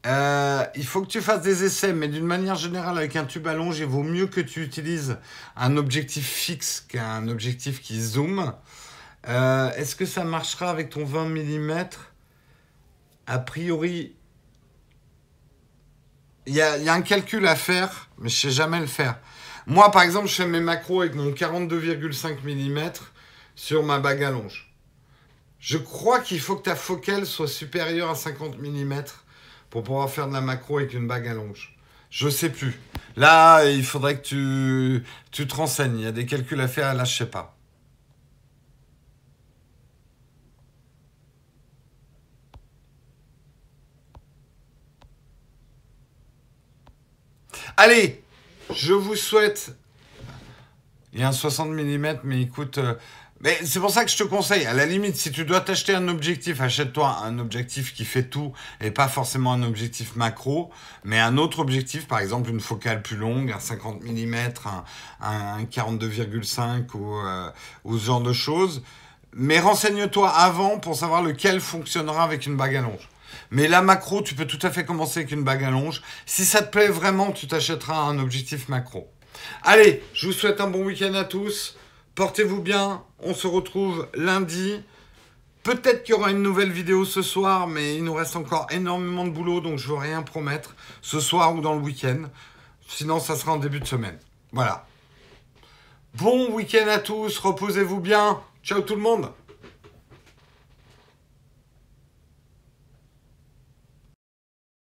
Euh, 0.06 0.64
il 0.76 0.86
faut 0.86 1.02
que 1.02 1.08
tu 1.08 1.22
fasses 1.22 1.42
des 1.42 1.64
essais, 1.64 1.94
mais 1.94 2.08
d'une 2.08 2.26
manière 2.26 2.56
générale, 2.56 2.98
avec 2.98 3.16
un 3.16 3.26
tube 3.26 3.48
allonge, 3.48 3.80
il 3.80 3.86
vaut 3.86 4.04
mieux 4.04 4.28
que 4.28 4.42
tu 4.42 4.62
utilises 4.62 5.18
un 5.56 5.78
objectif 5.78 6.28
fixe 6.28 6.86
qu'un 6.88 7.28
objectif 7.28 7.82
qui 7.82 8.00
zoome. 8.02 8.54
Euh, 9.28 9.72
est-ce 9.74 9.96
que 9.96 10.06
ça 10.06 10.24
marchera 10.24 10.70
avec 10.70 10.92
ton 10.92 11.06
20 11.06 11.30
mm 11.30 11.86
A 13.26 13.40
priori, 13.40 14.16
il 16.46 16.54
y, 16.54 16.62
a, 16.62 16.94
un 16.94 17.02
calcul 17.02 17.48
à 17.48 17.56
faire, 17.56 18.10
mais 18.20 18.30
je 18.30 18.36
sais 18.36 18.52
jamais 18.52 18.80
le 18.80 18.86
faire. 18.86 19.18
Moi, 19.66 19.90
par 19.90 20.04
exemple, 20.04 20.28
je 20.28 20.36
fais 20.36 20.46
mes 20.46 20.60
macros 20.60 21.02
avec 21.02 21.16
mon 21.16 21.32
42,5 21.32 22.44
mm 22.44 22.92
sur 23.56 23.82
ma 23.82 23.98
bague 23.98 24.24
à. 24.24 24.32
Je 25.60 25.80
crois 25.80 26.20
qu'il 26.20 26.40
faut 26.40 26.56
que 26.56 26.62
ta 26.62 26.76
focale 26.76 27.26
soit 27.26 27.48
supérieure 27.48 28.12
à 28.12 28.16
50 28.16 28.60
mm 28.60 29.04
pour 29.76 29.84
pouvoir 29.84 30.10
faire 30.10 30.30
de 30.30 30.34
la 30.34 30.40
macro 30.40 30.78
avec 30.78 30.94
une 30.94 31.06
bague 31.06 31.28
à 31.28 31.34
longe. 31.34 31.76
Je 32.10 32.30
sais 32.30 32.50
plus. 32.50 32.80
Là, 33.18 33.66
il 33.66 33.84
faudrait 33.84 34.22
que 34.22 34.26
tu, 34.26 35.04
tu 35.32 35.46
te 35.46 35.54
renseignes. 35.54 35.98
Il 35.98 36.06
y 36.06 36.08
a 36.08 36.14
des 36.14 36.26
calculs 36.26 36.62
à 36.62 36.70
faire, 36.70 36.94
là, 36.94 37.04
je 37.04 37.14
sais 37.14 37.26
pas. 37.26 37.58
Allez, 47.76 48.24
je 48.74 48.94
vous 48.94 49.18
souhaite. 49.18 49.76
Il 51.12 51.20
y 51.20 51.24
a 51.24 51.28
un 51.28 51.34
60 51.34 51.72
mm, 51.72 52.20
mais 52.24 52.42
écoute. 52.44 52.78
Euh, 52.78 52.96
mais 53.42 53.60
c'est 53.66 53.80
pour 53.80 53.92
ça 53.92 54.06
que 54.06 54.12
je 54.12 54.18
te 54.18 54.24
conseille, 54.24 54.66
à 54.66 54.74
la 54.74 54.86
limite, 54.86 55.18
si 55.18 55.32
tu 55.32 55.44
dois 55.44 55.60
t'acheter 55.62 55.94
un 55.94 56.08
objectif, 56.08 56.62
achète-toi 56.62 57.18
un 57.24 57.38
objectif 57.38 57.94
qui 57.94 58.06
fait 58.06 58.24
tout 58.24 58.54
et 58.80 58.92
pas 58.92 59.10
forcément 59.10 59.52
un 59.54 59.64
objectif 59.64 60.16
macro, 60.16 60.72
mais 61.04 61.20
un 61.20 61.38
autre 61.38 61.60
objectif, 61.60 62.08
par 62.08 62.20
exemple 62.20 62.50
une 62.50 62.62
focale 62.62 63.02
plus 63.02 63.18
longue, 63.18 63.52
un 63.52 63.60
50 63.60 64.04
mm, 64.04 64.36
un, 65.22 65.64
42,5 65.64 66.96
ou, 66.96 67.18
euh, 67.18 67.50
ou 67.84 67.98
ce 67.98 68.06
genre 68.06 68.22
de 68.22 68.34
choses. 68.34 68.84
Mais 69.34 69.60
renseigne-toi 69.60 70.30
avant 70.30 70.80
pour 70.80 70.96
savoir 70.96 71.22
lequel 71.22 71.60
fonctionnera 71.60 72.24
avec 72.24 72.46
une 72.46 72.56
bague 72.56 72.78
à 72.78 72.82
longe. 72.82 73.10
Mais 73.52 73.68
la 73.68 73.82
macro, 73.82 74.22
tu 74.22 74.34
peux 74.34 74.46
tout 74.46 74.66
à 74.66 74.72
fait 74.72 74.86
commencer 74.86 75.20
avec 75.20 75.32
une 75.34 75.44
bague 75.44 75.66
à 75.66 75.72
longe. 75.72 76.02
Si 76.26 76.46
ça 76.46 76.62
te 76.62 76.72
plaît 76.72 76.88
vraiment, 76.88 77.34
tu 77.34 77.48
t'achèteras 77.48 77.98
un 77.98 78.18
objectif 78.18 78.70
macro. 78.70 79.12
Allez, 79.64 80.02
je 80.14 80.28
vous 80.28 80.34
souhaite 80.34 80.62
un 80.62 80.68
bon 80.68 80.86
week-end 80.86 81.14
à 81.16 81.26
tous. 81.26 81.76
Portez-vous 82.16 82.62
bien. 82.62 83.04
On 83.28 83.34
se 83.34 83.48
retrouve 83.48 84.08
lundi. 84.14 84.80
Peut-être 85.64 86.04
qu'il 86.04 86.14
y 86.14 86.18
aura 86.18 86.30
une 86.30 86.44
nouvelle 86.44 86.72
vidéo 86.72 87.06
ce 87.06 87.24
soir, 87.24 87.66
mais 87.66 87.96
il 87.96 88.04
nous 88.04 88.14
reste 88.14 88.36
encore 88.36 88.68
énormément 88.70 89.26
de 89.26 89.32
boulot, 89.32 89.62
donc 89.62 89.80
je 89.80 89.88
ne 89.88 89.94
veux 89.94 90.00
rien 90.00 90.22
promettre 90.22 90.76
ce 91.02 91.20
soir 91.20 91.56
ou 91.56 91.60
dans 91.60 91.74
le 91.74 91.82
week-end. 91.82 92.30
Sinon, 92.88 93.20
ça 93.20 93.36
sera 93.36 93.54
en 93.54 93.58
début 93.58 93.80
de 93.80 93.88
semaine. 93.88 94.20
Voilà. 94.52 94.86
Bon 96.14 96.52
week-end 96.52 96.88
à 96.88 97.00
tous. 97.00 97.40
Reposez-vous 97.40 98.00
bien. 98.00 98.40
Ciao 98.64 98.82
tout 98.82 98.96
le 98.96 99.02
monde. 99.02 99.32